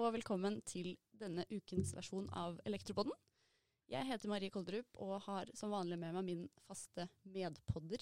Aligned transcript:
og 0.00 0.14
velkommen 0.14 0.54
til 0.64 0.94
denne 1.20 1.44
ukens 1.50 1.90
versjon 1.92 2.28
av 2.32 2.56
Elektropodden. 2.64 3.12
Jeg 3.90 4.06
heter 4.08 4.30
Marie 4.30 4.52
Koldrup 4.52 4.96
og 5.02 5.18
har 5.26 5.50
som 5.58 5.74
vanlig 5.74 5.98
med 6.00 6.14
meg 6.16 6.24
min 6.24 6.46
faste 6.64 7.04
medpodder, 7.28 8.00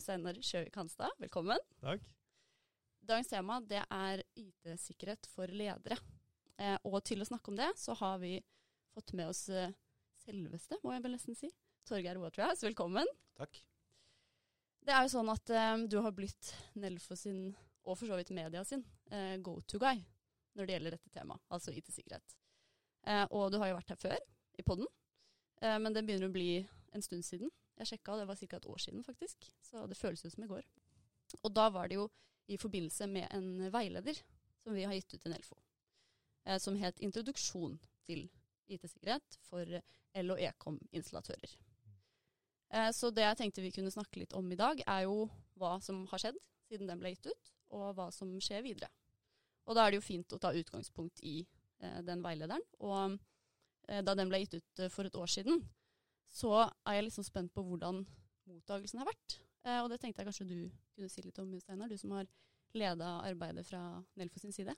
Steinar 0.00 0.38
Sjøvik 0.40 0.78
Hanstad. 0.80 1.12
Velkommen. 1.20 1.60
Takk. 1.82 2.06
Dagens 3.04 3.28
tema 3.34 3.58
det 3.60 3.82
er 3.84 4.24
IT-sikkerhet 4.38 5.28
for 5.34 5.52
ledere. 5.52 6.00
Eh, 6.56 6.78
og 6.88 7.02
til 7.04 7.20
å 7.20 7.28
snakke 7.28 7.52
om 7.52 7.60
det, 7.60 7.68
så 7.76 7.92
har 8.00 8.16
vi 8.24 8.38
fått 8.96 9.12
med 9.18 9.28
oss 9.34 9.44
eh, 9.52 9.76
selveste, 10.24 10.80
må 10.84 10.96
jeg 10.96 11.04
vel 11.04 11.16
nesten 11.18 11.36
si, 11.36 11.52
Torgeir 11.84 12.20
Waterhouse. 12.22 12.64
Velkommen. 12.64 13.12
Takk. 13.36 13.60
Det 14.88 14.96
er 14.96 15.04
jo 15.04 15.16
sånn 15.18 15.36
at 15.36 15.52
eh, 15.52 15.78
du 15.84 16.00
har 16.00 16.16
blitt 16.16 16.54
Nelfo 16.80 17.18
sin, 17.18 17.50
og 17.84 18.00
for 18.00 18.08
så 18.08 18.16
vidt 18.16 18.32
media 18.36 18.64
sin, 18.64 18.88
eh, 19.12 19.36
go 19.36 19.60
to 19.68 19.82
guy 19.82 20.00
når 20.56 20.66
det 20.66 20.76
gjelder 20.76 20.96
dette 20.96 21.12
temaet, 21.14 21.42
altså 21.52 21.74
IT-sikkerhet. 21.76 22.36
Eh, 23.06 23.24
og 23.30 23.52
du 23.52 23.58
har 23.60 23.70
jo 23.70 23.78
vært 23.78 23.92
her 23.94 24.00
før, 24.00 24.18
i 24.56 24.64
podden, 24.66 24.88
eh, 25.60 25.76
men 25.82 25.94
det 25.94 26.04
begynner 26.06 26.30
å 26.30 26.34
bli 26.34 26.50
en 26.96 27.04
stund 27.04 27.26
siden. 27.26 27.52
Jeg 27.76 27.90
sjekka, 27.92 28.16
det 28.16 28.26
var 28.28 28.40
ca. 28.40 28.56
et 28.56 28.70
år 28.72 28.80
siden 28.80 29.04
faktisk, 29.04 29.50
så 29.60 29.84
det 29.86 29.98
føles 29.98 30.24
jo 30.24 30.32
som 30.32 30.46
i 30.46 30.50
går. 30.50 30.64
Og 31.42 31.52
da 31.52 31.68
var 31.70 31.88
det 31.88 32.00
jo 32.00 32.08
i 32.48 32.56
forbindelse 32.56 33.08
med 33.10 33.28
en 33.34 33.70
veileder 33.74 34.18
som 34.62 34.74
vi 34.74 34.86
har 34.86 34.94
gitt 34.96 35.14
ut 35.14 35.22
til 35.22 35.34
Nelfo, 35.34 35.58
eh, 36.46 36.58
som 36.58 36.76
het 36.76 37.00
'Introduksjon 37.00 37.78
til 38.06 38.28
IT-sikkerhet 38.68 39.38
for 39.42 39.64
L- 40.14 40.30
og 40.30 40.40
Ekom-installatører'. 40.40 41.56
Eh, 42.70 42.90
så 42.92 43.10
det 43.10 43.22
jeg 43.22 43.36
tenkte 43.36 43.62
vi 43.62 43.70
kunne 43.70 43.90
snakke 43.90 44.20
litt 44.20 44.32
om 44.32 44.50
i 44.52 44.58
dag, 44.58 44.82
er 44.86 45.02
jo 45.06 45.28
hva 45.56 45.80
som 45.82 46.06
har 46.06 46.18
skjedd 46.18 46.38
siden 46.68 46.88
den 46.90 46.98
ble 46.98 47.14
gitt 47.14 47.26
ut, 47.30 47.52
og 47.70 47.94
hva 47.94 48.10
som 48.12 48.32
skjer 48.42 48.64
videre. 48.66 48.90
Og 49.66 49.76
da 49.76 49.84
er 49.84 49.92
det 49.92 50.00
jo 50.00 50.06
fint 50.06 50.34
å 50.34 50.40
ta 50.42 50.52
utgangspunkt 50.54 51.22
i 51.26 51.40
eh, 51.42 51.98
den 52.06 52.22
veilederen. 52.24 52.62
Og 52.86 53.16
eh, 53.88 54.02
da 54.06 54.14
den 54.18 54.30
ble 54.30 54.44
gitt 54.44 54.58
ut 54.60 54.84
eh, 54.84 54.92
for 54.92 55.08
et 55.08 55.18
år 55.18 55.30
siden, 55.30 55.62
så 56.30 56.66
er 56.86 56.98
jeg 56.98 57.08
liksom 57.08 57.26
spent 57.26 57.54
på 57.54 57.64
hvordan 57.66 58.04
mottagelsen 58.46 59.02
har 59.02 59.08
vært. 59.08 59.38
Eh, 59.66 59.80
og 59.82 59.90
det 59.90 60.00
tenkte 60.02 60.22
jeg 60.22 60.30
kanskje 60.30 60.48
du 60.50 60.58
kunne 60.94 61.10
si 61.10 61.24
litt 61.24 61.40
om, 61.42 61.54
Steinar, 61.62 61.90
du 61.90 61.98
som 61.98 62.14
har 62.16 62.28
leda 62.76 63.16
arbeidet 63.26 63.66
fra 63.66 63.82
Nelfo 64.18 64.42
sin 64.42 64.54
side. 64.54 64.74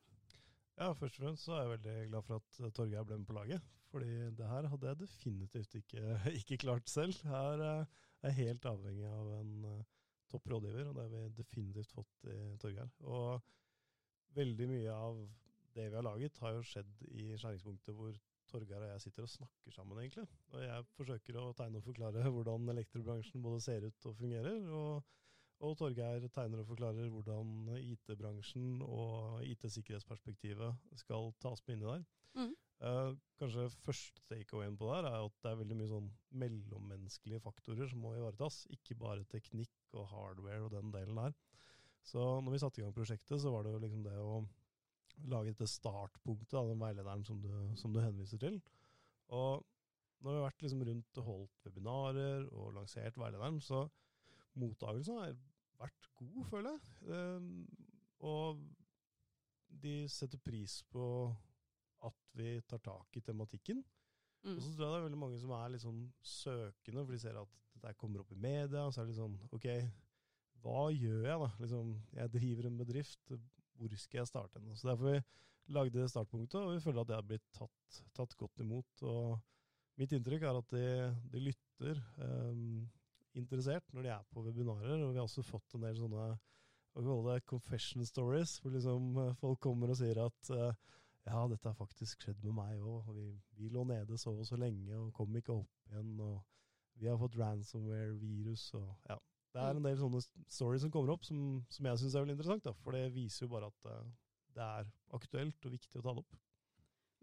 Ja, 0.79 0.93
først 0.95 1.19
og 1.19 1.25
fremst 1.25 1.45
så 1.45 1.57
er 1.57 1.65
jeg 1.65 1.73
veldig 1.75 1.97
glad 2.13 2.27
for 2.27 2.41
at 2.41 2.63
eh, 2.63 2.73
Torgeir 2.75 3.07
ble 3.07 3.21
med 3.21 3.29
på 3.29 3.37
laget. 3.37 3.75
Fordi 3.89 4.11
det 4.37 4.49
her 4.51 4.69
hadde 4.69 4.91
jeg 4.91 5.01
definitivt 5.01 5.79
ikke, 5.81 6.19
ikke 6.41 6.61
klart 6.65 6.91
selv. 6.91 7.21
Her 7.29 7.65
eh, 7.67 8.03
er 8.23 8.33
jeg 8.33 8.49
helt 8.49 8.69
avhengig 8.73 9.09
av 9.09 9.33
en 9.41 9.55
topp 10.29 10.51
rådgiver, 10.53 10.89
og 10.91 10.97
det 10.97 11.05
har 11.05 11.13
vi 11.13 11.37
definitivt 11.39 11.93
fått 11.95 12.29
i 12.29 12.39
Torgeir. 12.61 12.91
Og 13.09 13.45
veldig 14.39 14.71
mye 14.71 14.95
av 14.95 15.21
det 15.77 15.91
vi 15.91 15.99
har 15.99 16.07
laget, 16.07 16.41
har 16.43 16.57
jo 16.57 16.65
skjedd 16.67 17.05
i 17.11 17.29
skjæringspunktet 17.37 17.95
hvor 17.95 18.17
Torgeir 18.49 18.81
og 18.81 18.89
jeg 18.95 19.03
sitter 19.05 19.27
og 19.27 19.31
snakker 19.35 19.75
sammen, 19.75 19.99
egentlig. 20.01 20.25
Og 20.55 20.63
jeg 20.65 20.87
forsøker 20.97 21.37
å 21.37 21.51
tegne 21.57 21.83
og 21.83 21.85
forklare 21.85 22.31
hvordan 22.33 22.73
elektrobransjen 22.73 23.45
både 23.45 23.61
ser 23.61 23.85
ut 23.85 24.09
og 24.09 24.17
fungerer. 24.17 24.65
og 24.73 25.15
og 25.67 25.75
Torgeir 25.75 26.23
tegner 26.31 26.61
og 26.63 26.69
forklarer 26.69 27.09
hvordan 27.11 27.71
IT-bransjen 27.81 28.79
og 28.87 29.43
IT-sikkerhetsperspektivet 29.43 30.99
skal 31.01 31.33
tas 31.43 31.65
med 31.67 31.75
inni 31.75 31.89
der. 31.89 32.05
Mm. 32.39 32.53
Eh, 32.79 33.17
kanskje 33.41 33.65
første 33.83 34.23
takeawayen 34.31 34.77
på 34.79 34.87
det 34.93 35.01
er 35.01 35.17
at 35.17 35.41
det 35.43 35.51
er 35.51 35.59
veldig 35.59 35.79
mye 35.81 35.91
sånn 35.91 36.13
mellommenneskelige 36.45 37.43
faktorer 37.43 37.91
som 37.91 38.05
må 38.05 38.15
ivaretas. 38.15 38.61
Ikke 38.77 38.95
bare 39.01 39.27
teknikk 39.33 39.99
og 39.99 40.07
hardware 40.13 40.63
og 40.69 40.71
den 40.77 40.95
delen 40.95 41.19
der. 41.19 41.35
Så 42.07 42.23
når 42.41 42.55
vi 42.55 42.61
satte 42.63 42.81
i 42.81 42.85
gang 42.85 42.95
prosjektet, 42.97 43.41
så 43.43 43.53
var 43.53 43.65
det 43.65 43.75
jo 43.75 43.83
liksom 43.83 44.05
det 44.07 44.15
å 44.23 44.39
lage 45.29 45.53
dette 45.53 45.67
startpunktet 45.69 46.55
av 46.61 46.71
den 46.71 46.81
veilederen 46.81 47.25
som 47.27 47.41
du, 47.43 47.51
som 47.77 47.93
du 47.93 48.01
henviser 48.01 48.41
til. 48.43 48.61
Og 49.35 49.65
når 50.23 50.33
vi 50.33 50.39
har 50.39 50.47
vært 50.49 50.65
liksom 50.65 50.85
rundt 50.89 51.21
og 51.21 51.29
holdt 51.29 51.67
webinarer 51.69 52.49
og 52.53 52.73
lansert 52.77 53.19
veilederen, 53.21 53.61
så 53.63 53.85
mottagelsen 54.59 55.21
har 55.21 55.37
vært 55.79 56.09
god, 56.19 56.41
føler 56.51 56.75
jeg. 56.75 56.81
Um, 57.13 57.53
og 58.27 58.65
de 59.69 60.01
setter 60.11 60.41
pris 60.43 60.81
på 60.91 61.05
at 62.07 62.35
vi 62.39 62.57
tar 62.67 62.83
tak 62.83 63.19
i 63.19 63.23
tematikken. 63.23 63.83
Mm. 64.47 64.57
Og 64.57 64.63
så 64.63 64.73
tror 64.73 64.85
jeg 64.85 64.93
det 64.93 64.99
er 64.99 65.07
veldig 65.09 65.21
mange 65.21 65.39
som 65.43 65.55
er 65.55 65.73
litt 65.73 65.85
sånn 65.85 66.03
søkende, 66.23 67.05
for 67.05 67.15
de 67.15 67.23
ser 67.23 67.39
at 67.39 67.57
dette 67.75 67.95
kommer 67.99 68.23
opp 68.23 68.33
i 68.35 68.39
media, 68.39 68.87
og 68.87 68.95
så 68.95 69.03
er 69.03 69.07
det 69.07 69.15
litt 69.15 69.21
sånn 69.21 69.39
OK, 69.55 69.69
hva 70.63 70.89
gjør 70.95 71.27
jeg 71.29 71.43
da? 71.43 71.51
Liksom, 71.63 71.93
jeg 72.19 72.33
driver 72.35 72.69
en 72.69 72.81
bedrift, 72.81 73.35
hvor 73.79 73.95
skal 74.03 74.23
jeg 74.23 74.31
starte 74.31 74.59
henne? 74.59 74.77
Så 74.77 74.91
derfor 74.91 75.13
vi 75.13 75.21
lagde 75.75 76.09
startpunktet, 76.11 76.61
og 76.61 76.75
vi 76.75 76.83
føler 76.83 77.03
at 77.03 77.11
det 77.11 77.19
har 77.19 77.27
blitt 77.29 77.49
tatt, 77.55 78.03
tatt 78.17 78.37
godt 78.41 78.65
imot. 78.65 79.05
Og 79.07 80.01
mitt 80.01 80.15
inntrykk 80.17 80.47
er 80.49 80.61
at 80.61 80.75
de, 80.75 80.85
de 81.33 81.43
lytter 81.45 82.01
um, 82.23 82.87
interessert 83.39 83.87
når 83.93 84.07
de 84.07 84.13
er 84.15 84.29
på 84.33 84.45
webinarer, 84.47 85.03
og 85.03 85.13
vi 85.13 85.21
har 85.21 85.27
også 85.27 85.45
fått 85.47 85.77
en 85.77 85.85
del 85.87 85.99
sånne 86.01 86.29
hva 86.99 87.05
kaller 87.05 87.37
det, 87.37 87.47
confession 87.47 88.07
stories, 88.07 88.57
hvor 88.63 88.73
liksom 88.75 89.19
eh, 89.23 89.35
folk 89.39 89.61
kommer 89.63 89.93
og 89.93 89.99
sier 90.01 90.19
at 90.25 90.51
uh, 90.51 90.73
ja, 91.29 91.43
dette 91.51 91.69
har 91.69 91.77
faktisk 91.77 92.25
skjedd 92.25 92.41
med 92.47 92.57
meg 92.57 92.81
òg. 92.81 93.11
Vi, 93.15 93.29
vi 93.61 93.69
lå 93.71 93.85
nede 93.87 94.19
så 94.19 94.33
og 94.33 94.47
så 94.49 94.59
lenge 94.59 94.97
og 94.97 95.13
kom 95.15 95.37
ikke 95.37 95.55
opp 95.61 95.93
igjen. 95.93 96.15
Og 96.25 96.41
vi 96.99 97.11
har 97.11 97.19
fått 97.21 97.37
ransomware-virus 97.39 98.71
og 98.81 98.89
ja. 99.11 99.19
Det 99.55 99.63
er 99.65 99.79
en 99.79 99.87
del 99.87 99.97
sånne 99.99 100.21
stories 100.53 100.85
som 100.85 100.93
kommer 100.93 101.15
opp 101.15 101.25
som, 101.25 101.39
som 101.73 101.89
jeg 101.89 102.01
syns 102.03 102.15
er 102.15 102.25
veldig 102.25 102.37
interessant, 102.37 102.67
da, 102.67 102.75
for 102.85 102.97
det 102.97 103.09
viser 103.15 103.47
jo 103.47 103.53
bare 103.55 103.71
at 103.71 103.89
uh, 103.89 104.11
det 104.55 104.67
er 104.67 104.91
aktuelt 105.17 105.69
og 105.69 105.75
viktig 105.75 106.01
å 106.01 106.05
ta 106.05 106.15
det 106.15 106.25
opp. 106.25 106.37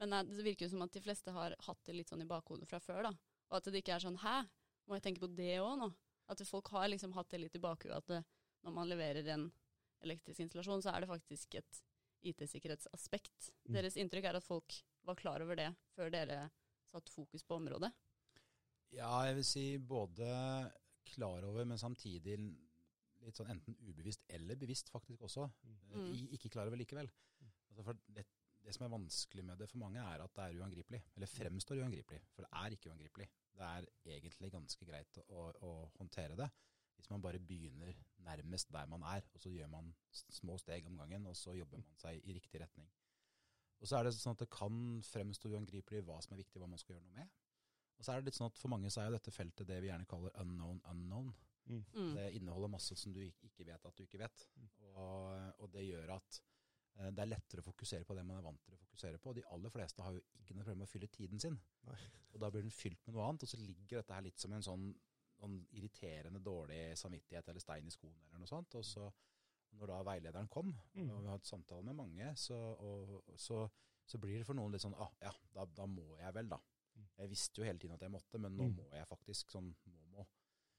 Men 0.01 0.15
det 0.27 0.43
virker 0.43 0.65
jo 0.65 0.73
som 0.73 0.83
at 0.83 0.95
de 0.95 1.03
fleste 1.03 1.31
har 1.31 1.55
hatt 1.67 1.83
det 1.87 1.95
litt 1.95 2.11
sånn 2.11 2.25
i 2.25 2.29
bakhodet 2.29 2.67
fra 2.67 2.81
før, 2.83 3.05
da. 3.07 3.13
Og 3.51 3.59
at 3.59 3.69
det 3.71 3.83
ikke 3.83 3.95
er 3.95 4.03
sånn 4.03 4.17
'hæ, 4.19 4.35
må 4.89 4.97
jeg 4.97 5.05
tenke 5.05 5.23
på 5.23 5.31
det 5.37 5.59
òg 5.61 5.77
nå'? 5.79 5.91
At 6.27 6.41
folk 6.49 6.71
har 6.73 6.89
liksom 6.89 7.13
hatt 7.13 7.29
det 7.29 7.39
litt 7.43 7.55
i 7.55 7.61
bakhodet 7.61 7.97
at 8.01 8.07
det, 8.09 8.21
når 8.65 8.73
man 8.73 8.89
leverer 8.89 9.27
en 9.29 9.45
elektrisk 10.01 10.41
installasjon, 10.41 10.81
så 10.81 10.91
er 10.91 11.03
det 11.05 11.11
faktisk 11.11 11.55
et 11.61 11.81
IT-sikkerhetsaspekt. 12.25 13.51
Mm. 13.69 13.75
Deres 13.77 13.97
inntrykk 14.01 14.25
er 14.29 14.39
at 14.39 14.47
folk 14.47 14.73
var 15.05 15.19
klar 15.19 15.43
over 15.45 15.55
det 15.59 15.69
før 15.93 16.09
dere 16.13 16.49
satte 16.89 17.13
fokus 17.13 17.43
på 17.45 17.59
området? 17.59 17.91
Ja, 18.95 19.11
jeg 19.27 19.35
vil 19.39 19.45
si 19.47 19.65
både 19.77 20.25
klar 21.07 21.45
over, 21.47 21.67
men 21.67 21.81
samtidig 21.81 22.37
litt 23.25 23.37
sånn 23.37 23.51
enten 23.53 23.77
ubevisst 23.87 24.25
eller 24.37 24.57
bevisst 24.59 24.91
faktisk 24.93 25.25
også. 25.25 25.47
Mm. 25.65 26.09
I, 26.13 26.25
ikke 26.37 26.51
klar 26.53 26.69
over 26.69 26.79
likevel. 26.79 27.09
Altså 27.71 27.85
for 27.87 28.01
det, 28.15 28.25
det 28.65 28.73
som 28.75 28.85
er 28.85 28.93
vanskelig 28.93 29.45
med 29.45 29.59
det 29.61 29.69
for 29.69 29.81
mange, 29.81 30.01
er 30.01 30.23
at 30.23 30.35
det 30.37 30.45
er 30.45 30.59
uangripelig. 30.61 31.01
Eller 31.15 31.29
fremstår 31.29 31.81
uangripelig. 31.83 32.21
For 32.35 32.45
det 32.45 32.51
er 32.61 32.75
ikke 32.75 32.91
uangripelig. 32.91 33.27
Det 33.55 33.71
er 33.71 33.89
egentlig 34.17 34.51
ganske 34.53 34.87
greit 34.87 35.19
å, 35.27 35.49
å 35.65 35.73
håndtere 35.99 36.37
det. 36.39 36.49
Hvis 36.95 37.11
man 37.11 37.23
bare 37.23 37.41
begynner 37.43 37.93
nærmest 38.25 38.71
der 38.73 38.87
man 38.89 39.03
er, 39.05 39.25
og 39.35 39.41
så 39.43 39.51
gjør 39.51 39.69
man 39.71 39.91
små 40.11 40.57
steg 40.57 40.87
om 40.89 40.97
gangen, 40.97 41.27
og 41.29 41.35
så 41.37 41.53
jobber 41.53 41.81
man 41.81 41.99
seg 42.01 42.23
i 42.23 42.35
riktig 42.37 42.61
retning. 42.63 42.87
Og 43.83 43.89
så 43.89 43.99
er 43.99 44.07
det 44.07 44.15
sånn 44.15 44.33
at 44.33 44.41
det 44.45 44.53
kan 44.53 44.77
fremstå 45.05 45.51
uangripelig 45.51 46.01
hva 46.07 46.17
som 46.23 46.33
er 46.33 46.41
viktig, 46.41 46.61
hva 46.61 46.69
man 46.71 46.81
skal 46.81 46.95
gjøre 46.95 47.05
noe 47.05 47.19
med. 47.19 47.33
Og 47.97 48.05
så 48.05 48.11
er 48.11 48.21
det 48.21 48.29
litt 48.29 48.37
sånn 48.37 48.49
at 48.51 48.59
for 48.59 48.71
mange 48.73 48.89
så 48.91 49.01
er 49.01 49.09
jo 49.09 49.15
dette 49.17 49.31
feltet 49.33 49.67
det 49.69 49.77
vi 49.83 49.89
gjerne 49.91 50.07
kaller 50.09 50.35
unknown 50.41 50.81
unknown. 50.91 51.29
Mm. 51.65 51.79
Mm. 51.95 52.09
Det 52.17 52.25
inneholder 52.37 52.69
masse 52.75 52.95
som 52.99 53.13
du 53.15 53.21
ikke 53.25 53.65
vet 53.65 53.85
at 53.87 53.95
du 53.97 54.03
ikke 54.03 54.19
vet. 54.21 54.43
Mm. 54.59 54.67
Og, 54.91 55.63
og 55.63 55.71
det 55.73 55.85
gjør 55.87 56.11
at 56.17 56.41
eh, 56.99 57.09
det 57.09 57.23
er 57.23 57.31
lettere 57.31 57.63
å 57.63 57.67
fokusere 57.69 58.05
på 58.05 58.17
det 58.17 58.25
man 58.27 58.37
er 58.37 58.45
vant 58.45 58.61
til 58.65 58.75
å 58.75 58.81
fokusere 58.83 59.21
på. 59.21 59.31
Og 59.31 59.39
de 59.39 59.45
aller 59.55 59.73
fleste 59.73 60.05
har 60.05 60.13
jo 60.17 60.21
ikke 60.43 60.53
noe 60.57 60.65
problem 60.67 60.83
med 60.83 60.89
å 60.89 60.93
fylle 60.93 61.09
tiden 61.15 61.41
sin. 61.41 61.57
Nei. 61.87 61.97
Og 62.35 62.41
da 62.43 62.51
blir 62.51 62.65
den 62.67 62.75
fylt 62.75 63.01
med 63.07 63.15
noe 63.15 63.29
annet, 63.29 63.47
og 63.47 63.53
så 63.53 63.61
ligger 63.63 64.01
dette 64.01 64.13
her 64.17 64.27
litt 64.27 64.43
som 64.43 64.53
en 64.53 64.67
sånn, 64.67 64.89
sånn 65.39 65.57
irriterende 65.79 66.43
dårlig 66.43 66.81
samvittighet 66.99 67.49
eller 67.49 67.63
stein 67.63 67.87
i 67.87 67.95
skoen 67.95 68.19
eller 68.27 68.43
noe 68.43 68.51
sånt. 68.51 68.75
Og 68.77 68.85
så 68.85 69.07
når 69.75 69.91
da 69.91 70.03
veilederen 70.07 70.47
kom, 70.51 70.69
Mm. 70.95 71.09
og 71.09 71.21
vi 71.21 71.27
har 71.27 71.37
hatt 71.37 71.47
samtale 71.49 71.83
med 71.83 71.95
mange, 71.97 72.29
så, 72.39 72.55
og, 72.55 73.23
så, 73.35 73.65
så 74.05 74.17
blir 74.21 74.37
det 74.39 74.45
for 74.47 74.55
noen 74.55 74.71
litt 74.71 74.83
sånn 74.85 74.95
ah, 74.95 75.11
ja, 75.21 75.33
da, 75.51 75.65
da 75.65 75.85
må 75.89 76.15
jeg 76.19 76.33
vel, 76.37 76.47
da. 76.53 76.59
Mm. 77.15 77.21
Jeg 77.23 77.29
visste 77.31 77.61
jo 77.61 77.65
hele 77.67 77.79
tiden 77.79 77.95
at 77.95 78.01
jeg 78.01 78.11
måtte, 78.11 78.37
men 78.39 78.57
nå 78.57 78.67
Mm. 78.67 78.75
må 78.75 78.89
jeg 78.91 79.07
faktisk 79.07 79.51
sånn 79.51 79.75
må, 79.85 80.01
må. 80.11 80.25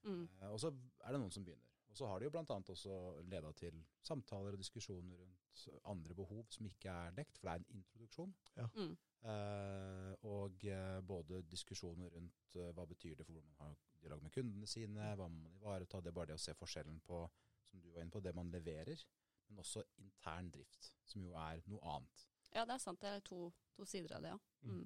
Mm. 0.04 0.28
Eh, 0.40 0.48
og 0.52 0.60
så 0.60 0.68
er 1.00 1.12
det 1.12 1.20
noen 1.20 1.32
som 1.32 1.44
begynner. 1.44 1.72
Og 1.90 1.96
så 1.96 2.06
har 2.10 2.18
det 2.20 2.26
jo 2.26 2.30
bl.a. 2.30 2.44
også 2.44 3.22
leda 3.30 3.52
til 3.56 3.78
samtaler 4.04 4.52
og 4.52 4.58
diskusjoner 4.58 5.16
rundt 5.16 5.68
andre 5.84 6.14
behov 6.14 6.44
som 6.52 6.66
ikke 6.66 6.90
er 6.92 7.10
dekt, 7.16 7.38
for 7.38 7.48
det 7.48 7.54
er 7.54 7.62
en 7.64 7.78
introduksjon. 7.80 8.34
Mm. 8.76 8.96
Eh, 9.26 10.14
og 10.28 10.64
eh, 10.68 11.00
både 11.00 11.40
diskusjoner 11.50 12.10
rundt 12.12 12.56
eh, 12.60 12.72
hva 12.76 12.84
betyr 12.86 13.16
det 13.16 13.24
for 13.26 13.32
hvordan 13.32 13.48
man 13.56 13.68
har 13.70 13.76
dialog 14.02 14.22
med 14.22 14.32
kundene 14.36 14.66
sine, 14.68 15.08
hva 15.16 15.26
må 15.28 15.40
man 15.46 15.56
ivareta, 15.56 16.00
det 16.00 16.12
er 16.12 16.18
bare 16.18 16.26
det 16.34 16.36
å 16.36 16.44
se 16.44 16.54
forskjellen 16.54 17.00
på, 17.06 17.22
som 17.70 17.80
du 17.80 17.88
var 17.94 18.02
inne 18.04 18.12
på, 18.14 18.20
det 18.22 18.34
man 18.36 18.50
leverer, 18.52 19.02
men 19.48 19.58
også 19.64 19.82
intern 20.02 20.50
drift, 20.54 20.92
som 21.06 21.24
jo 21.24 21.32
er 21.40 21.62
noe 21.66 21.80
annet. 21.96 22.26
Ja, 22.54 22.64
det 22.66 22.74
er 22.76 22.82
sant. 22.82 23.00
Det 23.00 23.08
er 23.08 23.20
to, 23.26 23.48
to 23.74 23.84
sider 23.88 24.16
av 24.16 24.22
det, 24.22 24.34
ja. 24.34 24.38
Mm. 24.68 24.84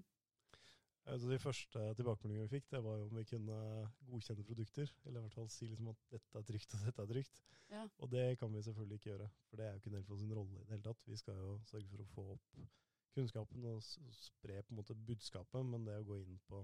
Altså 1.09 1.31
de 1.31 1.39
første 1.41 1.85
tilbakemeldingene 1.99 2.49
vi 2.49 2.59
fikk, 2.59 2.67
det 2.71 2.83
var 2.85 2.99
jo 2.99 3.07
om 3.09 3.17
vi 3.17 3.25
kunne 3.25 3.61
godkjenne 4.11 4.45
produkter. 4.45 4.93
Eller 5.05 5.21
i 5.21 5.23
hvert 5.25 5.39
fall 5.39 5.49
si 5.51 5.69
liksom 5.71 5.89
at 5.93 6.05
dette 6.13 6.39
er 6.39 6.47
trygt 6.51 6.77
og 6.77 6.85
dette 6.87 7.03
er 7.03 7.13
trygt. 7.15 7.41
Ja. 7.71 7.87
Og 7.99 8.13
det 8.13 8.27
kan 8.39 8.53
vi 8.55 8.63
selvfølgelig 8.63 9.01
ikke 9.01 9.11
gjøre. 9.11 9.31
For 9.49 9.57
det 9.57 9.67
er 9.67 9.71
jo 9.73 9.81
ikke 9.81 9.95
Nelfo 9.95 10.19
sin 10.21 10.35
rolle 10.37 10.59
i 10.59 10.61
det 10.61 10.75
hele 10.75 10.87
tatt. 10.87 11.07
Vi 11.07 11.17
skal 11.17 11.41
jo 11.41 11.57
sørge 11.71 11.89
for 11.89 12.05
å 12.05 12.11
få 12.15 12.27
opp 12.37 12.61
kunnskapen 13.15 13.65
og 13.67 13.83
spre 13.83 14.61
på 14.63 14.75
en 14.75 14.79
måte 14.79 14.95
budskapet, 14.95 15.67
men 15.67 15.87
det 15.87 15.97
å 15.99 16.07
gå 16.07 16.21
inn 16.21 16.39
på 16.47 16.63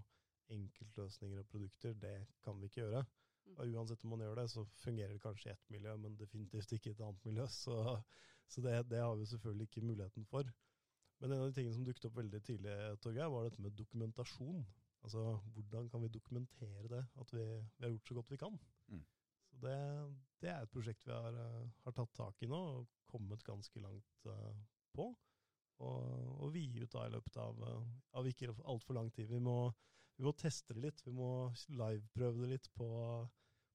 enkeltløsninger 0.54 1.40
og 1.42 1.48
produkter, 1.50 1.96
det 1.98 2.16
kan 2.44 2.60
vi 2.60 2.70
ikke 2.70 2.84
gjøre. 2.84 3.02
Mm. 3.46 3.56
Og 3.56 3.74
uansett 3.78 4.04
om 4.04 4.14
man 4.14 4.22
gjør 4.22 4.38
det, 4.40 4.46
så 4.52 4.64
fungerer 4.82 5.16
det 5.16 5.22
kanskje 5.24 5.50
i 5.50 5.54
ett 5.54 5.72
miljø, 5.74 5.96
men 6.02 6.18
definitivt 6.18 6.76
ikke 6.76 6.92
i 6.92 6.94
et 6.94 7.02
annet 7.02 7.26
miljø. 7.26 7.48
Så, 7.62 7.76
så 8.46 8.62
det, 8.62 8.76
det 8.90 9.02
har 9.02 9.16
vi 9.18 9.26
selvfølgelig 9.26 9.66
ikke 9.66 9.86
muligheten 9.86 10.26
for. 10.30 10.46
Men 11.20 11.32
en 11.32 11.42
av 11.42 11.48
de 11.48 11.56
tingene 11.56 11.74
som 11.76 11.84
dukket 11.86 12.08
opp 12.08 12.16
veldig 12.18 12.40
tidlig, 12.44 12.74
Torgeir, 13.04 13.30
var 13.32 13.46
dette 13.46 13.62
med 13.64 13.76
dokumentasjon. 13.78 14.64
Altså 15.06 15.22
hvordan 15.54 15.88
kan 15.88 16.02
vi 16.02 16.12
dokumentere 16.12 16.90
det, 16.90 17.04
at 17.20 17.32
vi, 17.32 17.44
vi 17.78 17.86
har 17.86 17.94
gjort 17.94 18.10
så 18.10 18.16
godt 18.18 18.32
vi 18.32 18.40
kan. 18.40 18.58
Mm. 18.92 19.04
Så 19.46 19.60
det, 19.62 19.76
det 20.42 20.50
er 20.52 20.64
et 20.64 20.72
prosjekt 20.72 21.06
vi 21.06 21.14
har, 21.14 21.38
eh, 21.40 21.68
har 21.86 21.94
tatt 21.96 22.12
tak 22.18 22.42
i 22.42 22.50
nå, 22.50 22.58
og 22.80 23.06
kommet 23.08 23.44
ganske 23.46 23.80
langt 23.80 24.26
uh, 24.26 24.56
på. 24.96 25.08
Og, 25.84 26.02
og 26.42 26.52
vi 26.54 26.64
gir 26.66 26.86
ut 26.86 26.92
da 26.92 27.06
i 27.06 27.12
løpet 27.14 27.38
av, 27.40 27.60
eh, 27.68 27.88
av 28.18 28.28
ikke 28.28 28.52
altfor 28.64 28.98
lang 28.98 29.10
tid. 29.14 29.28
Vi 29.30 29.40
må, 29.42 29.56
vi 30.16 30.26
må 30.26 30.32
teste 30.36 30.74
det 30.76 30.86
litt. 30.88 31.02
Vi 31.06 31.14
må 31.14 31.30
liveprøve 31.68 32.42
det 32.42 32.52
litt 32.56 32.70
på, 32.76 32.88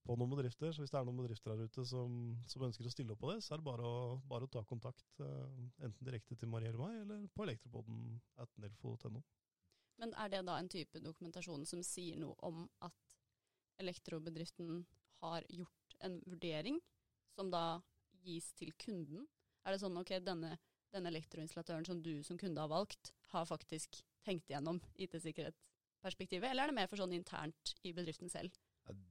på 0.05 0.15
noen 0.17 0.31
bedrifter. 0.33 0.71
Så 0.73 0.83
hvis 0.83 0.93
det 0.93 0.99
er 0.99 1.07
noen 1.07 1.19
bedrifter 1.21 1.53
her 1.53 1.67
ute 1.67 1.85
som, 1.87 2.15
som 2.49 2.65
ønsker 2.67 2.87
å 2.87 2.93
stille 2.93 3.13
opp 3.15 3.21
på 3.23 3.31
det, 3.31 3.41
så 3.45 3.55
er 3.55 3.61
det 3.61 3.67
bare 3.67 3.85
å, 3.85 3.99
bare 4.29 4.47
å 4.47 4.51
ta 4.51 4.63
kontakt. 4.67 5.05
eh, 5.21 5.59
enten 5.85 6.07
direkte 6.07 6.37
til 6.37 6.49
Marie 6.51 6.71
eller 6.71 6.81
meg, 6.81 6.97
eller 7.03 7.27
på 7.35 7.45
elektropoden 7.45 8.17
at 8.41 8.57
nelfo.no. 8.63 9.23
Men 10.01 10.15
er 10.17 10.33
det 10.33 10.41
da 10.47 10.57
en 10.57 10.71
type 10.71 11.01
dokumentasjon 11.03 11.65
som 11.69 11.83
sier 11.85 12.17
noe 12.17 12.33
om 12.47 12.63
at 12.81 12.97
elektrobedriften 13.81 14.83
har 15.21 15.45
gjort 15.49 15.97
en 16.05 16.17
vurdering, 16.25 16.79
som 17.37 17.51
da 17.53 17.81
gis 18.25 18.49
til 18.57 18.73
kunden? 18.81 19.27
Er 19.61 19.75
det 19.75 19.83
sånn 19.83 19.97
ok, 20.01 20.15
denne, 20.25 20.55
denne 20.93 21.11
elektroinstallatøren 21.13 21.85
som 21.85 22.01
du 22.01 22.15
som 22.25 22.39
kunde 22.41 22.61
har 22.61 22.71
valgt, 22.71 23.13
har 23.33 23.45
faktisk 23.45 24.01
tenkt 24.25 24.49
igjennom 24.49 24.81
IT-sikkerhetsperspektivet, 25.01 26.49
eller 26.49 26.65
er 26.65 26.73
det 26.73 26.79
mer 26.81 26.89
for 26.89 27.01
sånn 27.01 27.13
internt 27.13 27.75
i 27.85 27.93
bedriften 27.93 28.29
selv? 28.29 28.57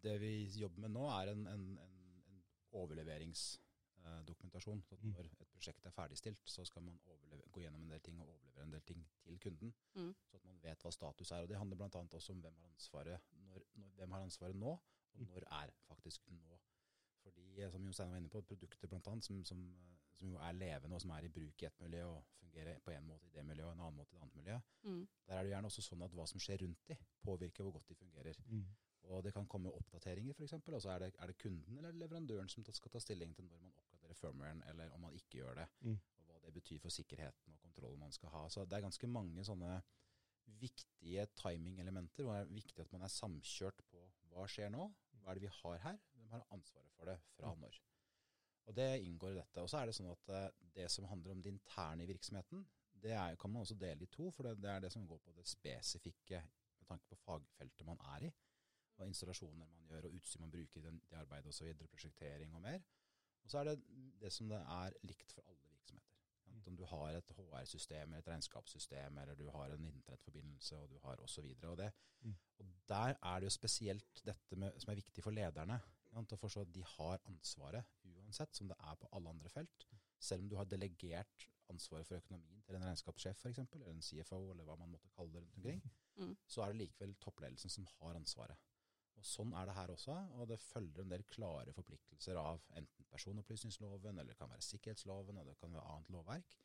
Det 0.02 0.20
vi 0.20 0.44
jobber 0.60 0.80
med 0.86 0.90
nå, 0.90 1.04
er 1.20 1.26
en, 1.32 1.46
en, 1.46 1.78
en, 1.78 2.22
en 2.28 2.42
overleveringsdokumentasjon. 2.72 4.82
Så 4.82 4.96
Mm. 4.96 5.10
når 5.12 5.20
et 5.24 5.48
prosjekt 5.52 5.86
er 5.86 5.90
ferdigstilt, 5.90 6.38
så 6.44 6.64
skal 6.64 6.82
man 6.82 7.00
overleve, 7.06 7.42
gå 7.52 7.60
gjennom 7.60 7.82
en 7.82 7.90
del 7.90 8.00
ting 8.00 8.20
og 8.20 8.28
overlevere 8.28 8.62
en 8.64 8.70
del 8.72 8.80
ting 8.82 9.06
til 9.22 9.38
kunden. 9.40 9.74
Mm. 9.94 10.14
Så 10.30 10.36
at 10.36 10.44
man 10.44 10.58
vet 10.62 10.82
hva 10.82 10.90
status 10.92 11.30
er. 11.30 11.42
Og 11.42 11.48
Det 11.48 11.56
handler 11.58 11.76
bl.a. 11.76 11.88
også 12.12 12.32
om 12.32 12.40
hvem 12.40 12.54
har 12.62 12.68
ansvaret 12.72 13.20
når, 13.32 13.60
når, 13.74 13.88
hvem 13.96 14.10
har 14.10 14.20
ansvaret 14.22 14.56
nå, 14.56 14.70
og 14.70 14.80
Mm. 15.20 15.26
når 15.26 15.42
er 15.50 15.70
faktisk 15.88 16.30
nå. 16.30 16.60
Fordi, 17.22 17.60
eh, 17.60 17.70
som 17.70 17.82
Jon 17.84 17.92
Steinar 17.92 18.10
var 18.12 18.18
inne 18.18 18.28
på, 18.28 18.40
produkter 18.42 18.88
blant 18.88 19.06
annet, 19.06 19.24
som, 19.24 19.44
som, 19.44 19.74
eh, 19.74 19.96
som 20.14 20.28
jo 20.30 20.36
er 20.38 20.52
levende 20.52 20.94
og 20.94 21.00
som 21.00 21.10
er 21.10 21.18
i 21.24 21.28
bruk 21.28 21.62
i 21.62 21.66
et 21.66 21.80
miljø 21.80 22.04
og 22.04 22.24
fungerer 22.40 22.78
på 22.78 22.90
en 22.90 23.04
måte 23.06 23.26
i 23.26 23.30
det 23.30 23.44
miljøet 23.44 23.66
og 23.68 23.72
en 23.74 23.80
annen 23.80 23.96
måte 23.96 24.12
i 24.14 24.16
det 24.16 24.22
andre 24.22 24.36
miljøet. 24.36 24.62
Mm. 24.82 25.08
der 25.26 25.34
er 25.34 25.42
det 25.42 25.50
gjerne 25.50 25.66
også 25.66 25.82
sånn 25.82 26.02
at 26.02 26.10
hva 26.12 26.26
som 26.26 26.40
skjer 26.40 26.58
rundt 26.62 26.88
de, 26.88 26.96
påvirker 27.22 27.62
hvor 27.62 27.72
godt 27.72 27.88
de 27.88 27.94
fungerer. 27.94 28.34
Og 29.08 29.24
det 29.24 29.32
kan 29.34 29.46
komme 29.48 29.72
oppdateringer 29.74 30.34
f.eks., 30.36 30.52
og 30.52 30.82
så 30.82 30.90
er 30.94 30.98
det, 31.04 31.14
er 31.18 31.30
det 31.30 31.38
kunden 31.40 31.78
eller 31.78 31.96
leverandøren 31.96 32.48
som 32.48 32.64
skal 32.64 32.92
ta 32.92 33.00
stilling 33.02 33.32
til 33.36 33.48
når 33.48 33.62
man 33.62 33.72
oppgraderer 33.72 34.14
firmwaren, 34.18 34.62
eller 34.70 34.92
om 34.94 35.00
man 35.06 35.14
ikke 35.16 35.40
gjør 35.40 35.62
det. 35.62 35.66
Mm. 35.80 35.96
Og 36.18 36.26
hva 36.28 36.40
det 36.44 36.54
betyr 36.54 36.78
for 36.82 36.94
sikkerheten 36.94 37.56
og 37.56 37.60
kontrollen 37.64 37.98
man 37.98 38.12
skal 38.12 38.32
ha. 38.34 38.44
Så 38.48 38.64
det 38.64 38.78
er 38.78 38.86
ganske 38.86 39.10
mange 39.10 39.44
sånne 39.44 39.80
viktige 40.60 41.26
timingelementer, 41.38 42.24
hvor 42.24 42.36
det 42.36 42.46
er 42.46 42.54
viktig 42.54 42.84
at 42.84 42.92
man 42.92 43.06
er 43.06 43.14
samkjørt 43.14 43.82
på 43.90 44.02
hva 44.30 44.46
skjer 44.50 44.70
nå, 44.72 44.90
hva 45.20 45.32
er 45.32 45.38
det 45.38 45.46
vi 45.46 45.54
har 45.60 45.80
her, 45.84 46.02
hvem 46.14 46.34
har 46.34 46.44
ansvaret 46.54 46.92
for 46.96 47.10
det, 47.10 47.16
fra 47.36 47.54
Mm. 47.54 47.60
når. 47.60 47.80
Og 48.66 48.76
det 48.76 49.02
inngår 49.02 49.30
i 49.32 49.40
dette. 49.40 49.62
Og 49.62 49.70
så 49.70 49.78
er 49.78 49.86
det 49.86 49.94
sånn 49.96 50.10
at 50.10 50.28
eh, 50.28 50.50
det 50.76 50.90
som 50.90 51.08
handler 51.10 51.32
om 51.32 51.42
det 51.42 51.50
interne 51.50 52.04
i 52.04 52.06
virksomheten, 52.06 52.66
det 53.02 53.12
er, 53.16 53.36
kan 53.36 53.50
man 53.50 53.62
også 53.62 53.74
dele 53.74 54.04
i 54.04 54.12
to, 54.12 54.30
for 54.30 54.46
det, 54.46 54.58
det 54.62 54.70
er 54.70 54.80
det 54.84 54.92
som 54.92 55.06
går 55.08 55.18
på 55.24 55.32
det 55.32 55.46
spesifikke 55.48 56.42
med 56.78 56.86
tanke 56.86 57.08
på 57.08 57.16
fagfeltet 57.16 57.86
man 57.86 57.98
er 58.14 58.28
i, 58.28 58.30
og 59.00 59.06
installasjoner 59.08 59.66
man 59.66 59.86
gjør, 59.88 60.04
og 60.08 60.14
utstyr 60.18 60.40
man 60.40 60.50
bruker 60.50 60.80
i 60.80 60.84
den, 60.86 61.00
det 61.10 61.16
arbeidet 61.16 61.46
osv., 61.52 61.74
prosjektering 61.90 62.54
og 62.54 62.60
mer. 62.62 62.80
Og 63.44 63.50
så 63.50 63.58
er 63.58 63.64
det 63.70 63.76
det 64.20 64.32
som 64.32 64.48
det 64.48 64.58
er 64.60 64.92
likt 65.08 65.32
for 65.32 65.42
alle 65.48 65.60
virksomheter. 65.70 66.16
Mm. 66.50 66.62
Om 66.66 66.76
du 66.76 66.84
har 66.84 67.16
et 67.16 67.30
HR-system, 67.36 68.12
eller 68.12 68.18
et 68.18 68.28
regnskapssystem, 68.28 69.18
eller 69.18 69.34
du 69.34 69.46
har 69.50 69.72
en 69.74 69.86
internettforbindelse, 69.86 70.76
og 70.78 70.90
du 70.90 70.98
har 71.04 71.20
osv. 71.24 71.46
Og, 71.64 71.76
det- 71.78 71.92
Mm. 72.22 72.34
og 72.58 72.66
der 72.88 73.14
er 73.22 73.40
det 73.40 73.44
jo 73.46 73.50
spesielt 73.50 74.22
dette 74.26 74.56
med, 74.56 74.78
som 74.80 74.90
er 74.90 74.94
viktig 74.94 75.22
for 75.24 75.30
lederne, 75.30 75.80
å 76.12 76.36
forstå 76.36 76.60
at 76.60 76.72
de 76.74 76.82
har 76.82 77.20
ansvaret 77.26 77.84
uansett, 78.04 78.54
som 78.56 78.68
det 78.68 78.76
er 78.80 78.94
på 78.94 79.08
alle 79.12 79.28
andre 79.28 79.48
felt. 79.48 79.86
Selv 80.18 80.42
om 80.42 80.48
du 80.48 80.56
har 80.56 80.64
delegert 80.64 81.46
ansvaret 81.70 82.06
for 82.06 82.16
økonomien 82.16 82.62
til 82.66 82.74
en 82.76 82.82
regnskapssjef 82.84 83.36
f.eks., 83.38 83.58
eller 83.72 83.86
en 83.88 84.02
CFO, 84.02 84.50
eller 84.50 84.64
hva 84.64 84.76
man 84.76 84.90
måtte 84.90 85.08
kalle 85.08 85.32
det 85.32 85.40
rundt 85.42 85.54
omkring, 85.56 85.82
Mm. 86.16 86.36
så 86.46 86.62
er 86.62 86.66
det 86.72 86.76
likevel 86.76 87.14
toppledelsen 87.14 87.70
som 87.70 87.86
har 87.86 88.14
ansvaret. 88.14 88.56
Og 89.20 89.26
Sånn 89.28 89.52
er 89.52 89.66
det 89.68 89.74
her 89.76 89.90
også, 89.92 90.14
og 90.40 90.46
det 90.48 90.56
følger 90.64 91.02
en 91.04 91.10
del 91.12 91.22
klare 91.28 91.72
forpliktelser 91.76 92.38
av 92.40 92.62
enten 92.78 93.04
personopplysningsloven, 93.12 94.16
eller 94.18 94.32
det 94.32 94.38
kan 94.40 94.48
være 94.48 94.64
sikkerhetsloven, 94.64 95.36
eller 95.36 95.52
det 95.52 95.60
kan 95.60 95.74
være 95.76 95.84
annet 95.92 96.12
lovverk. 96.14 96.56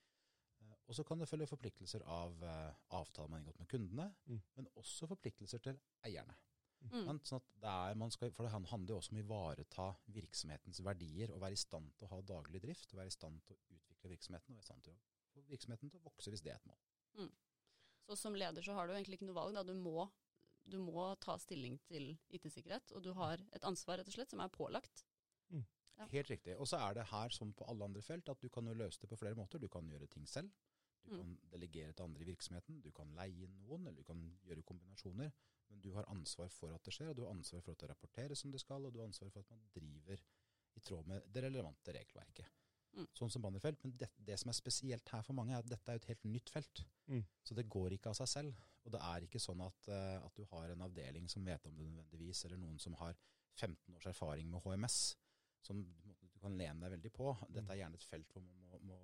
Eh, 0.62 0.74
Og 0.88 0.96
så 0.96 1.04
kan 1.04 1.20
det 1.20 1.28
følge 1.28 1.48
forpliktelser 1.52 2.06
av 2.08 2.44
eh, 2.44 2.74
avtaler 2.96 3.28
man 3.30 3.40
har 3.40 3.44
inngått 3.44 3.60
med 3.60 3.68
kundene, 3.74 4.08
Mm. 4.26 4.42
men 4.56 4.68
også 4.78 5.08
forpliktelser 5.12 5.60
til 5.68 5.80
eierne. 6.08 6.36
Mm. 6.86 7.20
Sånn 7.26 7.40
at 7.42 7.48
det 7.60 7.70
er, 7.74 7.96
man 7.98 8.12
skal, 8.12 8.32
for 8.32 8.46
det 8.46 8.52
handler 8.54 8.94
jo 8.94 8.98
også 9.02 9.12
om 9.12 9.18
å 9.18 9.24
ivareta 9.26 9.86
virksomhetens 10.14 10.80
verdier, 10.86 11.32
og 11.34 11.42
være 11.42 11.54
i 11.58 11.64
stand 11.66 11.92
til 11.98 12.08
å 12.08 12.12
ha 12.14 12.22
daglig 12.22 12.62
drift, 12.62 12.94
og 12.94 13.00
være 13.00 13.08
i 13.12 13.16
stand 13.20 13.42
til 13.48 13.56
å 13.58 13.76
utvikle 13.76 14.10
virksomheten, 14.14 14.54
og 14.54 14.60
være 14.60 14.64
i 14.64 14.70
stand 14.70 14.84
til 14.84 14.94
å 14.94 14.98
få 15.34 15.42
virksomheten 15.50 15.90
til 15.92 16.00
å 16.00 16.04
vokse 16.06 16.30
hvis 16.32 16.42
det 16.46 16.52
er 16.54 16.60
et 16.62 16.68
mål. 16.70 16.80
Så 18.06 18.16
som 18.22 18.36
leder 18.38 18.62
så 18.62 18.74
har 18.78 18.86
du 18.88 18.94
egentlig 18.94 19.18
ikke 19.18 19.26
noe 19.26 19.36
valg. 19.40 19.56
Da. 19.58 19.64
Du, 19.66 19.74
må, 19.74 20.06
du 20.68 20.78
må 20.82 21.16
ta 21.22 21.38
stilling 21.38 21.78
til 21.88 22.18
IT-sikkerhet, 22.34 22.92
og 22.98 23.04
du 23.04 23.12
har 23.14 23.42
et 23.54 23.64
ansvar 23.64 24.00
rett 24.00 24.08
og 24.10 24.14
slett 24.18 24.30
som 24.34 24.40
er 24.44 24.50
pålagt. 24.50 25.06
Ja. 25.96 26.08
Helt 26.12 26.28
riktig. 26.28 26.58
Og 26.60 26.68
så 26.68 26.76
er 26.84 26.94
det 26.98 27.06
her 27.08 27.30
som 27.32 27.54
på 27.56 27.64
alle 27.72 27.86
andre 27.88 28.02
felt 28.04 28.28
at 28.28 28.42
du 28.42 28.50
kan 28.52 28.66
jo 28.68 28.74
løse 28.76 29.00
det 29.00 29.08
på 29.08 29.16
flere 29.16 29.38
måter. 29.40 29.62
Du 29.64 29.70
kan 29.72 29.88
gjøre 29.88 30.08
ting 30.12 30.26
selv. 30.28 30.50
Du 31.06 31.14
Mm. 31.14 31.20
kan 31.22 31.38
delegere 31.52 31.94
til 31.94 32.04
andre 32.04 32.22
i 32.22 32.26
virksomheten. 32.26 32.82
Du 32.82 32.92
kan 32.92 33.14
leie 33.16 33.44
inn 33.46 33.56
noen, 33.62 33.88
eller 33.88 34.02
du 34.02 34.04
kan 34.04 34.38
gjøre 34.44 34.64
kombinasjoner. 34.64 35.32
Men 35.70 35.80
du 35.82 35.94
har 35.94 36.04
ansvar 36.10 36.50
for 36.50 36.74
at 36.76 36.84
det 36.84 36.94
skjer, 36.94 37.10
og 37.10 37.16
du 37.16 37.22
har 37.24 37.32
ansvar 37.32 37.62
for 37.62 37.72
at 37.72 37.78
det 37.80 37.90
rapporteres 37.90 38.40
som 38.40 38.52
det 38.52 38.60
skal, 38.60 38.86
og 38.86 38.94
du 38.94 39.00
har 39.00 39.08
ansvar 39.08 39.30
for 39.30 39.40
at 39.40 39.50
man 39.50 39.62
driver 39.74 40.20
i 40.76 40.80
tråd 40.80 41.08
med 41.08 41.22
det 41.32 41.44
relevante 41.44 41.94
regelverket. 41.94 42.46
Mm. 42.94 43.08
Sånn 43.14 43.32
som 43.32 43.42
på 43.42 43.48
andre 43.48 43.60
felt. 43.62 43.82
Men 43.84 43.96
det, 43.98 44.10
det 44.26 44.38
som 44.40 44.50
er 44.50 44.54
spesielt 44.54 45.10
her 45.10 45.22
for 45.22 45.34
mange, 45.34 45.54
er 45.54 45.60
at 45.60 45.70
dette 45.70 45.90
er 45.92 45.96
et 45.96 46.06
helt 46.06 46.26
nytt 46.26 46.50
felt. 46.50 46.84
Mm. 47.08 47.24
Så 47.44 47.56
det 47.56 47.70
går 47.70 47.92
ikke 47.92 48.10
av 48.10 48.16
seg 48.16 48.28
selv. 48.28 48.54
Og 48.86 48.94
det 48.94 49.02
er 49.02 49.26
ikke 49.26 49.42
sånn 49.42 49.62
at, 49.66 49.88
eh, 49.90 50.18
at 50.22 50.38
du 50.38 50.46
har 50.52 50.72
en 50.72 50.86
avdeling 50.86 51.30
som 51.32 51.46
vet 51.46 51.66
om 51.66 51.76
det 51.78 51.88
nødvendigvis, 51.90 52.46
eller 52.46 52.62
noen 52.62 52.78
som 52.82 52.98
har 53.02 53.18
15 53.56 53.96
års 53.96 54.10
erfaring 54.12 54.50
med 54.52 54.62
HMS, 54.62 55.00
som 55.66 55.82
du 55.82 56.40
kan 56.42 56.58
lene 56.58 56.84
deg 56.84 56.98
veldig 56.98 57.12
på. 57.16 57.32
Dette 57.50 57.74
er 57.74 57.82
gjerne 57.82 57.98
et 57.98 58.06
felt 58.06 58.34
hvor 58.34 58.44
man 58.46 58.60
må, 58.62 58.82
må 58.92 59.00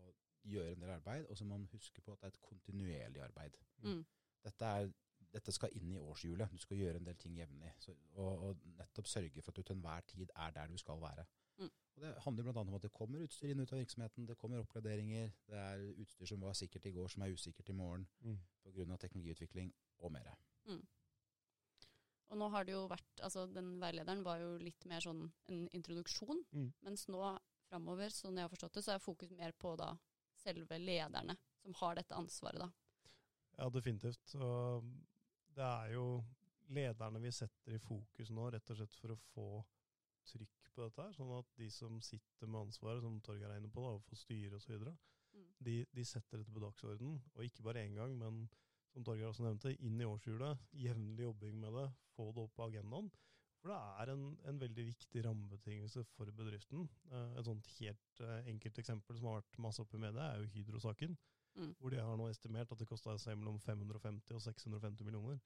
gjøre 0.46 0.76
en 0.76 0.84
del 0.84 0.94
arbeid, 0.98 1.26
og 1.30 1.38
så 1.38 1.46
må 1.46 1.58
man 1.58 1.70
huske 1.72 2.02
på 2.02 2.14
at 2.14 2.22
det 2.22 2.30
er 2.30 2.36
et 2.36 2.44
kontinuerlig 2.46 3.24
arbeid. 3.26 3.58
Mm. 3.86 4.04
Dette, 4.46 4.70
er, 4.70 4.92
dette 5.34 5.56
skal 5.56 5.74
inn 5.78 5.94
i 5.96 6.02
årshjulet. 6.02 6.54
Du 6.54 6.62
skal 6.62 6.82
gjøre 6.82 7.02
en 7.02 7.08
del 7.10 7.18
ting 7.22 7.38
jevnlig. 7.38 7.74
Og, 8.14 8.32
og 8.48 8.66
nettopp 8.78 9.10
sørge 9.10 9.42
for 9.42 9.54
at 9.54 9.58
du 9.58 9.64
til 9.66 9.78
enhver 9.78 10.06
tid 10.14 10.34
er 10.36 10.56
der 10.58 10.70
du 10.70 10.78
skal 10.82 11.02
være. 11.02 11.26
Mm. 11.62 11.70
Og 11.96 12.02
Det 12.02 12.12
handler 12.26 12.48
bl.a. 12.48 12.62
om 12.62 12.78
at 12.78 12.86
det 12.86 12.92
kommer 12.96 13.22
utstyr 13.26 13.52
inn 13.54 13.62
ut 13.62 13.74
av 13.74 13.80
virksomheten, 13.82 14.26
det 14.26 14.38
kommer 14.40 14.64
oppgraderinger, 14.64 15.32
det 15.52 15.60
er 15.60 15.84
utstyr 16.02 16.30
som 16.32 16.42
var 16.42 16.56
sikkert 16.58 16.88
i 16.90 16.94
går, 16.96 17.12
som 17.14 17.22
er 17.26 17.36
usikkert 17.36 17.70
i 17.70 17.78
morgen 17.78 18.08
Mm. 18.24 18.40
pga. 18.64 18.98
teknologiutvikling 18.98 19.74
og 20.00 20.12
mer. 20.12 20.34
Og 22.32 22.38
nå 22.40 22.48
har 22.54 22.64
det 22.64 22.72
jo 22.74 22.88
vært, 22.88 23.20
altså 23.28 23.44
den 23.52 23.74
veilederen 23.82 24.24
var 24.24 24.40
jo 24.40 24.54
litt 24.58 24.86
mer 24.88 25.04
sånn 25.04 25.26
en 25.52 25.68
introduksjon, 25.76 26.46
Mm. 26.54 26.74
mens 26.82 27.08
nå 27.08 27.40
framover, 27.70 28.10
sånn 28.10 28.36
jeg 28.36 28.48
har 28.48 28.50
forstått 28.50 28.74
det, 28.74 28.84
så 28.84 28.96
er 28.96 29.00
fokus 29.00 29.32
mer 29.32 29.52
på 29.52 29.76
da 29.78 29.98
selve 30.34 30.80
lederne 30.80 31.38
som 31.62 31.74
har 31.74 31.96
dette 31.96 32.16
ansvaret 32.16 32.60
da. 32.60 32.72
Ja, 33.58 33.70
definitivt. 33.70 34.36
Og 34.36 34.84
det 35.54 35.64
er 35.64 35.94
jo 35.94 36.24
lederne 36.70 37.22
vi 37.22 37.32
setter 37.32 37.76
i 37.76 37.78
fokus 37.84 38.30
nå, 38.32 38.52
rett 38.52 38.70
og 38.72 38.78
slett 38.78 38.96
for 38.96 39.10
å 39.10 39.20
få 39.36 39.66
trykk 40.28 40.72
på 40.76 40.84
dette 40.86 41.02
her, 41.06 41.14
sånn 41.18 41.32
at 41.38 41.48
de 41.58 41.70
som 41.74 42.00
sitter 42.02 42.48
med 42.48 42.68
ansvaret, 42.68 43.02
som 43.04 43.20
Torgeir 43.22 43.50
er 43.52 43.60
inne 43.62 43.72
på, 43.72 43.82
da, 43.86 43.96
overfor 43.98 44.16
styret 44.20 44.60
osv., 44.60 44.92
Mm. 45.32 45.46
de, 45.64 45.74
de 45.96 46.04
setter 46.04 46.42
dette 46.42 46.52
på 46.52 46.60
dagsordenen, 46.60 47.22
og 47.36 47.44
ikke 47.46 47.64
bare 47.64 47.86
én 47.86 47.94
gang, 47.96 48.18
men 48.20 48.50
som 48.92 49.04
Torgeir 49.08 49.30
også 49.30 49.46
nevnte, 49.46 49.72
inn 49.80 50.02
i 50.02 50.04
årshjulet, 50.04 50.60
jevnlig 50.76 51.24
jobbing 51.24 51.56
med 51.62 51.72
det, 51.78 51.86
få 52.18 52.26
det 52.36 52.44
opp 52.44 52.54
på 52.58 52.66
agendaen. 52.68 53.08
For 53.62 53.72
det 53.72 53.78
er 54.02 54.12
en, 54.12 54.26
en 54.50 54.60
veldig 54.60 54.86
viktig 54.90 55.24
rammebetingelse 55.24 56.04
for 56.18 56.26
bedriften. 56.36 56.84
Eh, 57.14 57.38
et 57.40 57.46
sånt 57.48 57.68
helt 57.78 58.20
eh, 58.26 58.50
enkelt 58.52 58.80
eksempel 58.84 59.16
som 59.22 59.30
har 59.30 59.40
vært 59.40 59.58
masse 59.64 59.80
oppe 59.86 59.96
i 59.96 60.02
media, 60.04 60.32
er 60.34 60.42
jo 60.44 60.52
Hydro-saken 60.58 61.18
Mm. 61.56 61.74
hvor 61.80 61.90
de 61.92 61.98
har 62.00 62.16
nå 62.16 62.30
estimert 62.32 62.72
at 62.72 62.80
det 62.80 62.88
kosta 62.88 63.18
seg 63.20 63.36
mellom 63.38 63.58
550 63.60 64.36
og 64.38 64.40
650 64.42 65.04
millioner 65.04 65.40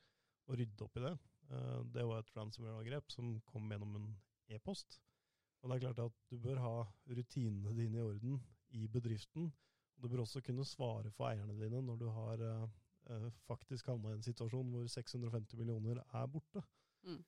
å 0.47 0.53
rydde 0.57 0.83
opp 0.85 0.97
i 0.97 1.01
det. 1.01 1.13
Eh, 1.49 1.79
Det 1.93 2.03
var 2.05 2.19
et 2.21 2.33
ransomware-angrep 2.35 3.09
som 3.11 3.39
kom 3.49 3.69
gjennom 3.69 3.95
en 3.97 4.15
e-post. 4.49 4.99
Og 5.61 5.69
det 5.69 5.75
er 5.75 5.85
klart 5.87 5.99
at 6.03 6.17
du 6.29 6.37
bør 6.37 6.59
ha 6.61 6.73
rutinene 7.09 7.71
dine 7.73 7.97
i 7.97 8.01
orden 8.05 8.41
i 8.77 8.87
bedriften, 8.87 9.53
Du 9.97 10.09
bør 10.09 10.19
også 10.25 10.41
kunne 10.43 10.65
svare 10.65 11.11
for 11.11 11.29
eierne 11.29 11.53
dine 11.55 11.79
når 11.81 11.95
du 11.95 12.09
har 12.11 12.41
eh, 12.43 12.63
eh, 13.09 13.29
faktisk 13.47 13.87
havna 13.87 14.11
i 14.11 14.17
en 14.17 14.25
situasjon 14.25 14.73
hvor 14.73 14.87
650 14.91 15.55
millioner 15.57 16.01
er 16.13 16.25
borte. 16.27 16.61
Mm. 17.03 17.23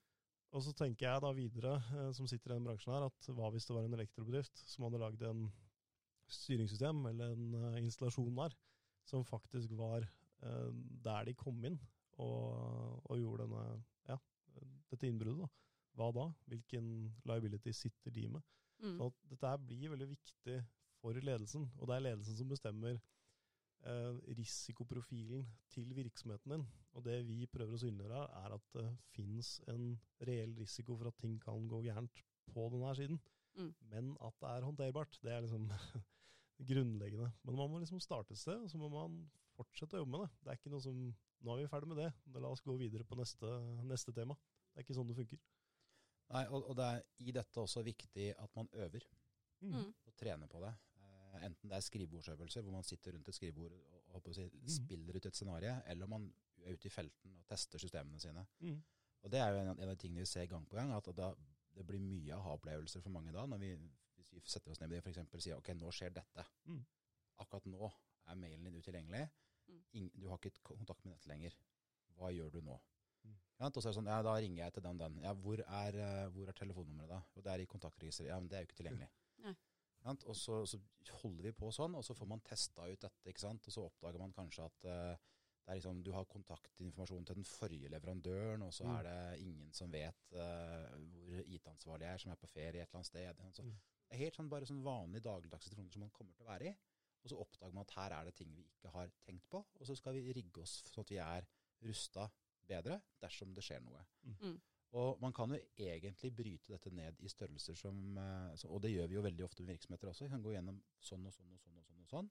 Og 0.51 0.63
så 0.63 0.73
tenker 0.73 1.07
jeg 1.07 1.21
da 1.23 1.31
videre, 1.31 1.77
eh, 1.95 2.11
som 2.13 2.27
sitter 2.27 2.51
i 2.51 2.57
den 2.57 2.67
bransjen 2.67 2.93
her, 2.93 3.07
at 3.07 3.29
hva 3.31 3.49
hvis 3.53 3.65
det 3.65 3.75
var 3.75 3.87
en 3.87 3.95
elektrobedrift 3.95 4.63
som 4.67 4.83
hadde 4.83 4.99
lagd 4.99 5.23
en 5.23 5.47
styringssystem 6.27 7.05
eller 7.05 7.31
en 7.37 7.55
eh, 7.61 7.79
installasjon 7.85 8.35
der, 8.35 8.57
som 9.07 9.25
faktisk 9.25 9.71
var 9.79 10.05
der 10.37 11.23
de 11.25 11.33
kom 11.33 11.63
inn 11.65 11.79
og, 12.21 12.99
og 13.09 13.17
gjorde 13.17 13.47
denne, 13.47 13.79
ja, 14.05 14.17
dette 14.91 15.07
innbruddet. 15.07 15.47
da. 15.47 15.66
Hva 15.97 16.11
da? 16.13 16.27
Hvilken 16.51 16.87
liability 17.25 17.73
sitter 17.73 18.13
de 18.13 18.27
med? 18.37 18.41
Mm. 18.83 18.97
Så 18.99 19.07
dette 19.31 19.49
her 19.49 19.57
blir 19.65 19.89
veldig 19.95 20.07
viktig 20.11 20.57
for 21.01 21.17
ledelsen, 21.17 21.63
og 21.77 21.87
det 21.89 21.95
er 21.97 22.03
ledelsen 22.05 22.37
som 22.37 22.49
bestemmer 22.51 22.97
eh, 22.97 24.19
risikoprofilen 24.37 25.45
til 25.73 25.89
virksomheten 25.97 26.53
din. 26.53 26.65
Og 26.97 27.03
det 27.05 27.17
vi 27.27 27.45
prøver 27.49 27.73
å 27.77 27.81
synliggjøre, 27.81 28.21
er 28.43 28.53
at 28.57 28.69
det 28.77 28.85
fins 29.15 29.55
en 29.73 29.91
reell 30.29 30.53
risiko 30.57 30.97
for 30.97 31.09
at 31.09 31.17
ting 31.21 31.39
kan 31.41 31.67
gå 31.69 31.81
gærent 31.89 32.23
på 32.53 32.69
denne 32.73 32.93
siden, 32.97 33.19
Mm. 33.57 33.71
men 33.89 34.09
at 34.21 34.35
det 34.37 34.49
er 34.53 34.65
håndterbart. 34.67 35.15
Det 35.23 35.31
er 35.33 35.41
liksom 35.41 35.63
grunnleggende. 36.69 37.31
Men 37.43 37.55
man 37.57 37.71
må 37.71 37.79
liksom 37.81 37.99
starte 38.03 38.35
et 38.35 38.37
sted, 38.37 38.59
og 38.61 38.69
så 38.69 38.77
må 38.77 38.89
man 38.93 39.15
fortsette 39.57 39.97
å 39.97 40.03
jobbe 40.03 40.13
med 40.13 40.21
det. 40.25 40.29
Det 40.43 40.51
er 40.51 40.59
ikke 40.59 40.73
noe 40.75 40.83
som 40.85 40.99
Nå 41.45 41.53
er 41.53 41.59
vi 41.61 41.67
ferdig 41.69 41.87
med 41.91 41.99
det, 42.01 42.07
da 42.33 42.41
la 42.41 42.49
oss 42.49 42.63
gå 42.65 42.73
videre 42.79 43.05
på 43.05 43.13
neste, 43.17 43.45
neste 43.85 44.09
tema. 44.13 44.33
Det 44.73 44.79
er 44.79 44.85
ikke 44.87 44.95
sånn 44.97 45.09
det 45.09 45.15
funker. 45.19 45.37
Nei, 46.33 46.43
og, 46.51 46.65
og 46.69 46.75
det 46.75 46.85
er 46.85 47.01
i 47.23 47.31
dette 47.35 47.61
også 47.61 47.83
viktig 47.87 48.33
at 48.37 48.55
man 48.55 48.69
øver 48.73 49.05
Mm. 49.61 49.87
og 50.05 50.13
trener 50.15 50.45
på 50.47 50.59
det. 50.61 50.69
Eh, 51.01 51.45
enten 51.47 51.69
det 51.71 51.75
er 51.77 51.81
skrivebordsøvelser 51.81 52.61
hvor 52.61 52.71
man 52.75 52.83
sitter 52.85 53.15
rundt 53.15 53.27
et 53.31 53.33
skrivebord 53.35 53.71
og, 53.73 54.25
og 54.27 54.35
si, 54.35 54.43
Mm. 54.53 54.67
spiller 54.69 55.15
ut 55.17 55.25
et 55.25 55.35
scenario, 55.35 55.71
eller 55.87 56.05
man 56.07 56.27
er 56.61 56.73
ute 56.75 56.85
i 56.85 56.89
felten 56.93 57.33
og 57.39 57.47
tester 57.49 57.79
systemene 57.81 58.19
sine. 58.19 58.43
Mm. 58.59 58.83
Og 59.23 59.31
det 59.31 59.39
er 59.39 59.49
jo 59.49 59.57
en, 59.63 59.67
en 59.73 59.89
av 59.89 59.95
de 59.95 60.01
tingene 60.03 60.19
vi 60.21 60.25
ser 60.29 60.45
gang 60.45 60.67
på 60.69 60.75
gang, 60.77 60.91
at 60.93 61.09
da, 61.17 61.31
det 61.73 61.85
blir 61.87 61.99
mye 61.99 62.35
aha-opplevelser 62.37 63.01
for 63.01 63.09
mange 63.09 63.33
da, 63.33 63.45
når 63.49 63.57
vi, 63.57 63.71
hvis 64.19 64.31
vi 64.35 64.41
setter 64.45 64.71
oss 64.71 64.79
ned 64.79 64.89
med 64.93 65.01
det 65.03 65.25
og 65.33 65.41
sier 65.41 65.57
ok, 65.57 65.73
nå 65.73 65.89
skjer 65.91 66.13
dette. 66.13 66.45
Mm. 66.65 66.83
Akkurat 67.41 67.65
nå 67.65 67.89
er 68.27 68.35
mailen 68.35 68.63
din 68.69 68.77
utilgjengelig. 68.77 69.23
Mm. 69.93 70.11
Du 70.13 70.27
har 70.29 70.37
ikke 70.37 70.53
kontakt 70.75 71.03
med 71.05 71.13
nettet 71.15 71.27
lenger. 71.33 71.57
Hva 72.17 72.29
gjør 72.33 72.51
du 72.53 72.61
nå? 72.61 72.77
Ja, 73.59 73.65
og 73.71 73.73
så 73.81 73.87
er 73.87 73.91
det 73.91 73.97
sånn, 73.97 74.09
ja, 74.11 74.19
da 74.21 74.33
ringer 74.37 74.63
jeg 74.65 74.73
til 74.75 74.83
den 74.85 74.99
den. 75.01 75.15
Ja, 75.23 75.31
hvor 75.33 75.57
er, 75.65 75.95
eh, 75.97 76.27
hvor 76.29 76.47
er 76.47 76.53
telefonnummeret 76.53 77.09
da? 77.09 77.21
Og 77.35 77.43
det 77.43 77.51
er 77.53 77.63
i 77.63 77.65
kontaktregisteret. 77.65 78.29
Ja, 78.29 78.39
men 78.39 78.47
det 78.51 78.57
er 78.57 78.61
jo 78.61 78.67
ikke 78.69 78.77
tilgjengelig. 78.83 79.07
Nei. 79.43 79.55
Ja, 80.05 80.13
og 80.29 80.35
så, 80.37 80.59
så 80.69 80.77
holder 81.23 81.43
vi 81.49 81.51
på 81.57 81.71
sånn, 81.73 81.95
og 81.97 82.03
så 82.05 82.13
får 82.15 82.27
man 82.29 82.39
testa 82.45 82.85
ut 82.85 83.01
dette, 83.01 83.25
ikke 83.31 83.41
sant? 83.41 83.65
Og 83.67 83.73
så 83.73 83.81
oppdager 83.87 84.21
man 84.21 84.31
kanskje 84.35 84.63
at 84.69 84.85
uh, 84.85 85.15
det 85.65 85.73
er 85.73 85.79
liksom, 85.81 86.03
du 86.05 86.11
har 86.13 86.23
kontaktinformasjon 86.31 87.25
til 87.27 87.35
den 87.41 87.47
forrige 87.49 87.89
leverandøren, 87.91 88.61
og 88.63 88.71
så 88.73 88.85
Mm. 88.85 88.93
er 88.99 89.03
det 89.09 89.39
ingen 89.41 89.73
som 89.73 89.91
vet 89.91 90.31
uh, 90.37 90.93
hvor 91.25 91.41
IT-ansvarlig 91.43 92.05
er, 92.07 92.17
som 92.21 92.31
er 92.31 92.35
på 92.39 92.47
ferie 92.47 92.81
et 92.85 92.87
eller 92.87 93.01
annet 93.01 93.09
sted. 93.09 93.41
Så 93.57 93.63
Mm. 93.65 93.73
Det 94.07 94.15
er 94.15 94.23
helt 94.23 94.35
sånn 94.37 94.49
bare 94.49 94.65
sånn 94.69 94.83
vanlige 94.85 95.25
dagligdagse 95.25 95.67
situasjoner 95.67 95.91
som 95.91 96.01
man 96.05 96.09
kommer 96.15 96.31
til 96.37 96.45
å 96.45 96.51
være 96.53 96.69
i. 96.69 96.75
Og 97.23 97.29
så 97.33 97.39
oppdager 97.41 97.73
man 97.73 97.81
at 97.83 97.91
her 97.97 98.13
er 98.21 98.23
det 98.29 98.35
ting 98.35 98.53
vi 98.55 98.63
ikke 98.63 98.93
har 98.93 99.09
tenkt 99.25 99.49
på, 99.49 99.65
og 99.79 99.85
så 99.89 99.95
skal 99.97 100.13
vi 100.13 100.31
rigge 100.31 100.61
oss 100.61 100.83
sånn 100.87 101.03
at 101.03 101.09
vi 101.11 101.17
er 101.17 101.47
rusta 101.83 102.29
bedre 102.69 102.99
dersom 103.21 103.53
det 103.55 103.63
skjer 103.65 103.83
noe. 103.85 104.03
Mm. 104.41 104.57
Og 104.97 105.19
man 105.21 105.33
kan 105.35 105.51
jo 105.51 105.59
egentlig 105.83 106.31
bryte 106.35 106.71
dette 106.71 106.91
ned 106.95 107.19
i 107.19 107.29
størrelser 107.31 107.75
som, 107.75 108.17
eh, 108.17 108.67
og 108.69 108.81
det 108.83 108.93
gjør 108.93 109.09
vi 109.11 109.17
jo 109.17 109.23
veldig 109.25 109.45
ofte 109.45 109.63
med 109.63 109.75
virksomheter 109.75 110.11
også. 110.11 110.25
Vi 110.25 110.33
kan 110.35 110.43
gå 110.43 110.53
gjennom 110.55 110.79
sånn 111.03 111.25
og 111.27 111.33
sånn 111.35 111.51
og 111.51 111.59
sånn 111.59 111.79
og 111.79 111.87
sånn. 111.89 112.03
Og 112.03 112.11
sånn. 112.13 112.29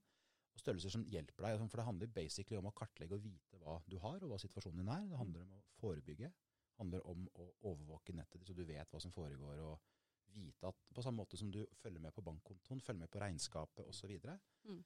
Og 0.57 0.63
størrelser 0.63 0.95
som 0.95 1.05
hjelper 1.13 1.45
deg. 1.45 1.67
For 1.69 1.83
det 1.83 1.89
handler 1.91 2.15
basically 2.17 2.57
om 2.57 2.71
å 2.71 2.75
kartlegge 2.77 3.19
og 3.19 3.27
vite 3.27 3.61
hva 3.61 3.77
du 3.85 3.99
har, 4.01 4.23
og 4.23 4.33
hva 4.33 4.41
situasjonen 4.41 4.81
din 4.81 4.95
er. 4.95 5.05
Det 5.11 5.21
handler 5.21 5.45
om 5.45 5.59
å 5.59 5.65
forebygge. 5.77 6.33
Det 6.33 6.81
handler 6.81 7.05
om 7.13 7.29
å 7.35 7.51
overvåke 7.69 8.17
nettet 8.17 8.41
ditt, 8.41 8.49
så 8.49 8.57
du 8.57 8.65
vet 8.65 8.91
hva 8.93 9.03
som 9.05 9.13
foregår. 9.13 9.61
og 9.67 9.79
vite 10.37 10.69
at 10.69 10.77
På 10.95 11.03
samme 11.03 11.23
måte 11.23 11.37
som 11.37 11.51
du 11.53 11.67
følger 11.81 12.01
med 12.01 12.15
på 12.15 12.25
bankkontoen, 12.25 12.81
følger 12.81 13.01
med 13.01 13.11
på 13.11 13.21
regnskapet 13.21 13.85
osv. 13.89 14.13
Mm. 14.65 14.83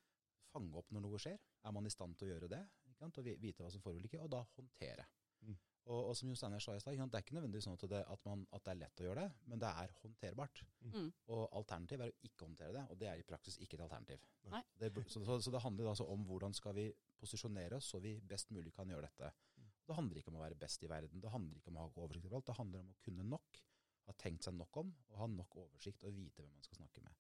Fange 0.50 0.78
opp 0.78 0.90
når 0.90 1.07
noe 1.07 1.19
skjer. 1.23 1.38
Er 1.64 1.75
man 1.75 1.87
i 1.87 1.95
stand 1.95 2.16
til 2.19 2.28
å 2.28 2.35
gjøre 2.35 2.50
det? 2.50 2.61
Ikke 2.87 2.99
sant? 2.99 3.19
Og 3.19 3.26
vite 3.26 3.62
hva 3.62 3.71
som 3.71 3.83
foreligger, 3.83 4.23
og 4.25 4.30
da 4.35 4.42
håndtere. 4.57 5.07
Mm. 5.47 5.59
Og, 5.90 6.11
og 6.11 6.16
som 6.16 6.28
Jo 6.30 6.37
Steiner 6.38 6.62
sa 6.62 6.75
i 6.76 6.82
stad, 6.82 6.99
det 7.00 7.18
er 7.18 7.25
ikke 7.25 7.35
nødvendigvis 7.35 7.66
sånn 7.66 7.78
at 7.78 7.85
det, 7.90 8.00
at, 8.14 8.20
man, 8.28 8.42
at 8.54 8.64
det 8.66 8.73
er 8.73 8.80
lett 8.82 9.00
å 9.02 9.06
gjøre 9.06 9.25
det, 9.25 9.47
men 9.50 9.62
det 9.62 9.70
er 9.82 9.94
håndterbart. 10.02 10.62
Mm. 10.87 11.09
Og 11.35 11.40
alternativ 11.59 12.04
er 12.04 12.12
å 12.12 12.28
ikke 12.28 12.47
håndtere 12.47 12.75
det, 12.76 12.85
og 12.92 13.00
det 13.00 13.09
er 13.11 13.23
i 13.23 13.26
praksis 13.26 13.56
ikke 13.64 13.78
et 13.78 13.85
alternativ. 13.87 14.26
Nei. 14.52 14.61
Det, 14.78 14.92
så, 15.09 15.25
så, 15.26 15.38
så 15.42 15.54
det 15.54 15.62
handler 15.64 15.90
altså 15.90 16.06
om 16.12 16.23
hvordan 16.28 16.54
skal 16.56 16.76
vi 16.76 16.87
posisjonere 17.20 17.80
oss 17.80 17.90
så 17.90 18.00
vi 18.04 18.14
best 18.23 18.52
mulig 18.54 18.75
kan 18.76 18.92
gjøre 18.92 19.09
dette. 19.09 19.32
Mm. 19.56 19.73
Det 19.88 19.99
handler 19.99 20.20
ikke 20.20 20.32
om 20.35 20.38
å 20.38 20.44
være 20.44 20.61
best 20.61 20.87
i 20.87 20.92
verden, 20.92 21.25
det 21.25 21.35
handler 21.35 21.59
ikke 21.59 21.73
om 21.73 21.80
å 21.80 21.88
ha 21.88 22.04
oversikt 22.04 22.28
over 22.28 22.38
alt, 22.38 22.50
det 22.52 22.59
handler 22.61 22.85
om 22.85 22.94
å 22.94 23.00
kunne 23.09 23.26
nok, 23.32 23.62
ha 24.06 24.16
tenkt 24.20 24.47
seg 24.47 24.56
nok 24.61 24.82
om, 24.85 24.94
og 25.11 25.18
ha 25.25 25.30
nok 25.32 25.59
oversikt 25.64 26.06
og 26.06 26.14
vite 26.14 26.44
hvem 26.44 26.54
man 26.54 26.68
skal 26.68 26.82
snakke 26.85 27.02
med. 27.02 27.18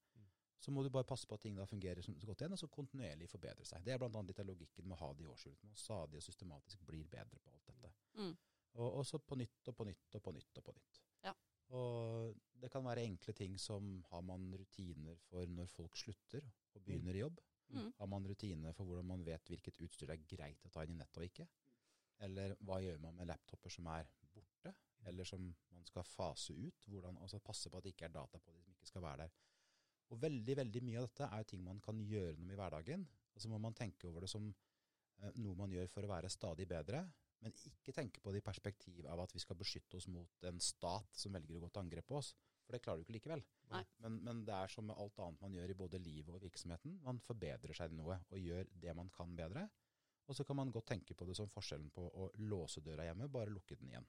Mm. 0.60 0.64
Så 0.64 0.72
må 0.76 0.82
du 0.84 0.90
bare 0.92 1.08
passe 1.08 1.26
på 1.26 1.34
at 1.34 1.40
ting 1.40 1.56
da 1.56 1.64
fungerer 1.64 2.04
så 2.04 2.12
godt 2.12 2.42
igjen, 2.42 2.52
og 2.52 2.60
så 2.60 2.68
kontinuerlig 2.68 3.28
forbedre 3.32 3.64
seg. 3.64 3.84
Det 3.84 3.94
er 3.94 4.02
annet 4.04 4.28
litt 4.28 4.42
av 4.42 4.48
logikken 4.50 4.88
med 4.88 4.98
å 4.98 5.00
ha 5.00 5.12
det 5.16 5.24
i 5.24 5.30
årshjulet. 5.30 5.62
Man 5.64 5.78
stadig 5.80 6.20
og 6.20 6.26
systematisk 6.26 6.82
blir 6.88 7.06
bedre 7.08 7.40
på 7.40 7.54
alt 7.54 7.70
dette. 7.70 7.92
Mm. 8.20 8.34
Og, 8.76 8.88
og 9.00 9.06
så 9.08 9.18
på 9.18 9.38
nytt 9.40 9.70
og 9.72 9.76
på 9.78 9.86
nytt 9.88 10.18
og 10.18 10.24
på 10.26 10.34
nytt 10.36 10.60
og 10.60 10.66
på 10.66 10.74
nytt. 10.76 11.00
Ja. 11.24 11.32
Og 11.78 12.36
det 12.60 12.70
kan 12.72 12.84
være 12.84 13.06
enkle 13.06 13.32
ting 13.36 13.56
som 13.58 13.88
har 14.10 14.22
man 14.26 14.50
rutiner 14.60 15.16
for 15.30 15.48
når 15.48 15.72
folk 15.72 15.96
slutter 15.96 16.44
og 16.74 16.84
begynner 16.84 17.16
i 17.16 17.24
jobb. 17.24 17.40
Mm. 17.70 17.92
Har 17.96 18.06
man 18.10 18.26
rutiner 18.26 18.76
for 18.76 18.84
hvordan 18.84 19.06
man 19.06 19.24
vet 19.24 19.48
hvilket 19.48 19.80
utstyr 19.80 20.10
det 20.10 20.18
er 20.18 20.28
greit 20.36 20.66
å 20.66 20.72
ta 20.74 20.84
inn 20.84 20.96
i 20.96 21.00
nettet 21.00 21.22
og 21.22 21.28
ikke? 21.28 21.48
Eller 22.26 22.56
hva 22.66 22.80
gjør 22.82 22.98
man 23.00 23.16
med 23.16 23.30
laptoper 23.30 23.72
som 23.72 23.86
er 23.94 24.10
borte, 24.34 24.74
eller 25.08 25.24
som 25.24 25.46
man 25.72 25.86
skal 25.88 26.04
fase 26.04 26.52
ut? 26.52 26.84
Hvordan, 26.90 27.16
altså 27.22 27.40
Passe 27.40 27.70
på 27.70 27.78
at 27.78 27.86
det 27.86 27.94
ikke 27.94 28.10
er 28.10 28.18
data 28.18 28.38
på 28.42 28.52
de 28.52 28.60
som 28.60 28.74
ikke 28.74 28.90
skal 28.90 29.06
være 29.06 29.24
der. 29.24 29.38
Og 30.10 30.20
veldig 30.22 30.56
veldig 30.58 30.82
mye 30.86 31.00
av 31.00 31.06
dette 31.06 31.28
er 31.28 31.42
jo 31.42 31.50
ting 31.52 31.64
man 31.64 31.80
kan 31.84 32.00
gjøre 32.02 32.36
noe 32.36 32.48
med 32.48 32.56
i 32.56 32.60
hverdagen. 32.60 33.06
Og 33.34 33.42
så 33.42 33.50
må 33.50 33.60
man 33.62 33.76
tenke 33.78 34.08
over 34.10 34.26
det 34.26 34.30
som 34.32 34.48
eh, 34.50 35.34
noe 35.38 35.56
man 35.58 35.72
gjør 35.72 35.90
for 35.92 36.06
å 36.06 36.10
være 36.10 36.32
stadig 36.32 36.66
bedre, 36.70 37.04
men 37.40 37.54
ikke 37.64 37.94
tenke 37.96 38.20
på 38.20 38.32
det 38.34 38.42
i 38.42 38.44
perspektiv 38.44 39.06
av 39.08 39.22
at 39.22 39.32
vi 39.32 39.40
skal 39.40 39.56
beskytte 39.56 39.96
oss 39.96 40.08
mot 40.12 40.48
en 40.50 40.58
stat 40.60 41.14
som 41.16 41.32
velger 41.32 41.56
å 41.56 41.62
gå 41.62 41.70
til 41.72 41.82
angrep 41.84 42.10
på 42.10 42.18
oss. 42.18 42.34
For 42.66 42.76
det 42.76 42.82
klarer 42.84 43.00
du 43.00 43.06
ikke 43.06 43.16
likevel. 43.16 43.44
Men, 44.04 44.18
men 44.26 44.42
det 44.46 44.54
er 44.54 44.70
som 44.70 44.84
med 44.86 44.98
alt 45.00 45.22
annet 45.24 45.40
man 45.42 45.54
gjør 45.56 45.72
i 45.72 45.78
både 45.78 46.02
livet 46.02 46.34
og 46.36 46.44
virksomheten. 46.44 46.98
Man 47.06 47.22
forbedrer 47.24 47.72
seg 47.76 47.94
noe 47.96 48.18
og 48.28 48.42
gjør 48.42 48.68
det 48.82 48.94
man 48.98 49.08
kan 49.14 49.32
bedre. 49.38 49.64
Og 50.30 50.36
så 50.36 50.44
kan 50.46 50.60
man 50.60 50.70
godt 50.70 50.92
tenke 50.92 51.16
på 51.18 51.26
det 51.26 51.34
som 51.38 51.48
forskjellen 51.50 51.88
på 51.94 52.04
å 52.06 52.28
låse 52.44 52.82
døra 52.84 53.08
hjemme, 53.08 53.30
bare 53.32 53.50
lukke 53.50 53.78
den 53.80 53.90
igjen. 53.90 54.06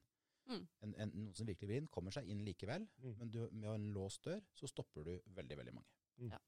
Mm. 0.50 0.64
En, 0.82 0.94
en, 1.06 1.12
noen 1.16 1.36
som 1.38 1.48
virkelig 1.48 1.68
vil 1.70 1.78
inn, 1.84 1.88
kommer 1.88 2.12
seg 2.12 2.28
inn 2.28 2.42
likevel, 2.46 2.88
Mm. 3.02 3.14
men 3.20 3.30
du, 3.32 3.40
med 3.52 3.70
en 3.76 3.94
låst 3.94 4.24
dør 4.26 4.42
så 4.58 4.68
stopper 4.68 5.04
du 5.06 5.14
veldig, 5.36 5.58
veldig 5.58 5.74
mange. 5.74 6.40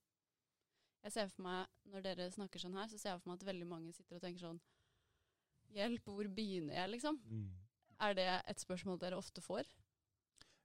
Jeg 1.04 1.12
ser 1.12 1.28
for 1.30 1.44
meg, 1.44 1.68
Når 1.92 2.02
dere 2.06 2.30
snakker 2.32 2.60
sånn 2.60 2.76
her, 2.78 2.88
så 2.88 2.98
ser 2.98 3.10
jeg 3.14 3.22
for 3.22 3.30
meg 3.32 3.42
at 3.42 3.48
veldig 3.50 3.68
mange 3.68 3.94
sitter 3.94 4.16
og 4.16 4.22
tenker 4.24 4.40
sånn 4.40 4.60
Hjelp, 5.74 6.04
hvor 6.06 6.28
begynner 6.30 6.76
jeg, 6.78 6.90
liksom? 6.94 7.18
Mm. 7.26 7.48
Er 8.06 8.14
det 8.14 8.28
et 8.52 8.60
spørsmål 8.62 9.00
dere 9.02 9.18
ofte 9.18 9.42
får? 9.42 9.66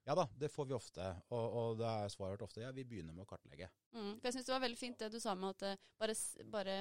Ja 0.08 0.14
da, 0.16 0.24
det 0.40 0.50
får 0.52 0.66
vi 0.70 0.74
ofte, 0.76 1.04
og, 1.30 1.56
og 1.60 1.78
det 1.80 1.86
er 1.88 2.08
svaret 2.12 2.42
ofte 2.44 2.60
ja, 2.62 2.70
vi 2.72 2.84
begynner 2.88 3.12
med 3.16 3.24
å 3.24 3.28
kartlegge. 3.28 3.68
Mm. 3.92 4.14
For 4.20 4.28
jeg 4.28 4.36
syns 4.38 4.46
det 4.48 4.54
var 4.54 4.62
veldig 4.64 4.78
fint 4.80 4.98
det 5.00 5.10
du 5.12 5.18
sa 5.20 5.34
med 5.36 5.50
at 5.56 5.64
eh, 5.68 5.82
bare, 6.00 6.14
bare 6.52 6.76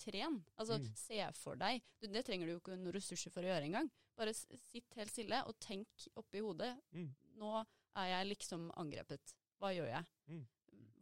tren. 0.00 0.42
Altså 0.60 0.76
Mm. 0.80 0.88
se 0.96 1.20
for 1.40 1.56
deg. 1.56 1.82
Du, 2.00 2.06
det 2.12 2.24
trenger 2.26 2.46
du 2.46 2.52
jo 2.52 2.60
ikke 2.60 2.76
noen 2.76 2.92
ressurser 2.96 3.32
for 3.32 3.40
å 3.44 3.48
gjøre 3.48 3.64
engang. 3.70 3.88
Bare 4.16 4.32
sitt 4.34 4.96
helt 4.96 5.12
stille 5.12 5.42
og 5.48 5.58
tenk 5.60 6.08
oppi 6.16 6.40
hodet. 6.44 6.72
Mm. 6.96 7.10
Nå 7.40 7.52
er 7.60 8.12
jeg 8.12 8.30
liksom 8.30 8.70
angrepet. 8.80 9.34
Hva 9.60 9.72
gjør 9.76 9.90
jeg? 9.90 10.08
Mm. 10.32 10.44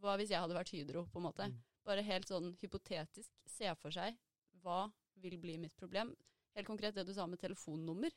Hva 0.03 0.17
hvis 0.19 0.33
jeg 0.33 0.43
hadde 0.43 0.57
vært 0.57 0.73
Hydro, 0.75 1.05
på 1.11 1.21
en 1.21 1.27
måte? 1.27 1.47
Mm. 1.51 1.61
Bare 1.85 2.05
helt 2.05 2.29
sånn 2.29 2.51
hypotetisk 2.61 3.31
se 3.49 3.71
for 3.79 3.93
seg 3.93 4.17
hva 4.63 4.85
vil 5.21 5.37
bli 5.39 5.57
mitt 5.61 5.75
problem. 5.77 6.11
Helt 6.55 6.67
konkret 6.67 6.95
det 6.95 7.05
du 7.07 7.13
sa 7.13 7.27
med 7.29 7.39
telefonnummer. 7.39 8.13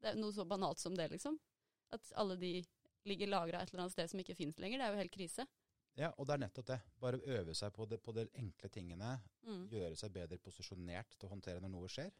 Det 0.00 0.12
er 0.12 0.18
noe 0.18 0.32
så 0.34 0.46
banalt 0.48 0.80
som 0.80 0.94
det, 0.96 1.10
liksom. 1.12 1.36
At 1.94 2.12
alle 2.18 2.36
de 2.40 2.52
ligger 3.08 3.30
lagra 3.30 3.60
et 3.60 3.72
eller 3.72 3.84
annet 3.84 3.94
sted 3.94 4.10
som 4.12 4.22
ikke 4.22 4.38
fins 4.38 4.58
lenger. 4.62 4.80
Det 4.80 4.86
er 4.86 4.94
jo 4.94 5.02
helt 5.02 5.14
krise. 5.14 5.46
Ja, 5.98 6.12
og 6.16 6.28
det 6.28 6.36
er 6.36 6.42
nettopp 6.44 6.68
det. 6.70 6.78
Bare 7.02 7.20
øve 7.36 7.54
seg 7.58 7.72
på 7.74 7.86
det, 7.90 7.98
på 8.02 8.14
de 8.16 8.26
enkle 8.40 8.70
tingene. 8.72 9.16
Mm. 9.46 9.64
Gjøre 9.72 9.98
seg 9.98 10.14
bedre 10.14 10.38
posisjonert 10.42 11.16
til 11.16 11.28
å 11.28 11.32
håndtere 11.34 11.62
når 11.62 11.74
noe 11.74 11.90
skjer. 11.90 12.12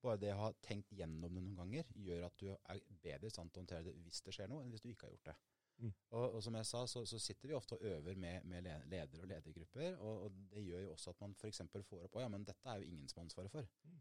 Bare 0.00 0.20
det 0.20 0.32
å 0.32 0.42
ha 0.46 0.50
tenkt 0.64 0.92
gjennom 0.96 1.24
det 1.24 1.32
noen 1.34 1.56
ganger, 1.58 1.88
gjør 2.00 2.26
at 2.28 2.36
du 2.40 2.46
er 2.52 2.84
bedre 3.04 3.28
i 3.28 3.32
stand 3.32 3.52
til 3.52 3.60
å 3.60 3.64
håndtere 3.64 3.84
det 3.88 3.96
hvis 4.04 4.22
det 4.24 4.34
skjer 4.36 4.48
noe, 4.48 4.64
enn 4.64 4.70
hvis 4.72 4.84
du 4.84 4.88
ikke 4.92 5.08
har 5.08 5.16
gjort 5.16 5.32
det. 5.32 5.34
Mm. 5.80 5.92
Og, 5.92 6.24
og 6.36 6.42
som 6.44 6.56
jeg 6.58 6.68
sa, 6.68 6.84
så, 6.92 7.02
så 7.08 7.18
sitter 7.20 7.50
vi 7.50 7.56
ofte 7.56 7.76
og 7.76 7.84
øver 7.88 8.16
med, 8.20 8.46
med 8.48 8.64
ledere 8.64 9.22
og 9.24 9.28
ledergrupper, 9.28 9.98
og, 9.98 10.24
og 10.26 10.40
det 10.52 10.64
gjør 10.64 10.86
jo 10.86 10.94
også 10.94 11.14
at 11.14 11.20
man 11.24 11.36
f.eks. 11.36 11.62
får 11.72 12.06
opp 12.06 12.16
Å 12.16 12.24
ja, 12.24 12.30
men 12.32 12.44
dette 12.48 12.72
er 12.72 12.80
jo 12.80 12.88
ingen 12.88 13.08
som 13.08 13.20
har 13.20 13.28
ansvaret 13.28 13.52
for. 13.52 13.68
Mm. 13.88 14.00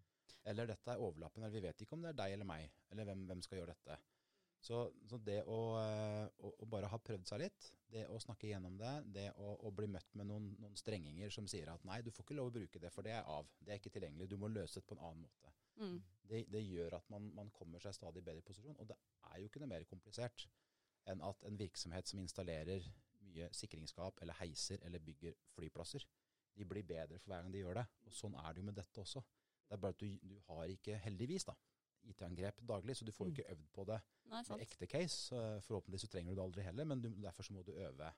Eller 0.51 0.71
dette 0.71 0.93
er 0.93 1.03
overlappende, 1.03 1.47
eller 1.47 1.59
vi 1.59 1.65
vet 1.67 1.83
ikke 1.83 1.95
om 1.97 2.03
det 2.03 2.13
er 2.13 2.21
deg 2.21 2.35
eller 2.35 2.47
meg, 2.47 2.71
eller 2.91 3.07
hvem, 3.07 3.27
hvem 3.29 3.43
skal 3.45 3.61
gjøre 3.61 3.75
dette. 3.75 3.99
Så, 4.59 4.79
så 5.07 5.17
det 5.23 5.37
å, 5.47 5.59
eh, 5.79 6.25
å, 6.43 6.51
å 6.63 6.67
bare 6.67 6.89
ha 6.91 6.99
prøvd 6.99 7.27
seg 7.29 7.43
litt, 7.45 7.69
det 7.89 8.03
å 8.11 8.19
snakke 8.19 8.49
gjennom 8.49 8.75
det, 8.79 8.91
det 9.15 9.29
å, 9.39 9.53
å 9.65 9.71
bli 9.75 9.87
møtt 9.91 10.11
med 10.19 10.27
noen, 10.27 10.49
noen 10.59 10.75
strenginger 10.77 11.31
som 11.33 11.47
sier 11.49 11.71
at 11.71 11.85
nei, 11.87 12.01
du 12.03 12.11
får 12.11 12.27
ikke 12.27 12.37
lov 12.37 12.51
å 12.51 12.55
bruke 12.59 12.81
det, 12.81 12.91
for 12.93 13.07
det 13.07 13.15
er 13.15 13.29
av. 13.31 13.47
Det 13.63 13.73
er 13.73 13.79
ikke 13.79 13.93
tilgjengelig. 13.95 14.27
Du 14.29 14.35
må 14.41 14.51
løse 14.51 14.81
det 14.81 14.87
på 14.89 14.97
en 14.97 15.05
annen 15.07 15.23
måte. 15.23 15.53
Mm. 15.79 15.99
Det, 16.29 16.43
det 16.51 16.61
gjør 16.67 16.93
at 16.99 17.09
man, 17.09 17.29
man 17.35 17.49
kommer 17.55 17.79
seg 17.81 17.93
stadig 17.95 18.21
bedre 18.23 18.37
i 18.43 18.45
posisjon. 18.45 18.75
Og 18.79 18.87
det 18.89 18.95
er 19.31 19.39
jo 19.39 19.47
ikke 19.49 19.59
noe 19.63 19.71
mer 19.71 19.83
komplisert 19.89 20.47
enn 21.09 21.21
at 21.25 21.43
en 21.47 21.57
virksomhet 21.59 22.07
som 22.07 22.19
installerer 22.19 22.83
mye 23.29 23.47
sikringsskap 23.55 24.19
eller 24.21 24.33
heiser 24.41 24.83
eller 24.85 24.99
bygger 24.99 25.33
flyplasser, 25.55 26.05
de 26.59 26.65
blir 26.65 26.83
bedre 26.83 27.17
for 27.19 27.31
hver 27.31 27.41
gang 27.41 27.53
de 27.53 27.61
gjør 27.63 27.79
det. 27.79 27.85
Og 28.05 28.13
sånn 28.13 28.35
er 28.35 28.53
det 28.53 28.61
jo 28.61 28.65
med 28.69 28.75
dette 28.77 29.01
også. 29.01 29.21
Det 29.69 29.73
er 29.77 29.81
bare 29.83 29.95
at 29.95 29.99
du, 30.01 30.07
du 30.29 30.35
har 30.49 30.63
ikke, 30.73 30.97
heldigvis, 31.05 31.45
da, 31.45 31.55
IT-angrep 32.09 32.61
daglig, 32.67 32.95
så 32.97 33.05
du 33.05 33.11
får 33.11 33.27
jo 33.29 33.33
ikke 33.35 33.51
øvd 33.53 33.65
på 33.75 33.85
det 33.89 33.99
Nei, 34.31 34.41
med 34.49 34.63
ekte 34.65 34.87
case. 34.89 35.35
Eh, 35.35 35.61
Forhåpentligvis 35.65 36.01
så 36.07 36.11
trenger 36.13 36.33
du 36.33 36.39
det 36.39 36.45
aldri 36.45 36.63
heller, 36.65 36.85
men 36.89 37.01
du, 37.03 37.09
derfor 37.21 37.43
så 37.47 37.53
må 37.53 37.63
du 37.63 37.71
øve. 37.73 38.11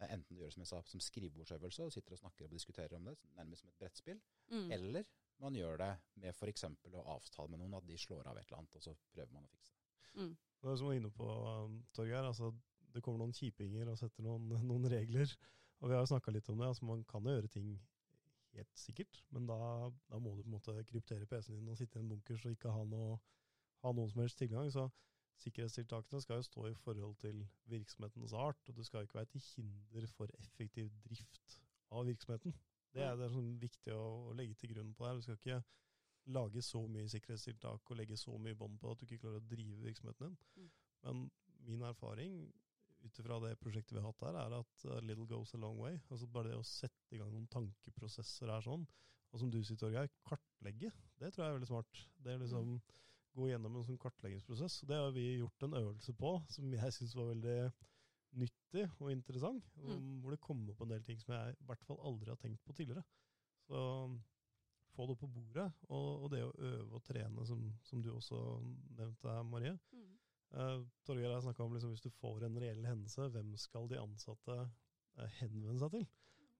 eh, 0.00 0.08
Enten 0.12 0.34
du 0.36 0.40
gjør 0.40 0.50
det 0.50 0.56
som 0.56 0.64
jeg 0.64 0.68
sa, 0.72 0.80
som 0.82 1.00
skrivebordsøvelse, 1.00 1.84
og 1.84 1.92
sitter 1.92 2.12
og 2.16 2.18
snakker 2.18 2.44
og 2.44 2.50
diskuterer 2.50 2.96
om 2.96 3.04
det, 3.10 3.16
nærmest 3.36 3.60
som 3.64 3.68
et 3.72 3.78
brettspill, 3.80 4.20
Mm. 4.50 4.70
eller 4.72 5.04
man 5.44 5.56
gjør 5.58 5.80
det 5.80 5.90
med 6.22 6.32
f.eks. 6.32 6.64
å 6.64 7.06
avtale 7.14 7.52
med 7.52 7.60
noen 7.60 7.76
at 7.78 7.88
de 7.88 7.98
slår 8.00 8.30
av 8.30 8.38
et 8.40 8.46
eller 8.48 8.62
annet, 8.62 8.78
og 8.78 8.86
så 8.86 8.94
prøver 9.12 9.32
man 9.34 9.44
å 9.44 9.52
fikse 9.52 9.74
det. 9.74 9.82
Mm. 10.14 10.30
Det 10.60 10.70
er 10.70 10.78
som 10.78 10.86
du 10.86 10.90
var 10.90 11.00
inne 11.00 11.10
på, 11.12 11.26
Torgeir. 11.96 12.28
Altså, 12.30 12.52
det 12.94 13.02
kommer 13.04 13.20
noen 13.20 13.34
kjipinger 13.36 13.90
og 13.92 13.98
setter 14.00 14.24
noen, 14.24 14.48
noen 14.70 14.88
regler. 14.90 15.34
Og 15.82 15.90
vi 15.90 15.96
har 15.96 16.04
jo 16.04 16.12
snakka 16.14 16.32
litt 16.32 16.48
om 16.48 16.62
det. 16.62 16.70
Altså, 16.70 16.88
man 16.88 17.04
kan 17.10 17.28
jo 17.28 17.34
gjøre 17.36 17.52
ting 17.52 17.74
helt 18.54 18.78
sikkert, 18.78 19.18
men 19.34 19.48
da, 19.50 19.56
da 20.08 20.20
må 20.22 20.36
du 20.36 20.44
på 20.44 20.46
en 20.46 20.54
måte 20.54 20.76
kryptere 20.86 21.26
PC-en 21.26 21.58
din 21.58 21.72
og 21.72 21.78
sitte 21.80 21.98
i 21.98 22.04
en 22.04 22.12
bunkers 22.12 22.44
og 22.46 22.54
ikke 22.54 22.70
ha, 22.70 22.84
noe, 22.86 23.16
ha 23.82 23.90
noen 23.92 24.12
som 24.12 24.22
helst 24.22 24.38
tilgang. 24.38 24.70
Så 24.72 24.86
sikkerhetstiltakene 25.42 26.22
skal 26.22 26.38
jo 26.38 26.46
stå 26.46 26.68
i 26.70 26.76
forhold 26.84 27.18
til 27.20 27.42
virksomhetens 27.72 28.32
art, 28.38 28.62
og 28.70 28.78
det 28.78 28.86
skal 28.86 29.02
jo 29.02 29.10
ikke 29.10 29.18
være 29.18 29.32
til 29.34 29.42
hinder 29.48 30.06
for 30.14 30.30
effektiv 30.38 30.92
drift 31.08 31.58
av 31.90 32.06
virksomheten. 32.06 32.54
Det 32.94 33.02
er 33.02 33.16
det 33.18 33.26
er 33.26 33.38
viktig 33.60 33.94
å, 33.94 34.04
å 34.30 34.34
legge 34.38 34.56
til 34.58 34.74
grunn 34.74 34.92
på 34.94 35.04
det 35.04 35.10
her. 35.10 35.20
Du 35.20 35.26
skal 35.26 35.40
ikke 35.40 35.62
lage 36.34 36.62
så 36.64 36.80
mye 36.88 37.08
sikkerhetstiltak 37.10 37.90
og 37.90 37.98
legge 37.98 38.16
så 38.16 38.34
mye 38.40 38.56
bånd 38.56 38.78
på 38.80 38.92
at 38.92 39.00
du 39.00 39.06
ikke 39.06 39.24
klarer 39.26 39.42
å 39.42 39.48
drive 39.50 39.80
virksomheten 39.84 40.30
din. 40.30 40.36
Mm. 40.56 40.70
Men 41.04 41.24
min 41.66 41.82
erfaring 41.88 42.38
ut 43.04 43.18
ifra 43.20 43.38
det 43.42 43.56
prosjektet 43.60 43.92
vi 43.92 44.00
har 44.00 44.08
hatt 44.08 44.22
her, 44.24 44.38
er 44.40 44.54
at 44.56 44.84
uh, 44.88 44.98
little 45.04 45.26
goes 45.28 45.52
a 45.54 45.60
long 45.60 45.76
way. 45.80 45.98
Altså 46.08 46.28
Bare 46.32 46.52
det 46.52 46.58
å 46.60 46.66
sette 46.66 47.12
i 47.12 47.20
gang 47.20 47.32
noen 47.32 47.48
tankeprosesser 47.52 48.52
er 48.52 48.64
sånn, 48.64 48.86
og 49.34 49.40
som 49.40 49.50
du 49.50 49.58
sier, 49.60 49.78
Torgeir, 49.80 50.08
kartlegge, 50.24 50.92
det 51.20 51.32
tror 51.34 51.44
jeg 51.44 51.50
er 51.50 51.58
veldig 51.58 51.68
smart. 51.68 52.04
Det 52.22 52.32
er 52.32 52.40
liksom 52.40 52.78
gå 53.34 53.48
gjennom 53.50 53.76
en 53.76 53.86
sånn 53.88 53.98
kartleggingsprosess. 54.00 54.84
Det 54.88 55.00
har 55.00 55.10
vi 55.14 55.26
gjort 55.40 55.66
en 55.66 55.76
øvelse 55.80 56.14
på, 56.16 56.36
som 56.54 56.70
jeg 56.72 56.94
syns 56.94 57.16
var 57.18 57.32
veldig 57.32 57.58
nyttig 58.38 58.84
og 58.98 59.10
interessant. 59.12 59.66
Mm. 59.80 60.20
Hvor 60.22 60.34
det 60.34 60.42
kommer 60.42 60.72
opp 60.72 60.84
en 60.84 60.94
del 60.94 61.04
ting 61.06 61.20
som 61.22 61.34
jeg 61.36 61.56
i 61.56 61.66
hvert 61.68 61.84
fall 61.86 62.00
aldri 62.08 62.32
har 62.32 62.40
tenkt 62.40 62.64
på 62.64 62.76
tidligere. 62.76 63.04
Så 63.64 63.80
få 64.94 65.06
det 65.10 65.16
på 65.18 65.26
bordet, 65.26 65.66
og, 65.88 66.24
og 66.24 66.30
det 66.30 66.42
å 66.44 66.52
øve 66.54 66.98
og 66.98 67.02
trene, 67.06 67.46
som, 67.48 67.62
som 67.82 68.02
du 68.02 68.12
også 68.12 68.38
nevnte, 68.94 69.38
Marie. 69.50 69.74
Mm. 69.92 70.10
Uh, 70.54 70.84
Torgeir 71.06 71.32
har 71.34 71.42
snakka 71.42 71.64
om 71.64 71.74
liksom, 71.74 71.94
hvis 71.94 72.04
du 72.04 72.12
får 72.14 72.46
en 72.46 72.58
reell 72.62 72.84
hendelse, 72.86 73.26
hvem 73.34 73.56
skal 73.58 73.88
de 73.90 73.98
ansatte 73.98 74.58
eh, 74.60 75.38
henvende 75.40 75.80
seg 75.82 75.96
til? 75.96 76.04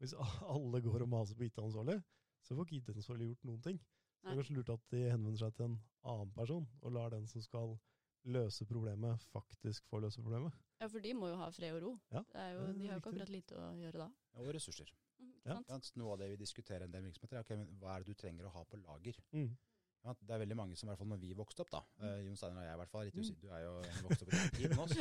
Hvis 0.02 0.16
alle 0.50 0.80
går 0.82 1.04
og 1.04 1.12
maser 1.12 1.38
på 1.38 1.46
IT-ansvarlig, 1.46 2.00
så 2.42 2.56
får 2.56 2.66
ikke 2.66 2.80
IT-ansvarlig 2.80 3.30
gjort 3.30 3.46
noen 3.50 3.62
ting. 3.62 3.78
Så 4.18 4.26
det 4.26 4.32
er 4.32 4.40
kanskje 4.40 4.56
lurt 4.56 4.72
at 4.74 4.90
de 4.90 5.02
henvender 5.04 5.40
seg 5.44 5.54
til 5.54 5.68
en 5.68 5.78
annen 6.10 6.32
person, 6.34 6.66
og 6.82 6.96
lar 6.96 7.14
den 7.14 7.28
som 7.30 7.44
skal 7.44 7.76
løse 8.24 8.64
problemet, 8.66 9.20
faktisk 9.32 9.84
får 9.90 10.00
løse 10.06 10.22
problemet. 10.22 10.52
Ja, 10.80 10.86
for 10.88 11.00
de 11.00 11.12
må 11.14 11.28
jo 11.28 11.36
ha 11.36 11.50
fred 11.50 11.74
og 11.76 11.82
ro. 11.82 11.92
Ja, 12.12 12.22
Det 12.32 12.40
er 12.40 12.52
jo, 12.54 12.60
det 12.60 12.68
er 12.68 12.78
de 12.78 12.86
har 12.88 12.94
jo 12.94 13.00
ikke 13.00 13.10
akkurat 13.12 13.28
lite 13.28 13.54
å 13.60 13.68
gjøre 13.78 13.98
da. 13.98 14.08
Og 14.36 14.54
ressurser. 14.54 14.90
Mm, 15.20 15.28
ikke 15.34 15.48
Ja. 15.50 15.54
sant? 15.62 15.92
Ja, 15.94 16.00
Noe 16.02 16.12
av 16.12 16.18
det 16.18 16.30
vi 16.30 16.36
diskuterer 16.36 16.82
en 16.84 16.90
del 16.92 17.02
virksomheter, 17.04 17.36
er 17.36 17.40
okay, 17.40 17.56
men 17.56 17.66
hva 17.78 17.94
er 17.96 18.02
det 18.02 18.06
du 18.06 18.14
trenger 18.14 18.44
å 18.46 18.50
ha 18.52 18.64
på 18.64 18.76
lager? 18.82 19.14
Mm. 19.32 19.56
Ja, 20.04 20.12
det 20.20 20.30
er 20.34 20.38
veldig 20.44 20.56
mange 20.56 20.76
som 20.76 20.86
i 20.86 20.90
hvert 20.90 20.98
fall 20.98 21.06
når 21.08 21.20
vi 21.20 21.32
vokste 21.32 21.60
opp, 21.60 21.70
da. 21.70 21.80
Uh, 21.98 22.18
Jon 22.26 22.36
Steiner 22.36 22.60
og 22.60 22.64
jeg 22.66 22.74
i 22.74 22.76
hvert 22.76 22.90
fall. 22.90 23.04
Litt 23.04 23.14
Mm. 23.14 23.20
usikker. 23.24 23.40
Du 23.40 23.48
er 23.48 23.62
jo 23.64 23.72
vokst 24.04 24.22
opp 24.22 24.28
i 24.28 24.36
den 24.36 24.50
tiden 24.50 24.78
også. 24.78 25.00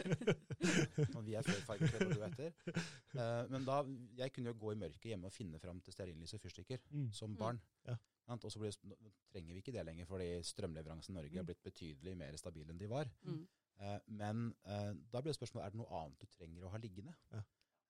oss. 1.03 1.15
Og 1.17 1.25
vi 1.25 1.33
er 1.35 1.41
før 1.41 1.59
fargekledd 1.67 2.07
og 2.07 2.13
du 2.15 2.23
etter. 2.23 2.53
Eh, 3.19 3.47
men 3.49 3.65
da, 3.65 3.83
jeg 4.15 4.31
kunne 4.33 4.47
jo 4.47 4.53
gå 4.53 4.71
i 4.71 4.75
mørket 4.79 5.01
hjemme 5.11 5.25
og 5.25 5.33
finne 5.33 5.59
fram 5.59 5.81
til 5.81 5.91
stearinlys 5.93 6.33
og 6.33 6.39
fyrstikker 6.39 6.79
Mm. 6.91 7.11
som 7.13 7.31
Mm. 7.31 7.37
barn. 7.37 7.59
Ja. 7.85 7.97
Og 8.27 8.51
så 8.51 8.59
blir 8.59 8.71
det, 8.71 8.83
nå 9.01 9.11
trenger 9.31 9.53
vi 9.53 9.61
ikke 9.61 9.73
det 9.75 9.85
lenger, 9.85 10.05
fordi 10.05 10.29
strømleveransen 10.43 11.11
i 11.13 11.17
Norge 11.19 11.31
Mm. 11.33 11.37
har 11.37 11.43
blitt 11.49 11.63
betydelig 11.63 12.15
mer 12.17 12.37
stabil 12.37 12.69
enn 12.69 12.77
de 12.77 12.87
var. 12.87 13.09
Mm. 13.25 13.47
Eh, 13.79 13.99
men 14.07 14.55
eh, 14.65 14.93
da 15.11 15.21
blir 15.21 15.33
det 15.33 15.39
spørsmålet, 15.39 15.65
er 15.65 15.69
det 15.71 15.77
noe 15.81 15.99
annet 16.03 16.19
du 16.19 16.25
trenger 16.27 16.63
å 16.63 16.69
ha 16.71 16.77
liggende? 16.77 17.15
Ja. 17.31 17.41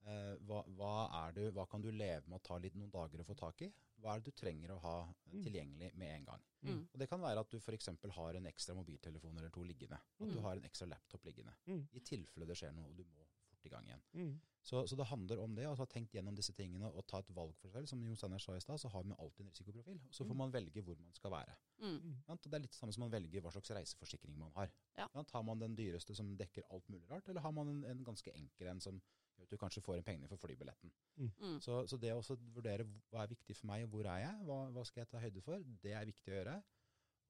Eh, 0.06 0.36
hva, 0.44 0.64
hva, 0.76 0.94
er 1.28 1.32
du, 1.34 1.52
hva 1.56 1.66
kan 1.70 1.82
du 1.82 1.90
leve 1.92 2.28
med 2.28 2.40
å 2.40 2.44
ta 2.44 2.58
litt 2.58 2.76
noen 2.76 2.92
dager 2.92 3.22
å 3.22 3.26
få 3.26 3.36
tak 3.40 3.62
i? 3.62 3.70
Hva 4.02 4.16
er 4.16 4.20
det 4.20 4.34
du 4.34 4.36
trenger 4.42 4.72
å 4.76 4.80
ha 4.82 4.96
eh, 5.08 5.14
Mm. 5.34 5.44
tilgjengelig 5.46 5.94
med 5.96 6.16
en 6.16 6.26
gang? 6.26 6.42
Mm. 6.64 6.88
Og 6.94 7.00
Det 7.00 7.08
kan 7.10 7.22
være 7.22 7.40
at 7.40 7.50
du 7.50 7.58
f.eks. 7.58 7.88
har 8.16 8.34
en 8.36 8.46
ekstra 8.48 8.74
mobiltelefon 8.76 9.38
eller 9.38 9.50
to 9.50 9.64
liggende. 9.64 9.96
At 10.20 10.28
du 10.30 10.36
Mm. 10.40 10.42
har 10.44 10.56
en 10.58 10.64
ekstra 10.64 10.88
laptop 10.90 11.24
liggende. 11.26 11.54
Mm. 11.68 11.88
I 11.94 12.00
tilfelle 12.00 12.46
det 12.48 12.58
skjer 12.58 12.74
noe 12.74 12.90
og 12.90 12.96
du 12.98 13.04
må 13.04 13.26
fort 13.64 13.70
i 13.70 13.72
gang 13.74 13.88
igjen. 13.88 14.04
Mm. 14.20 14.34
Så, 14.64 14.82
så 14.88 14.96
det 14.96 15.06
handler 15.10 15.40
om 15.44 15.56
det, 15.56 15.66
altså 15.68 15.84
ha 15.84 15.90
tenkt 15.92 16.14
gjennom 16.16 16.36
disse 16.36 16.54
tingene 16.56 16.88
og 16.88 17.04
ta 17.08 17.20
et 17.20 17.32
valg 17.36 17.56
for 17.60 17.68
seg 17.68 17.74
selv. 17.84 17.90
Som 17.92 18.04
Jon 18.04 18.16
Steinar 18.20 18.40
sa 18.44 18.56
i 18.56 18.62
stad, 18.64 18.80
så 18.80 18.92
har 18.94 19.04
vi 19.04 19.16
alltid 19.18 19.44
en 19.46 19.50
risikoprofil. 19.52 19.98
Og 20.08 20.14
så 20.16 20.24
får 20.24 20.36
Mm. 20.36 20.38
man 20.44 20.54
velge 20.54 20.82
hvor 20.84 21.00
man 21.00 21.14
skal 21.14 21.32
være. 21.32 21.56
Mm. 21.80 21.98
Mm. 22.04 22.38
Det 22.44 22.54
er 22.54 22.60
litt 22.64 22.72
det 22.72 22.80
samme 22.80 22.94
som 22.96 23.04
man 23.08 23.12
velger 23.12 23.42
hva 23.44 23.52
slags 23.52 23.72
reiseforsikring 23.76 24.38
man 24.40 24.52
har. 24.56 24.72
Ja. 24.98 25.08
Sant? 25.14 25.32
Har 25.32 25.44
man 25.44 25.60
den 25.60 25.76
dyreste 25.76 26.16
som 26.16 26.36
dekker 26.38 26.64
alt 26.72 26.88
mulig 26.90 27.10
rart, 27.12 27.28
eller 27.28 27.42
har 27.42 27.52
man 27.52 27.68
en, 27.70 27.84
en 27.84 28.04
ganske 28.04 28.32
enkel 28.32 28.68
en 28.68 28.80
som 28.80 29.02
gjør 29.36 29.44
at 29.44 29.50
du 29.52 29.58
kanskje 29.58 29.82
får 29.84 29.98
en 29.98 30.04
penge 30.08 30.28
for 30.32 30.38
flybilletten. 30.38 30.92
Mm. 31.18 31.60
Så, 31.60 31.82
så 31.88 31.98
det 32.00 32.14
å 32.14 32.22
også 32.22 32.38
vurdere 32.56 32.86
hva 33.12 33.24
er 33.26 33.34
viktig 33.34 33.56
for 33.58 33.68
meg, 33.68 33.84
og 33.84 33.90
hvor 33.98 34.08
er 34.08 34.20
jeg, 34.24 34.46
hva, 34.48 34.60
hva 34.72 34.86
skal 34.88 35.02
jeg 35.04 35.10
ta 35.12 35.20
høyde 35.20 35.42
for, 35.44 35.60
det 35.84 35.92
er 35.92 36.06
viktig 36.08 36.32
å 36.32 36.38
gjøre. 36.38 36.56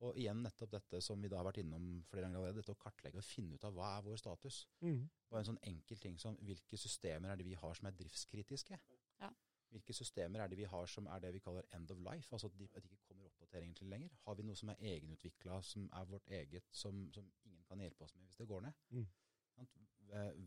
Og 0.03 0.17
igjen 0.19 0.41
nettopp 0.43 0.73
dette 0.73 0.99
som 1.03 1.21
vi 1.21 1.29
da 1.31 1.37
har 1.39 1.47
vært 1.47 1.61
innom 1.61 1.85
flere 2.09 2.25
ganger 2.25 2.41
allerede, 2.41 2.59
dette 2.59 2.73
å 2.75 2.81
kartlegge 2.81 3.21
og 3.21 3.27
finne 3.27 3.55
ut 3.55 3.65
av 3.67 3.75
hva 3.77 3.93
er 3.97 4.05
vår 4.07 4.19
status. 4.19 4.63
Mm. 4.83 5.05
Bare 5.29 5.43
en 5.43 5.49
sånn 5.53 5.63
enkel 5.69 6.01
ting 6.01 6.17
som 6.19 6.35
hvilke 6.43 6.79
systemer 6.79 7.31
er 7.31 7.39
det 7.39 7.47
vi 7.47 7.55
har 7.59 7.79
som 7.79 7.87
er 7.87 7.95
driftskritiske? 8.01 8.79
Ja. 9.21 9.29
Hvilke 9.73 9.95
systemer 9.97 10.43
er 10.43 10.51
det 10.51 10.59
vi 10.59 10.67
har 10.69 10.89
som 10.91 11.07
er 11.09 11.23
det 11.23 11.31
vi 11.33 11.41
kaller 11.41 11.65
end 11.73 11.91
of 11.91 12.01
life, 12.05 12.27
altså 12.35 12.49
at 12.51 12.59
de, 12.59 12.67
at 12.73 12.83
de 12.83 12.93
ikke 12.93 13.07
kommer 13.07 13.29
oppdateringer 13.31 13.79
til 13.79 13.89
lenger? 13.93 14.19
Har 14.27 14.37
vi 14.37 14.45
noe 14.45 14.59
som 14.59 14.69
er 14.73 14.83
egenutvikla, 14.91 15.61
som 15.65 15.87
er 15.97 16.11
vårt 16.11 16.29
eget, 16.29 16.67
som, 16.71 17.07
som 17.13 17.31
ingen 17.45 17.63
kan 17.69 17.81
hjelpe 17.81 18.05
oss 18.05 18.15
med 18.15 18.27
hvis 18.27 18.41
det 18.41 18.49
går 18.51 18.67
ned? 18.67 18.83
Mm. 18.89 19.07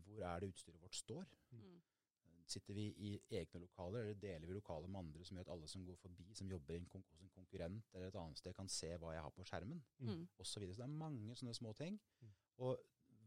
Hvor 0.05 0.23
er 0.23 0.39
det 0.39 0.51
utstyret 0.53 0.81
vårt 0.81 0.95
står? 0.95 1.25
Mm. 1.51 1.81
Sitter 2.47 2.73
vi 2.73 2.85
i 3.03 3.09
egne 3.29 3.59
lokaler, 3.59 3.99
eller 4.05 4.19
deler 4.21 4.47
vi 4.47 4.53
lokaler 4.55 4.87
med 4.87 5.01
andre 5.01 5.25
som 5.27 5.35
gjør 5.37 5.47
at 5.49 5.53
alle 5.57 5.67
som 5.67 5.85
går 5.85 5.97
forbi, 5.99 6.27
som 6.33 6.51
jobber 6.51 6.73
i 6.73 6.77
en 6.81 6.85
kon 6.91 7.03
hos 7.11 7.21
en 7.25 7.33
konkurrent 7.35 7.89
eller 7.93 8.07
et 8.07 8.15
annet 8.21 8.39
sted, 8.39 8.53
kan 8.55 8.69
se 8.71 8.93
hva 9.01 9.11
jeg 9.15 9.25
har 9.25 9.33
på 9.35 9.43
skjermen? 9.49 9.81
Mm. 9.99 10.27
og 10.37 10.45
så, 10.47 10.59
videre. 10.61 10.75
så 10.77 10.83
det 10.85 10.87
er 10.87 11.01
mange 11.01 11.35
sånne 11.35 11.55
små 11.57 11.73
ting. 11.75 11.99
Mm. 12.21 12.31
Og 12.67 12.77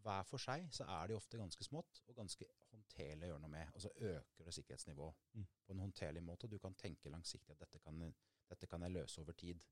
hver 0.00 0.22
for 0.24 0.40
seg 0.40 0.64
så 0.72 0.86
er 0.88 1.10
de 1.10 1.18
ofte 1.18 1.36
ganske 1.36 1.64
smått 1.66 2.00
og 2.08 2.16
ganske 2.16 2.46
håndterlig 2.70 3.26
å 3.26 3.32
gjøre 3.34 3.42
noe 3.44 3.52
med. 3.52 3.74
Og 3.74 3.84
så 3.84 3.90
øker 3.98 4.44
det 4.48 4.54
sikkerhetsnivået 4.56 5.14
Mm. 5.34 5.44
på 5.66 5.72
en 5.72 5.84
håndterlig 5.84 6.22
måte. 6.24 6.48
Du 6.48 6.58
kan 6.58 6.74
tenke 6.74 7.12
langsiktig 7.12 7.52
at 7.52 7.60
dette 7.60 7.78
kan, 7.78 8.00
dette 8.48 8.66
kan 8.66 8.82
jeg 8.82 8.90
løse 8.96 9.20
over 9.20 9.32
tid. 9.32 9.66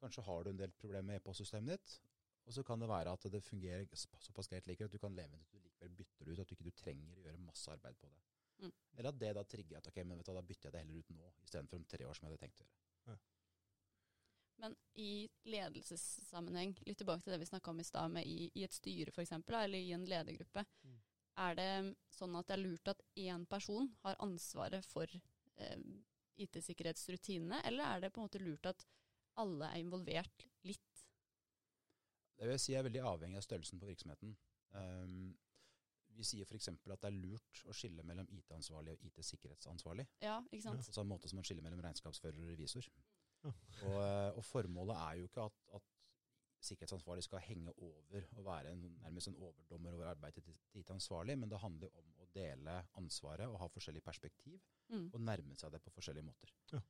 Kanskje 0.00 0.22
har 0.22 0.44
du 0.44 0.50
en 0.50 0.58
del 0.58 0.72
problemer 0.72 1.02
med 1.12 1.16
e-postsystemet 1.16 1.72
ditt, 1.78 2.00
og 2.46 2.52
så 2.52 2.62
kan 2.62 2.80
det 2.80 2.88
være 2.88 3.12
at 3.12 3.22
det 3.32 3.42
fungerer 3.44 3.86
såpass 3.94 4.48
greit 4.48 4.66
likevel 4.66 4.88
at 4.88 4.92
du 4.92 4.98
kan 4.98 5.14
leve 5.16 5.28
med 5.30 5.40
det 5.40 5.52
du 5.52 5.58
likevel 5.64 5.96
bytter 5.96 6.24
det 6.24 6.32
ut, 6.32 6.40
at 6.40 6.48
du 6.48 6.54
ikke 6.54 6.64
du 6.64 6.70
trenger 6.70 7.16
å 7.16 7.24
gjøre 7.24 7.38
masse 7.38 7.70
arbeid 7.70 7.96
på 8.00 8.08
det. 8.08 8.22
Mm. 8.60 8.72
Eller 8.96 9.08
at 9.10 9.18
det 9.20 9.32
da 9.36 9.44
trigger 9.48 9.78
at 9.78 9.88
ok, 9.90 9.98
men 10.04 10.20
vet 10.20 10.28
du, 10.28 10.34
da 10.36 10.42
bytter 10.44 10.68
jeg 10.68 10.74
det 10.74 10.82
heller 10.84 11.02
ut 11.04 11.12
nå, 11.16 11.32
istedenfor 11.46 11.80
om 11.80 11.84
tre 11.88 12.06
år 12.06 12.16
som 12.16 12.26
jeg 12.26 12.32
hadde 12.32 12.42
tenkt 12.44 12.60
å 12.60 12.66
gjøre. 12.66 13.18
Men 14.60 14.74
i 15.00 15.12
ledelsessammenheng, 15.48 16.74
litt 16.84 16.98
tilbake 17.00 17.24
til 17.24 17.32
det 17.32 17.40
vi 17.40 17.48
snakka 17.48 17.72
om 17.72 17.80
i 17.80 17.86
stad, 17.88 18.12
med 18.12 18.28
i, 18.28 18.50
i 18.60 18.64
et 18.66 18.76
styre 18.76 19.08
f.eks., 19.14 19.32
eller 19.48 19.78
i 19.78 19.94
en 19.96 20.04
ledergruppe, 20.04 20.66
Mm. 20.84 20.98
er 21.40 21.54
det 21.56 21.70
sånn 22.12 22.36
at 22.36 22.46
det 22.50 22.58
er 22.58 22.60
lurt 22.60 22.88
at 22.92 23.00
én 23.16 23.46
person 23.48 23.88
har 24.02 24.18
ansvaret 24.20 24.84
for 24.84 25.08
eh, 25.08 25.78
IT-sikkerhetsrutinene, 26.36 27.62
eller 27.64 27.84
er 27.84 28.00
det 28.04 28.12
på 28.12 28.20
en 28.20 28.28
måte 28.28 28.42
lurt 28.42 28.66
at 28.68 28.84
alle 29.40 29.70
er 29.70 29.80
involvert 29.80 30.44
litt? 30.68 31.06
Det 32.36 32.44
vil 32.44 32.56
jeg 32.56 32.64
si 32.64 32.74
er 32.76 32.84
veldig 32.84 33.02
avhengig 33.04 33.40
av 33.40 33.44
størrelsen 33.44 33.80
på 33.80 33.88
virksomheten. 33.88 34.36
Um, 34.72 35.38
vi 36.16 36.24
sier 36.26 36.44
f.eks. 36.48 36.68
at 36.68 37.00
det 37.02 37.08
er 37.08 37.16
lurt 37.16 37.62
å 37.66 37.74
skille 37.76 38.02
mellom 38.06 38.26
IT-ansvarlig 38.34 38.92
og 38.92 39.04
IT-sikkerhetsansvarlig. 39.08 40.06
Ja, 40.24 40.40
ikke 40.50 40.62
sant? 40.66 40.84
På 40.86 40.92
samme 40.98 41.14
måte 41.14 41.28
som 41.30 41.40
man 41.40 41.44
skiller 41.48 41.64
mellom 41.64 41.80
regnskapsfører 41.84 42.40
og 42.42 42.50
revisor. 42.52 42.88
Ja. 43.44 43.52
Og, 43.88 43.96
eh, 44.04 44.30
og 44.36 44.44
formålet 44.44 44.96
er 45.00 45.20
jo 45.20 45.28
ikke 45.30 45.46
at, 45.48 45.62
at 45.78 45.82
sikkerhetsansvarlig 46.60 47.24
skal 47.24 47.40
henge 47.46 47.72
over 47.72 48.26
og 48.36 48.44
være 48.44 48.72
en, 48.74 48.82
nærmest 49.00 49.30
en 49.30 49.36
overdommer 49.40 49.94
over 49.96 50.10
arbeidet 50.10 50.44
til 50.44 50.56
til 50.72 50.80
IT-ansvarlig, 50.82 51.38
men 51.38 51.48
det 51.50 51.60
handler 51.62 51.88
om 51.96 52.10
å 52.20 52.26
dele 52.34 52.74
ansvaret 53.00 53.48
og 53.48 53.58
ha 53.62 53.68
forskjellig 53.68 54.02
perspektiv, 54.04 54.60
Mm. 54.90 55.04
og 55.14 55.20
nærme 55.20 55.54
seg 55.54 55.70
det 55.70 55.78
på 55.84 55.90
forskjellige 55.94 56.26
måter. 56.26 56.50
Ja. 56.72 56.80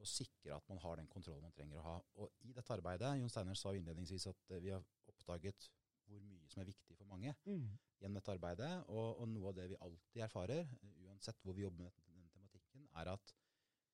Og 0.00 0.06
sikre 0.08 0.54
at 0.56 0.68
man 0.68 0.78
har 0.78 0.96
den 0.96 1.06
kontrollen 1.12 1.42
man 1.42 1.52
trenger 1.52 1.76
å 1.76 1.82
ha. 1.82 1.96
Og 2.16 2.32
i 2.48 2.54
dette 2.56 2.72
arbeidet, 2.72 3.18
Jon 3.20 3.28
Steiner 3.28 3.54
sa 3.54 3.74
innledningsvis 3.76 4.26
at 4.30 4.50
eh, 4.50 4.62
vi 4.64 4.70
har 4.72 4.80
oppdaget 5.12 5.66
hvor 6.10 6.22
mye 6.26 6.50
som 6.50 6.62
er 6.62 6.68
viktig 6.70 6.96
for 6.98 7.08
mange 7.10 7.34
Mm. 7.46 7.66
gjennom 8.00 8.18
dette 8.18 8.34
arbeidet. 8.34 8.70
Og, 8.88 9.20
og 9.20 9.28
noe 9.30 9.48
av 9.52 9.54
det 9.58 9.68
vi 9.70 9.78
alltid 9.86 10.24
erfarer, 10.26 10.66
uansett 11.06 11.40
hvor 11.44 11.54
vi 11.56 11.62
jobber 11.66 11.84
med 11.86 11.92
denne 12.10 12.28
tematikken, 12.34 12.88
er 13.00 13.12
at 13.14 13.34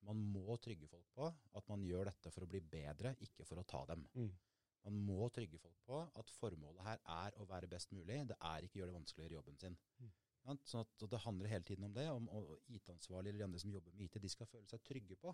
man 0.07 0.21
må 0.33 0.57
trygge 0.63 0.89
folk 0.89 1.07
på 1.17 1.29
at 1.59 1.69
man 1.73 1.83
gjør 1.83 2.11
dette 2.11 2.31
for 2.31 2.45
å 2.45 2.51
bli 2.51 2.61
bedre, 2.61 3.17
ikke 3.25 3.47
for 3.49 3.59
å 3.61 3.67
ta 3.67 3.85
dem. 3.91 4.05
Mm. 4.15 4.31
Man 4.87 5.01
må 5.09 5.29
trygge 5.35 5.59
folk 5.59 5.81
på 5.89 5.99
at 6.21 6.31
formålet 6.31 6.85
her 6.87 7.01
er 7.11 7.41
å 7.43 7.47
være 7.51 7.67
best 7.71 7.91
mulig. 7.93 8.21
Det 8.31 8.37
er 8.39 8.63
ikke 8.63 8.79
å 8.79 8.81
gjøre 8.85 8.93
det 8.93 9.01
vanskeligere 9.01 9.39
jobben 9.41 9.59
sin. 9.59 9.77
Mm. 9.99 10.13
Ja, 10.47 10.55
sånn 10.63 10.85
at, 10.85 10.93
så 10.95 11.09
Det 11.11 11.19
handler 11.25 11.51
hele 11.51 11.67
tiden 11.67 11.85
om 11.89 11.95
det. 11.97 12.05
om 12.11 12.29
IT-ansvarlige 12.71 13.33
eller 13.33 13.43
de 13.43 13.45
andre 13.49 13.59
som 13.59 13.73
jobber 13.73 13.97
med 13.99 14.05
IT, 14.07 14.21
de 14.23 14.29
skal 14.31 14.47
føle 14.47 14.69
seg 14.71 14.85
trygge 14.87 15.17
på 15.19 15.33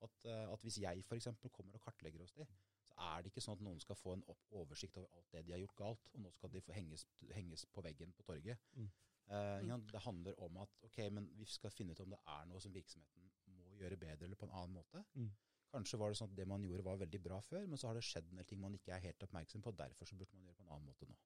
at, 0.00 0.24
eh, 0.24 0.46
at 0.52 0.62
hvis 0.64 0.78
jeg 0.80 1.04
f.eks. 1.04 1.28
kommer 1.52 1.74
og 1.76 1.84
kartlegger 1.84 2.24
hos 2.24 2.32
dem, 2.32 2.48
så 2.94 3.06
er 3.10 3.22
det 3.22 3.32
ikke 3.32 3.42
sånn 3.42 3.56
at 3.58 3.64
noen 3.66 3.80
skal 3.82 3.96
få 3.98 4.12
en 4.14 4.22
opp 4.30 4.52
oversikt 4.60 4.96
over 5.00 5.08
alt 5.18 5.32
det 5.34 5.44
de 5.46 5.52
har 5.56 5.60
gjort 5.64 5.76
galt, 5.80 6.04
og 6.14 6.20
nå 6.22 6.30
skal 6.36 6.52
de 6.54 6.60
få 6.62 6.72
henges, 6.76 7.06
henges 7.34 7.66
på 7.74 7.82
veggen 7.82 8.12
på 8.14 8.22
torget. 8.28 8.58
Mm. 8.78 8.90
Eh, 9.26 9.60
Mm. 9.62 9.68
ja, 9.68 9.76
det 9.92 10.00
handler 10.04 10.34
om 10.46 10.56
at 10.62 10.70
ok, 10.84 10.98
men 11.10 11.28
vi 11.38 11.44
skal 11.48 11.70
finne 11.70 11.92
ut 11.92 12.00
om 12.00 12.10
det 12.10 12.18
er 12.26 12.44
noe 12.46 12.60
som 12.60 12.72
virksomheten 12.74 13.30
må 13.56 13.70
gjøre 13.80 13.96
bedre 13.96 14.24
eller 14.28 14.36
på 14.36 14.46
en 14.46 14.52
annen 14.52 14.74
måte. 14.76 15.04
Mm. 15.14 15.30
Kanskje 15.72 15.98
var 15.98 16.10
det 16.12 16.18
sånn 16.18 16.30
at 16.30 16.36
det 16.36 16.46
man 16.46 16.62
gjorde 16.62 16.84
var 16.84 16.96
veldig 17.00 17.20
bra 17.22 17.40
før, 17.40 17.66
men 17.66 17.78
så 17.78 17.88
har 17.88 17.94
det 17.94 18.04
skjedd 18.04 18.28
en 18.30 18.36
del 18.36 18.44
ting 18.46 18.60
man 18.60 18.74
ikke 18.74 18.92
er 18.94 19.00
helt 19.00 19.22
oppmerksom 19.26 19.62
på. 19.64 19.72
Derfor 19.76 20.04
så 20.06 20.14
burde 20.14 20.36
man 20.36 20.44
gjøre 20.44 20.52
det 20.54 20.58
på 20.60 20.62
en 20.68 20.74
annen 20.76 20.86
måte 20.86 21.06
nå. 21.08 21.16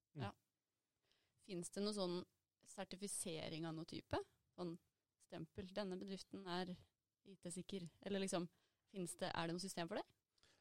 Fins 1.45 1.71
det 1.71 1.83
noe 1.83 1.93
sånn 1.97 2.25
sertifisering 2.69 3.67
av 3.69 3.75
noe 3.77 3.85
type? 3.89 4.21
Sånn 4.57 4.79
stempel. 5.27 5.67
Denne 5.75 5.99
bedriften 6.01 6.47
er 6.47 6.73
IT-sikker. 7.29 7.89
Eller 8.07 8.21
liksom, 8.25 8.49
det, 8.93 9.29
er 9.35 9.47
det 9.47 9.53
noe 9.57 9.61
system 9.61 9.89
for 9.91 10.01
det? 10.01 10.05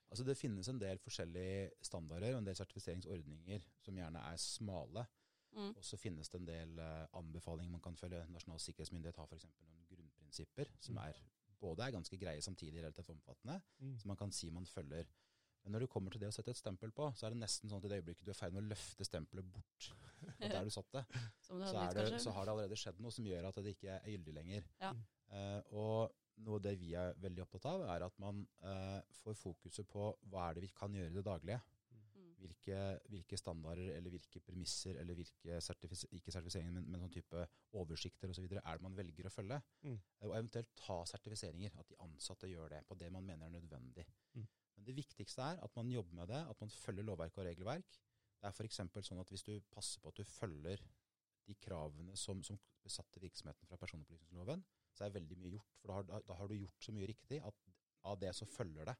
Altså 0.09 0.23
Det 0.23 0.37
finnes 0.39 0.67
en 0.71 0.79
del 0.79 0.97
forskjellige 1.03 1.71
standarder 1.83 2.33
og 2.33 2.39
en 2.41 2.45
del 2.47 2.55
sertifiseringsordninger 2.55 3.65
som 3.83 3.95
gjerne 3.99 4.21
er 4.31 4.37
smale. 4.39 5.05
Mm. 5.57 5.71
Og 5.75 5.83
så 5.83 5.97
finnes 5.97 6.29
det 6.29 6.39
en 6.41 6.47
del 6.47 6.79
eh, 6.79 7.07
anbefalinger 7.17 7.71
man 7.71 7.81
kan 7.83 7.95
følge. 7.97 8.23
Nasjonal 8.31 8.59
sikkerhetsmyndighet 8.61 9.17
har 9.19 9.27
f.eks. 9.27 9.45
noen 9.47 9.87
grunnprinsipper 9.91 10.69
som 10.79 10.95
Mm. 10.95 11.03
er, 11.07 11.21
både 11.59 11.83
er 11.87 11.91
ganske 11.91 12.17
greie 12.21 12.41
samtidig 12.41 12.83
relativt 12.83 13.09
omfattende, 13.09 13.61
Mm. 13.79 13.97
som 13.99 14.07
man 14.07 14.17
kan 14.17 14.31
si 14.31 14.49
man 14.49 14.65
følger. 14.65 15.05
Men 15.63 15.71
når 15.73 15.79
du 15.79 15.87
kommer 15.87 16.11
til 16.11 16.21
det 16.21 16.29
å 16.29 16.31
sette 16.31 16.51
et 16.51 16.57
stempel 16.57 16.91
på, 16.91 17.11
så 17.17 17.25
er 17.25 17.29
det 17.33 17.39
nesten 17.41 17.69
sånn 17.69 17.79
at 17.79 17.85
i 17.85 17.89
det 17.89 17.97
øyeblikket 18.03 18.23
du 18.25 18.31
er 18.31 18.35
i 18.35 18.39
ferd 18.39 18.53
med 18.53 18.63
å 18.63 18.67
løfte 18.69 19.03
stempelet 19.03 19.51
bort 19.51 19.87
fra 20.39 20.49
der 20.49 20.63
du 20.63 20.69
satt 20.69 20.91
det, 20.93 21.03
Som 21.47 21.59
det 21.59 21.67
så, 21.67 21.81
er 21.89 21.93
det, 21.93 22.21
så 22.21 22.31
har 22.31 22.45
det 22.45 22.51
allerede 22.53 22.77
skjedd 22.79 22.99
noe 23.01 23.11
som 23.11 23.25
gjør 23.25 23.47
at 23.49 23.55
det 23.55 23.73
ikke 23.75 23.97
er 23.97 24.07
gyldig 24.13 24.33
lenger. 24.33 24.63
Ja. 24.79 24.93
Uh, 25.31 25.61
og 25.75 26.11
noe 26.45 26.59
av 26.59 26.65
det 26.67 26.75
vi 26.79 26.93
er 26.97 27.17
veldig 27.21 27.43
opptatt 27.45 27.65
av, 27.71 27.87
er 27.93 28.05
at 28.05 28.21
man 28.21 28.43
eh, 28.65 28.99
får 29.23 29.39
fokuset 29.39 29.87
på 29.89 30.11
hva 30.31 30.47
er 30.47 30.57
det 30.57 30.67
vi 30.67 30.75
kan 30.75 30.93
gjøre 30.93 31.11
i 31.11 31.17
det 31.17 31.25
daglige. 31.25 31.59
Mm. 31.93 32.27
Hvilke, 32.43 32.81
hvilke 33.09 33.39
standarder 33.39 33.95
eller 33.95 34.13
hvilke 34.13 34.41
premisser 34.45 34.99
eller 35.01 35.17
hvilke 35.17 35.57
sertifis 35.63 36.05
ikke 36.13 36.33
sertifiseringer, 36.33 36.75
men, 36.75 36.85
men 36.91 37.03
sånn 37.03 37.15
type 37.15 37.47
oversikter 37.81 38.33
osv. 38.33 38.45
er 38.45 38.61
det 38.61 38.85
man 38.85 38.97
velger 38.97 39.29
å 39.29 39.33
følge. 39.33 39.59
Mm. 39.87 39.97
Og 40.27 40.35
eventuelt 40.35 40.75
ta 40.77 40.99
sertifiseringer, 41.09 41.73
at 41.81 41.89
de 41.89 41.99
ansatte 42.05 42.51
gjør 42.51 42.77
det 42.77 42.83
på 42.87 42.99
det 43.01 43.11
man 43.13 43.25
mener 43.25 43.49
er 43.49 43.57
nødvendig. 43.57 44.05
Mm. 44.37 44.47
Men 44.77 44.89
det 44.89 44.97
viktigste 44.99 45.41
er 45.41 45.63
at 45.65 45.79
man 45.79 45.89
jobber 45.91 46.21
med 46.21 46.29
det, 46.29 46.43
at 46.45 46.61
man 46.61 46.73
følger 46.73 47.07
lovverk 47.07 47.41
og 47.41 47.49
regelverk. 47.49 47.99
Det 48.37 48.45
er 48.45 48.53
f.eks. 48.53 48.83
sånn 49.09 49.23
at 49.23 49.31
hvis 49.33 49.45
du 49.47 49.55
passer 49.73 50.01
på 50.03 50.13
at 50.13 50.19
du 50.19 50.27
følger 50.29 50.83
de 51.47 51.55
kravene 51.63 52.13
som, 52.19 52.43
som 52.45 52.59
besatte 52.83 53.21
virksomheten 53.23 53.69
fra 53.69 53.79
personopplysningsloven, 53.81 54.61
så 54.97 55.05
er 55.07 55.13
veldig 55.15 55.37
mye 55.39 55.53
gjort. 55.55 55.75
For 55.81 55.91
da 55.91 55.99
har, 55.99 56.07
da, 56.09 56.21
da 56.31 56.37
har 56.39 56.49
du 56.51 56.55
gjort 56.57 56.87
så 56.87 56.95
mye 56.95 57.09
riktig 57.11 57.41
at 57.45 57.67
av 58.07 58.17
det 58.21 58.33
så 58.37 58.47
følger 58.49 58.89
det 58.91 58.97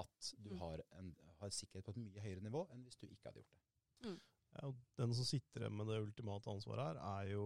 at 0.00 0.28
du 0.40 0.50
Mm. 0.54 0.58
har, 0.62 0.80
en, 0.98 1.14
har 1.40 1.50
sikkerhet 1.52 1.84
på 1.84 1.92
et 1.92 2.00
mye 2.00 2.20
høyere 2.24 2.40
nivå 2.40 2.62
enn 2.72 2.82
hvis 2.86 2.96
du 2.96 3.06
ikke 3.06 3.28
hadde 3.28 3.42
gjort 3.42 3.52
det. 3.56 4.14
Ja, 4.52 4.70
den 5.00 5.14
som 5.16 5.24
sitter 5.28 5.62
igjen 5.64 5.76
med 5.76 5.86
det 5.88 5.98
ultimate 6.02 6.50
ansvaret 6.50 6.86
her, 6.86 7.00
er 7.20 7.30
jo 7.32 7.44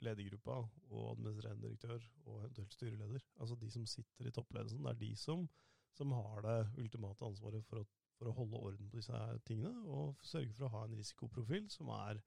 ledergruppa 0.00 0.58
og 0.90 1.10
administrerende 1.14 1.66
direktør 1.66 2.04
og 2.24 2.38
eventuelt 2.42 2.72
styreleder. 2.72 3.24
Altså 3.40 3.56
de 3.60 3.70
som 3.70 3.86
sitter 3.86 4.28
i 4.28 4.32
toppledelsen. 4.32 4.82
Det 4.84 4.92
er 4.94 5.00
de 5.02 5.10
som, 5.16 5.48
som 5.96 6.12
har 6.16 6.40
det 6.46 6.58
ultimate 6.80 7.24
ansvaret 7.26 7.64
for 7.68 7.82
å, 7.82 7.86
for 8.16 8.30
å 8.30 8.36
holde 8.38 8.60
orden 8.70 8.88
på 8.92 9.00
disse 9.00 9.20
tingene, 9.48 9.82
og 9.88 10.20
sørge 10.24 10.52
for 10.56 10.68
å 10.68 10.72
ha 10.76 10.84
en 10.86 10.96
risikoprofil 10.96 11.68
som 11.72 11.88
er 11.96 12.22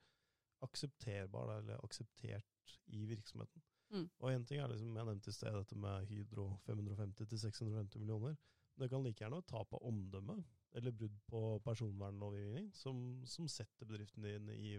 aksepterbar, 0.65 1.57
eller 1.59 1.81
akseptert 1.83 2.77
i 2.93 3.05
virksomheten. 3.09 3.61
Mm. 3.93 4.07
Og 4.19 4.31
en 4.31 4.45
ting 4.49 4.59
er 4.59 4.71
liksom, 4.71 4.95
jeg 4.97 5.07
nevnte 5.09 5.29
i 5.29 5.35
sted 5.35 5.53
dette 5.53 5.77
med 5.77 6.07
Hydro 6.09 6.47
550-650 6.65 8.01
millioner. 8.01 8.35
Det 8.79 8.89
kan 8.89 9.03
like 9.05 9.21
gjerne 9.21 9.37
være 9.37 9.49
tap 9.51 9.75
av 9.77 9.85
omdømme 9.85 10.39
eller 10.73 10.95
brudd 10.97 11.17
på 11.29 11.41
personvernlovgivning 11.67 12.71
som, 12.73 13.03
som 13.29 13.45
setter 13.51 13.85
bedriften 13.85 14.25
din 14.25 14.49
i, 14.55 14.71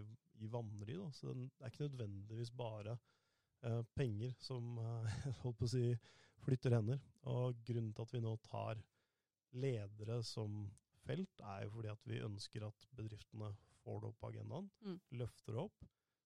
i 0.43 0.49
vanry. 0.51 0.97
Da. 0.99 1.07
Så 1.15 1.31
det 1.31 1.47
er 1.61 1.71
ikke 1.71 1.85
nødvendigvis 1.85 2.51
bare 2.51 2.97
eh, 3.63 3.81
penger 3.95 4.35
som 4.43 4.75
eh, 4.83 5.15
holdt 5.45 5.61
på 5.61 5.69
å 5.69 5.71
si, 5.71 5.85
flytter 6.43 6.75
hender. 6.75 6.99
Og 7.31 7.61
grunnen 7.65 7.93
til 7.95 8.03
at 8.03 8.13
vi 8.17 8.23
nå 8.25 8.35
tar 8.43 8.83
ledere 9.55 10.19
som 10.27 10.65
felt, 11.05 11.39
er 11.39 11.63
jo 11.63 11.71
fordi 11.77 11.93
at 11.93 12.07
vi 12.09 12.23
ønsker 12.25 12.67
at 12.67 12.87
bedriftene 12.97 13.53
får 13.85 14.01
det 14.01 14.09
opp 14.09 14.19
på 14.19 14.31
agendaen, 14.33 14.69
Mm. 14.83 14.99
løfter 15.21 15.53
det 15.55 15.61
opp, 15.61 15.85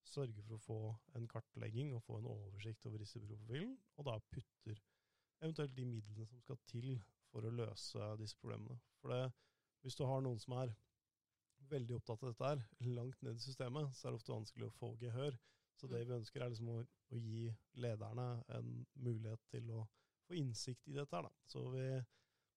sørger 0.10 0.46
for 0.46 0.56
å 0.56 0.64
få 0.64 0.80
en 1.20 1.28
kartlegging 1.30 1.94
og 1.96 2.04
få 2.06 2.20
en 2.20 2.30
oversikt 2.32 2.86
over 2.90 3.02
risikoprofilen, 3.04 3.76
og 3.98 4.10
da 4.10 4.18
putter 4.34 4.82
eventuelt 5.40 5.76
de 5.78 5.86
midlene 5.88 6.28
som 6.28 6.42
skal 6.44 6.60
til 6.70 6.92
for 7.30 7.46
å 7.46 7.54
løse 7.54 8.12
disse 8.20 8.38
problemene. 8.42 8.80
For 9.00 9.14
det, 9.14 9.24
hvis 9.84 9.98
du 10.00 10.06
har 10.10 10.24
noen 10.26 10.42
som 10.42 10.58
er 10.60 10.74
veldig 11.70 12.00
opptatt 12.00 12.24
av 12.24 12.32
dette 12.32 12.50
her, 12.52 12.64
langt 12.98 13.22
ned 13.26 13.38
i 13.38 13.44
systemet, 13.44 13.94
så 13.96 14.08
er 14.08 14.14
det 14.14 14.22
ofte 14.22 14.36
vanskelig 14.36 14.70
å 14.70 14.76
få 14.80 14.94
gehør. 15.02 15.38
Så 15.80 15.88
det 15.88 16.02
vi 16.08 16.16
ønsker 16.18 16.44
er 16.44 16.52
liksom 16.52 16.72
å, 16.74 16.80
å 16.84 17.20
gi 17.20 17.50
lederne 17.80 18.30
en 18.58 18.72
mulighet 19.00 19.44
til 19.54 19.70
å 19.78 19.86
få 20.28 20.36
innsikt 20.40 20.90
i 20.90 20.98
dette 20.98 21.16
her. 21.16 21.30
Da. 21.30 21.46
Så 21.48 21.64
vi 21.72 21.86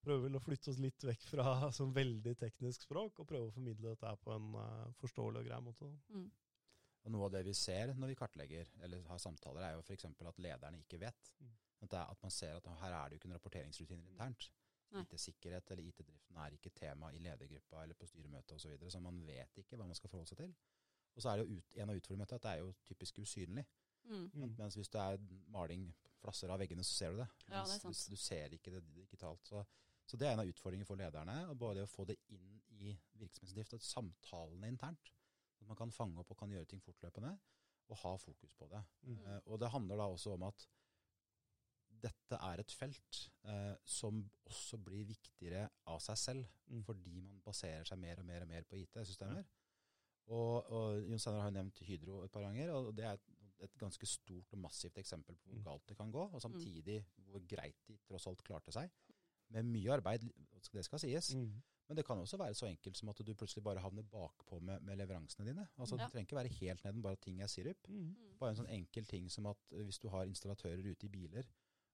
prøver 0.03 0.27
vel 0.27 0.38
å 0.38 0.43
flytte 0.43 0.73
oss 0.73 0.81
litt 0.83 1.07
vekk 1.07 1.29
fra 1.31 1.53
sånn 1.77 1.95
veldig 1.95 2.35
teknisk 2.41 2.88
språk, 2.88 3.21
og 3.23 3.29
prøve 3.29 3.51
å 3.51 3.55
formidle 3.55 3.93
dette 3.93 4.09
her 4.09 4.19
på 4.25 4.35
en 4.35 4.57
uh, 4.57 4.88
forståelig 5.03 5.43
og 5.43 5.51
grei 5.51 5.61
måte. 5.69 5.91
Mm. 6.11 6.31
Og 7.03 7.11
Noe 7.11 7.27
av 7.27 7.35
det 7.35 7.43
vi 7.47 7.55
ser 7.59 7.95
når 7.99 8.12
vi 8.12 8.19
kartlegger 8.19 8.69
eller 8.87 9.07
har 9.11 9.21
samtaler, 9.23 9.65
er 9.67 9.77
jo 9.77 9.83
f.eks. 9.83 10.07
at 10.07 10.43
lederne 10.45 10.83
ikke 10.85 11.01
vet. 11.03 11.33
Mm. 11.41 11.55
At, 11.83 11.91
det 11.91 11.99
er, 11.99 12.11
at 12.15 12.23
man 12.23 12.35
ser 12.35 12.59
at 12.59 12.69
her 12.83 12.95
er 12.95 13.09
det 13.09 13.17
jo 13.17 13.21
ikke 13.21 13.31
noen 13.31 13.41
rapporteringsrutiner 13.41 14.12
internt. 14.12 14.51
IT-sikkerhet 15.01 15.71
eller 15.73 15.88
IT-driften 15.88 16.37
er 16.45 16.57
ikke 16.57 16.71
tema 16.77 17.09
i 17.12 17.21
ledergruppa 17.23 17.83
eller 17.83 17.97
på 17.97 18.07
styremøtet 18.07 18.57
osv. 18.57 18.62
Så, 18.62 18.69
videre, 18.69 18.91
så 18.93 19.01
man 19.01 19.21
vet 19.27 19.59
ikke 19.62 19.79
hva 19.81 19.87
man 19.88 19.97
skal 19.97 20.12
forholde 20.12 20.33
seg 20.33 20.43
til. 20.43 20.53
Og 21.15 21.23
så 21.23 21.31
er 21.31 21.38
det 21.38 21.47
jo 21.47 21.59
ut, 21.59 21.77
en 21.77 21.93
av 21.93 21.99
utfordringene 21.99 22.27
med 22.27 22.37
at 22.37 22.45
det 22.45 22.51
er 22.51 22.61
jo 22.61 22.75
typisk 22.88 23.23
usynlig. 23.25 23.65
Mm. 24.05 24.27
Mm. 24.35 24.55
Mens 24.59 24.77
hvis 24.77 24.91
det 24.93 25.01
er 25.01 25.23
maling, 25.55 25.87
flasser 26.21 26.53
av 26.53 26.61
veggene, 26.61 26.85
så 26.85 26.95
ser 26.97 27.15
du 27.15 27.23
det. 27.23 27.29
Ja, 27.49 27.62
det 27.62 27.77
er 27.77 27.83
sant. 27.87 28.05
Du, 28.05 28.15
du 28.15 28.21
ser 28.21 28.57
ikke 28.57 28.75
det 28.75 28.83
digitalt. 28.95 29.49
Så, 29.49 29.65
så 30.07 30.21
det 30.21 30.29
er 30.29 30.37
en 30.37 30.45
av 30.45 30.53
utfordringene 30.53 30.88
for 30.88 31.01
lederne. 31.01 31.38
og 31.49 31.59
Både 31.59 31.81
det 31.81 31.88
å 31.88 31.93
få 31.93 32.07
det 32.09 32.19
inn 32.35 32.61
i 32.83 32.95
virksomhetsdrift, 33.21 33.77
og 33.79 33.87
samtalene 33.87 34.73
internt. 34.73 35.12
At 35.62 35.68
man 35.70 35.79
kan 35.79 35.92
fange 35.94 36.18
opp 36.20 36.31
og 36.35 36.38
kan 36.42 36.51
gjøre 36.53 36.66
ting 36.68 36.83
fortløpende, 36.83 37.33
og 37.92 37.98
ha 38.03 38.12
fokus 38.18 38.55
på 38.59 38.66
det. 38.70 38.83
Mm. 39.07 39.18
Eh, 39.27 39.40
og 39.46 39.61
det 39.62 39.70
handler 39.70 40.01
da 40.01 40.07
også 40.11 40.35
om 40.35 40.42
at 40.48 40.66
dette 42.03 42.38
er 42.51 42.59
et 42.62 42.72
felt 42.75 43.18
eh, 43.46 43.75
som 43.87 44.22
også 44.48 44.79
blir 44.83 45.05
viktigere 45.07 45.68
av 45.92 46.01
seg 46.03 46.18
selv, 46.18 46.48
Mm. 46.72 46.81
fordi 46.87 47.20
man 47.20 47.40
baserer 47.44 47.85
seg 47.85 47.98
mer 48.01 48.18
og 48.18 48.25
mer 48.25 48.42
og 48.42 48.48
mer 48.48 48.64
på 48.64 48.77
IT-systemer. 48.81 49.44
Og, 50.33 50.70
og 50.72 51.03
Jon 51.05 51.18
Steinar 51.20 51.42
har 51.44 51.51
jo 51.51 51.57
nevnt 51.59 51.83
Hydro 51.85 52.22
et 52.25 52.33
par 52.33 52.40
ganger, 52.46 52.70
og 52.72 52.94
det 52.96 53.05
er 53.05 53.12
et, 53.18 53.27
et 53.66 53.75
ganske 53.79 54.07
stort 54.09 54.55
og 54.57 54.59
massivt 54.62 54.96
eksempel 54.98 55.37
på 55.37 55.51
hvor 55.51 55.59
Mm. 55.59 55.64
galt 55.66 55.87
det 55.88 55.96
kan 55.98 56.11
gå, 56.11 56.22
og 56.33 56.40
samtidig 56.42 57.05
hvor 57.27 57.42
greit 57.46 57.77
de 57.87 57.98
tross 58.09 58.27
alt 58.27 58.42
klarte 58.42 58.72
seg. 58.72 58.90
Med 59.53 59.62
mye 59.68 59.92
arbeid, 59.92 60.25
det 60.72 60.85
skal 60.87 60.98
sies. 60.98 61.35
Mm. 61.37 61.62
Men 61.88 61.97
det 61.97 62.05
kan 62.07 62.18
også 62.18 62.37
være 62.38 62.55
så 62.55 62.66
enkelt 62.66 62.97
som 62.97 63.09
at 63.09 63.18
du 63.27 63.35
plutselig 63.35 63.62
bare 63.64 63.81
havner 63.81 64.03
bakpå 64.03 64.61
med, 64.62 64.81
med 64.81 64.97
leveransene 64.97 65.47
dine. 65.47 65.68
Altså 65.79 65.97
Ja. 65.99 66.05
Det 66.05 66.12
trenger 66.12 66.27
ikke 66.27 66.37
være 66.37 66.49
helt 66.61 66.85
neden, 66.85 67.03
bare 67.03 67.12
at 67.12 67.21
ting 67.21 67.42
er 67.42 67.47
sirup. 67.47 67.88
Mm. 67.88 67.95
Mm. 67.95 68.38
Bare 68.38 68.51
en 68.51 68.57
sånn 68.57 68.71
enkel 68.71 69.05
ting 69.07 69.29
som 69.31 69.47
at 69.47 69.59
eh, 69.73 69.83
hvis 69.85 69.99
du 69.99 70.09
har 70.09 70.25
installatører 70.25 70.90
ute 70.90 71.07
i 71.07 71.09
biler, 71.09 71.45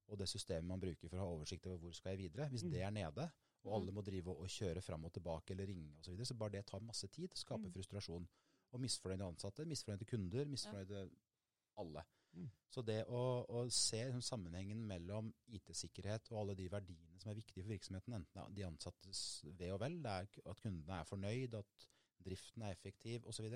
og 0.09 0.19
det 0.19 0.29
systemet 0.29 0.65
man 0.69 0.81
bruker 0.81 1.09
for 1.09 1.17
å 1.19 1.21
ha 1.21 1.27
oversikt 1.35 1.67
over 1.67 1.79
hvor 1.79 1.93
skal 1.97 2.11
jeg 2.17 2.19
videre, 2.31 2.49
hvis 2.49 2.65
Mm. 2.65 2.71
det 2.71 2.83
er 2.83 2.91
nede, 2.91 3.31
og 3.65 3.73
Mm. 3.73 3.75
alle 3.83 3.93
må 3.93 4.03
drive 4.05 4.29
og 4.37 4.47
kjøre 4.49 4.81
fram 4.83 5.05
og 5.05 5.13
tilbake 5.13 5.51
eller 5.51 5.67
ringe 5.67 5.93
osv., 5.99 6.05
så, 6.05 6.11
videre, 6.13 6.27
så 6.27 6.35
bare 6.35 6.51
det 6.53 6.67
tar 6.67 6.81
masse 6.81 7.07
tid, 7.09 7.29
skaper 7.35 7.67
Mm. 7.69 7.73
frustrasjon. 7.73 8.29
Og 8.73 8.81
misfornøyde 8.81 9.25
ansatte, 9.25 9.65
misfornøyde 9.65 10.05
kunder, 10.05 10.45
misfornøyde 10.45 11.11
alle. 11.79 12.03
Mm. 12.37 12.49
Så 12.69 12.85
det 12.85 12.99
å, 13.09 13.23
å 13.49 13.63
se 13.73 14.03
liksom, 14.05 14.25
sammenhengen 14.25 14.81
mellom 14.91 15.31
IT-sikkerhet 15.57 16.29
og 16.33 16.43
alle 16.43 16.59
de 16.59 16.69
verdiene 16.71 17.21
som 17.21 17.33
er 17.33 17.39
viktige 17.39 17.65
for 17.65 17.73
virksomheten, 17.73 18.19
enten 18.19 18.35
det 18.37 18.45
er 18.45 18.57
de 18.59 18.67
ansattes 18.69 19.23
ve 19.59 19.73
og 19.75 19.81
vel, 19.83 19.99
det 20.05 20.13
er 20.13 20.29
at 20.53 20.63
kundene 20.63 21.01
er 21.01 21.09
fornøyd, 21.09 21.57
at 21.59 21.89
driften 22.29 22.67
er 22.67 22.77
effektiv 22.77 23.27
osv., 23.29 23.49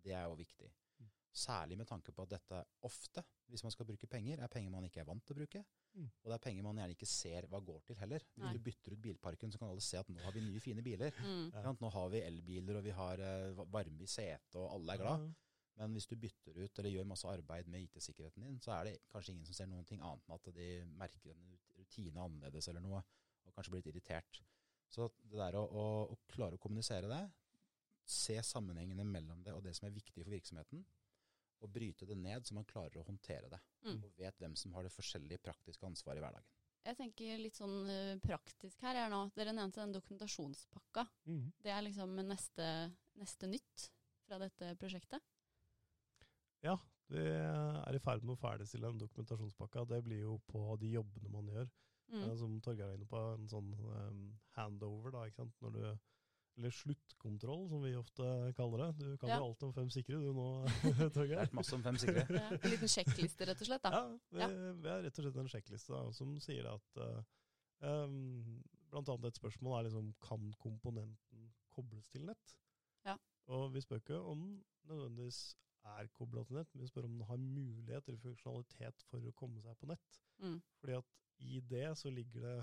det 0.00 0.14
er 0.16 0.28
jo 0.28 0.36
viktig. 0.38 0.68
Mm. 1.00 1.10
Særlig 1.42 1.76
med 1.80 1.88
tanke 1.88 2.12
på 2.14 2.24
at 2.24 2.32
dette 2.36 2.62
ofte, 2.86 3.24
hvis 3.50 3.64
man 3.66 3.74
skal 3.74 3.88
bruke 3.88 4.08
penger, 4.10 4.40
er 4.40 4.52
penger 4.52 4.72
man 4.72 4.86
ikke 4.86 5.02
er 5.02 5.08
vant 5.08 5.24
til 5.26 5.36
å 5.36 5.40
bruke. 5.40 5.64
Mm. 5.96 6.06
Og 6.06 6.30
det 6.30 6.36
er 6.36 6.44
penger 6.44 6.66
man 6.66 6.80
gjerne 6.80 6.96
ikke 6.96 7.10
ser 7.10 7.48
hva 7.50 7.60
går 7.66 7.82
til 7.88 7.98
heller. 8.00 8.24
Hvis 8.34 8.46
Nei. 8.46 8.54
du 8.54 8.64
bytter 8.68 8.94
ut 8.94 9.02
bilparken, 9.08 9.52
så 9.52 9.60
kan 9.60 9.72
alle 9.72 9.84
se 9.84 9.98
at 10.00 10.10
nå 10.12 10.22
har 10.22 10.34
vi 10.36 10.44
nye, 10.46 10.62
fine 10.62 10.84
biler. 10.86 11.14
Mm. 11.18 11.46
Ja. 11.56 11.74
Nå 11.80 11.92
har 11.96 12.10
vi 12.14 12.24
elbiler, 12.24 12.80
og 12.80 12.86
vi 12.86 12.96
har 12.96 13.24
eh, 13.26 13.62
varme 13.72 14.06
i 14.06 14.10
setet, 14.10 14.58
og 14.60 14.68
alle 14.76 14.96
er 14.96 15.02
glad. 15.02 15.26
Ja, 15.26 15.49
Men 15.80 15.96
hvis 15.96 16.06
du 16.10 16.14
bytter 16.20 16.58
ut 16.60 16.78
eller 16.78 16.92
gjør 16.92 17.08
masse 17.08 17.28
arbeid 17.30 17.68
med 17.72 17.86
IT-sikkerheten 17.86 18.44
din, 18.44 18.58
så 18.60 18.74
er 18.76 18.90
det 18.90 18.94
kanskje 19.12 19.32
ingen 19.32 19.48
som 19.48 19.56
ser 19.56 19.68
noen 19.70 19.86
ting 19.88 20.02
annet 20.04 20.26
enn 20.28 20.36
at 20.36 20.48
de 20.56 20.68
merker 21.00 21.32
en 21.32 21.46
rutine 21.78 22.20
annerledes 22.20 22.68
eller 22.68 22.84
noe, 22.84 23.00
og 23.48 23.54
kanskje 23.56 23.72
blir 23.72 23.80
litt 23.82 23.94
irritert. 23.94 24.42
Så 24.90 25.06
det 25.24 25.38
der 25.38 25.56
å, 25.56 25.62
å, 25.64 25.84
å 26.12 26.18
klare 26.28 26.58
å 26.58 26.60
kommunisere 26.60 27.08
det, 27.08 27.22
se 28.10 28.36
sammenhengene 28.42 29.06
mellom 29.06 29.40
det 29.46 29.54
og 29.54 29.62
det 29.64 29.72
som 29.78 29.86
er 29.88 29.94
viktig 29.94 30.20
for 30.24 30.34
virksomheten, 30.34 30.84
og 31.60 31.72
bryte 31.72 32.06
det 32.08 32.16
ned 32.16 32.44
så 32.48 32.56
man 32.56 32.68
klarer 32.68 33.00
å 33.00 33.06
håndtere 33.08 33.48
det, 33.52 33.60
Mm. 33.80 34.02
og 34.04 34.18
vet 34.20 34.36
hvem 34.36 34.52
som 34.60 34.74
har 34.76 34.84
det 34.84 34.92
forskjellige 34.92 35.40
praktiske 35.40 35.86
ansvaret 35.88 36.20
i 36.20 36.24
hverdagen. 36.26 36.48
Jeg 36.84 36.96
tenker 36.98 37.38
litt 37.40 37.56
sånn 37.56 37.88
eh, 37.88 38.18
praktisk 38.20 38.82
her 38.84 38.98
er 39.06 39.08
nå. 39.12 39.22
Dere 39.32 39.54
nevnte 39.56 39.80
den 39.80 39.94
dokumentasjonspakka. 39.94 41.06
Mm. 41.24 41.46
Det 41.64 41.72
er 41.72 41.84
liksom 41.86 42.12
neste, 42.28 42.66
neste 43.20 43.48
nytt 43.48 43.86
fra 44.26 44.36
dette 44.42 44.74
prosjektet. 44.80 45.24
Ja, 46.66 46.76
vi 47.10 47.22
er 47.24 47.96
i 47.96 48.02
ferd 48.02 48.22
med 48.22 48.36
å 48.36 48.40
ferdigstille 48.40 48.90
den 48.90 49.00
dokumentasjonspakka. 49.00 49.84
Det 49.88 50.02
blir 50.06 50.20
jo 50.26 50.38
på 50.50 50.76
de 50.80 50.92
jobbene 50.98 51.32
man 51.32 51.48
gjør. 51.50 51.68
Mm. 52.10 52.22
Eh, 52.26 52.36
Som 52.38 52.60
Torgeir 52.60 52.90
er 52.90 52.98
inne 52.98 53.06
på, 53.08 53.18
en 53.36 53.48
sånn 53.50 53.72
um, 53.78 54.22
handover, 54.56 55.12
da, 55.14 55.24
ikke 55.30 55.44
sant. 55.44 55.54
Når 55.62 55.74
du, 55.76 55.82
eller 56.58 56.74
sluttkontroll, 56.74 57.68
som 57.70 57.82
vi 57.86 57.92
ofte 57.96 58.26
kaller 58.58 58.82
det. 58.84 58.88
Du 58.98 59.16
kan 59.22 59.30
Ja. 59.30 59.38
jo 59.38 59.46
alt 59.48 59.62
om 59.62 59.72
fem 59.72 59.88
sikre, 59.94 60.18
du 60.20 60.32
nå, 60.36 60.46
Torgeir. 61.14 61.38
Lært 61.40 61.54
masse 61.56 61.74
om 61.78 61.82
fem 61.86 61.96
sikre. 62.02 62.26
Ja, 62.28 62.48
en 62.58 62.70
liten 62.74 62.90
sjekkliste, 62.90 63.46
rett 63.48 63.62
og 63.62 63.70
slett. 63.70 63.82
da. 63.86 63.90
Ja, 63.94 64.02
vi, 64.34 64.40
Ja. 64.42 64.48
vi 64.82 64.88
har 64.90 65.02
rett 65.06 65.18
og 65.18 65.24
slett 65.24 65.38
en 65.44 65.48
sjekkliste 65.54 65.94
da, 65.94 66.02
som 66.12 66.34
sier 66.42 66.66
at 66.74 67.00
uh, 67.00 67.22
um, 68.04 68.60
Blant 68.90 69.06
annet 69.08 69.28
et 69.30 69.38
spørsmål 69.38 69.76
er 69.78 69.84
liksom 69.86 70.08
Kan 70.26 70.48
komponenten 70.58 71.44
kobles 71.70 72.08
til 72.10 72.24
nett? 72.26 72.56
Ja. 73.06 73.14
Og 73.46 73.68
vi 73.72 73.80
spør 73.84 74.00
ikke 74.02 74.18
om 74.18 74.40
den 74.82 74.96
nødvendigvis 74.98 75.54
er 75.96 76.10
kobla 76.16 76.44
til 76.44 76.58
nett, 76.58 76.72
men 76.74 76.84
vi 76.84 76.90
spør 76.90 77.08
om 77.08 77.16
den 77.16 77.28
har 77.28 77.40
mulighet 77.40 78.08
eller 78.08 78.22
funksjonalitet 78.22 79.04
for 79.08 79.24
å 79.26 79.36
komme 79.36 79.62
seg 79.64 79.78
på 79.80 79.88
nett. 79.90 80.20
Mm. 80.42 80.58
Fordi 80.80 80.98
at 80.98 81.16
i 81.40 81.60
det 81.70 81.86
så 81.98 82.12
ligger 82.12 82.44
det 82.46 82.58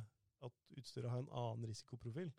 at 0.45 0.67
utstyret 0.77 1.10
har 1.10 1.23
en 1.23 1.34
annen 1.34 1.69
risikoprofil. 1.71 2.30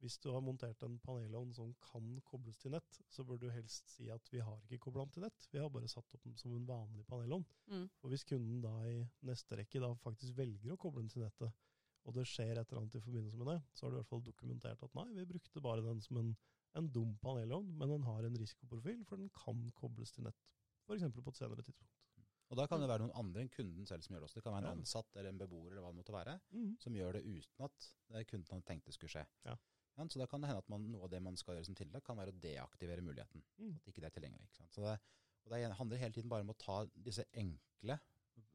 Hvis 0.00 0.16
du 0.18 0.30
har 0.32 0.40
montert 0.40 0.82
en 0.82 0.96
panelovn 1.04 1.50
som 1.52 1.72
kan 1.84 2.14
kobles 2.24 2.56
til 2.56 2.72
nett, 2.72 3.00
så 3.12 3.24
bør 3.26 3.42
du 3.42 3.50
helst 3.52 3.90
si 3.92 4.06
at 4.08 4.30
vi 4.32 4.40
har 4.40 4.62
ikke 4.64 4.86
kobla 4.86 5.04
den 5.04 5.16
til 5.16 5.26
nett, 5.26 5.48
vi 5.52 5.60
har 5.60 5.68
bare 5.72 5.90
satt 5.92 6.14
opp 6.16 6.22
den 6.24 6.38
som 6.40 6.54
en 6.56 6.68
vanlig 6.68 7.04
panelovn. 7.08 7.44
Mm. 7.68 7.84
Og 8.00 8.12
hvis 8.12 8.24
kunden 8.24 8.62
da 8.64 8.72
i 8.88 9.02
neste 9.28 9.58
rekke 9.60 9.82
da 9.82 9.92
faktisk 10.00 10.38
velger 10.38 10.72
å 10.72 10.78
koble 10.80 11.04
den 11.04 11.12
til 11.12 11.26
nettet, 11.26 11.52
og 12.08 12.16
det 12.16 12.24
skjer 12.28 12.54
et 12.56 12.70
eller 12.70 12.80
annet 12.80 12.96
i 12.96 13.02
forbindelse 13.04 13.40
med 13.42 13.52
det, 13.52 13.58
så 13.74 13.84
har 13.84 13.92
du 13.92 13.98
i 13.98 14.00
hvert 14.00 14.12
fall 14.14 14.24
dokumentert 14.24 14.86
at 14.86 14.96
nei, 14.96 15.06
vi 15.18 15.28
brukte 15.28 15.64
bare 15.64 15.84
den 15.84 16.00
som 16.04 16.22
en, 16.22 16.32
en 16.78 16.90
dum 16.94 17.16
panellovn, 17.22 17.72
men 17.78 17.90
den 17.90 18.04
har 18.06 18.26
en 18.26 18.36
risikoprofil, 18.38 19.02
for 19.08 19.20
den 19.20 19.30
kan 19.34 19.64
kobles 19.78 20.12
til 20.14 20.26
nett, 20.28 20.44
f.eks. 20.86 21.08
på 21.16 21.32
et 21.32 21.40
senere 21.40 21.64
tidspunkt. 21.66 21.96
Og 22.50 22.58
da 22.58 22.66
kan 22.66 22.82
det 22.82 22.88
være 22.90 23.04
noen 23.04 23.14
andre 23.18 23.44
enn 23.44 23.50
kunden 23.54 23.86
selv 23.86 24.02
som 24.02 24.14
gjør 24.14 24.24
det 24.24 24.26
også. 24.26 24.40
Det 24.40 24.46
kan 24.46 24.56
være 24.56 24.72
en 24.72 24.80
ansatt 24.80 25.18
eller 25.20 25.30
en 25.30 25.38
beboer 25.38 25.70
eller 25.70 25.84
hva 25.84 25.92
det 25.92 26.00
måtte 26.00 26.14
være, 26.14 26.32
mm. 26.50 26.70
som 26.82 26.96
gjør 26.98 27.18
det 27.18 27.22
uten 27.28 27.66
at 27.66 27.84
det 28.10 28.18
er 28.18 28.26
kunden 28.26 28.56
hadde 28.56 28.66
tenkt 28.66 28.88
det 28.90 28.94
skulle 28.96 29.12
skje. 29.12 29.22
Ja. 29.46 29.54
Ja, 29.98 30.06
så 30.10 30.18
da 30.18 30.26
kan 30.30 30.42
det 30.42 30.50
hende 30.50 30.62
at 30.62 30.70
man, 30.72 30.86
noe 30.90 31.06
av 31.06 31.12
det 31.12 31.20
man 31.22 31.36
skal 31.38 31.56
gjøre 31.56 31.68
som 31.68 31.76
tiltak, 31.78 32.02
kan 32.06 32.18
være 32.18 32.32
å 32.34 32.40
deaktivere 32.42 33.04
muligheten. 33.06 33.42
Mm. 33.60 33.76
At 33.76 33.90
ikke 33.90 34.02
det 34.02 34.10
er 34.10 34.16
tilgjengelig. 34.16 34.50
Så 34.72 34.82
det, 34.82 34.96
og 35.44 35.54
det 35.54 35.60
handler 35.78 36.02
hele 36.02 36.16
tiden 36.16 36.32
bare 36.32 36.46
om 36.46 36.52
å 36.54 36.58
ta 36.58 36.80
disse 37.06 37.26
enkle, 37.42 37.98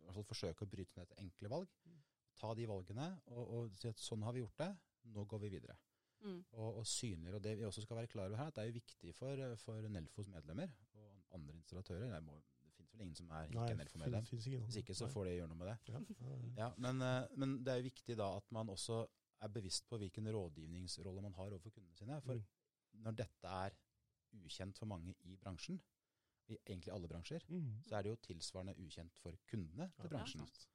altså 0.08 0.26
forsøke 0.28 0.66
å 0.66 0.72
bryte 0.72 1.00
ned 1.00 1.08
et 1.08 1.24
enkle 1.24 1.52
valg. 1.56 1.72
Mm. 1.88 2.00
Ta 2.36 2.52
de 2.58 2.68
valgene 2.68 3.10
og, 3.32 3.44
og 3.46 3.80
si 3.80 3.92
at 3.92 4.02
sånn 4.02 4.26
har 4.28 4.36
vi 4.36 4.44
gjort 4.44 4.60
det, 4.64 4.72
nå 5.16 5.24
går 5.30 5.44
vi 5.46 5.54
videre. 5.56 5.78
Mm. 6.26 6.42
Og, 6.58 6.80
og 6.82 6.88
synliggjøre. 6.90 7.38
Og 7.40 7.44
det 7.46 7.54
vi 7.60 7.66
også 7.68 7.84
skal 7.86 8.00
være 8.00 8.10
klar 8.12 8.28
over 8.32 8.40
her, 8.42 8.50
at 8.52 8.56
det 8.58 8.64
er 8.64 8.70
jo 8.72 8.76
viktig 8.80 9.16
for, 9.16 9.42
for 9.62 9.88
Nelfos 9.94 10.28
medlemmer 10.34 10.72
og 10.98 11.12
andre 11.38 11.54
installatører. 11.54 12.08
Det, 12.16 12.22
må, 12.26 12.40
det 12.66 12.74
finnes 12.74 12.94
vel 12.96 13.06
ingen 13.06 13.20
som 13.20 13.30
er 13.30 13.46
ikke 13.50 13.60
Nei, 13.60 13.74
Nelfo-medlem. 13.82 14.26
Hvis 14.66 14.80
ikke, 14.82 14.96
så 14.98 15.08
får 15.14 15.30
det 15.30 15.36
gjøre 15.38 15.52
noe 15.54 15.60
med 15.62 15.70
det. 15.72 15.78
Ja, 15.94 16.02
ja, 16.26 16.34
ja. 16.34 16.52
Ja, 16.64 16.70
men, 16.88 17.02
eh, 17.06 17.38
men 17.38 17.58
det 17.66 17.74
er 17.76 17.82
jo 17.84 17.88
viktig 17.92 18.18
da 18.18 18.32
at 18.40 18.52
man 18.58 18.74
også 18.74 19.04
er 19.46 19.52
bevisst 19.54 19.86
på 19.90 19.98
hvilken 20.02 20.28
rådgivningsrolle 20.34 21.22
man 21.22 21.34
har 21.38 21.52
overfor 21.52 21.70
kundene 21.76 21.96
sine. 22.00 22.22
For 22.26 22.34
Mm. 22.96 23.02
når 23.04 23.12
dette 23.20 23.48
er 23.66 23.74
ukjent 24.46 24.78
for 24.80 24.86
mange 24.88 25.14
i 25.28 25.36
bransjen, 25.38 25.82
i 26.48 26.58
egentlig 26.68 26.94
alle 26.94 27.08
bransjer, 27.12 27.44
mm. 27.50 27.84
så 27.90 27.96
er 27.98 28.02
det 28.06 28.10
jo 28.14 28.16
tilsvarende 28.28 28.76
ukjent 28.80 29.18
for 29.20 29.36
kundene 29.50 29.90
til 29.98 30.04
Ja, 30.08 30.10
bransjen. 30.14 30.40
sant. 30.46 30.68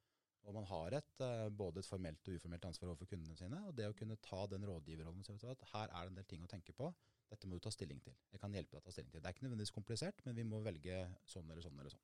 Og 0.48 0.55
man 0.57 0.64
har 0.64 0.94
et, 0.96 1.20
eh, 1.20 1.48
både 1.50 1.79
et 1.83 1.87
formelt 1.87 2.29
og 2.29 2.35
uformelt 2.40 2.64
ansvar 2.64 2.88
overfor 2.90 3.07
kundene 3.12 3.37
sine. 3.37 3.59
Og 3.68 3.74
det 3.76 3.87
å 3.90 3.94
kunne 3.96 4.16
ta 4.24 4.46
den 4.46 4.64
rådgiverrollen 4.64 5.20
og 5.20 5.40
si 5.40 5.46
at 5.46 5.62
her 5.72 5.88
er 5.88 6.07
det 6.09 6.11
en 6.11 6.14
del 6.20 6.24
ting 6.24 6.42
å 6.42 6.48
tenke 6.48 6.72
på. 6.74 6.92
Dette 7.31 7.46
må 7.46 7.55
du 7.55 7.61
ta 7.61 7.70
stilling 7.70 8.00
til. 8.03 8.14
Jeg 8.33 8.40
kan 8.40 8.53
hjelpe 8.53 8.70
deg 8.72 8.81
å 8.81 8.85
ta 8.85 8.90
stilling 8.90 9.12
til. 9.12 9.20
Det 9.20 9.29
er 9.29 9.35
ikke 9.37 9.44
nødvendigvis 9.46 9.74
komplisert, 9.76 10.24
men 10.26 10.35
vi 10.35 10.42
må 10.42 10.62
velge 10.64 10.96
sånn 11.29 11.50
eller 11.50 11.62
sånn 11.62 11.79
eller 11.79 11.90
sånn. 11.90 12.00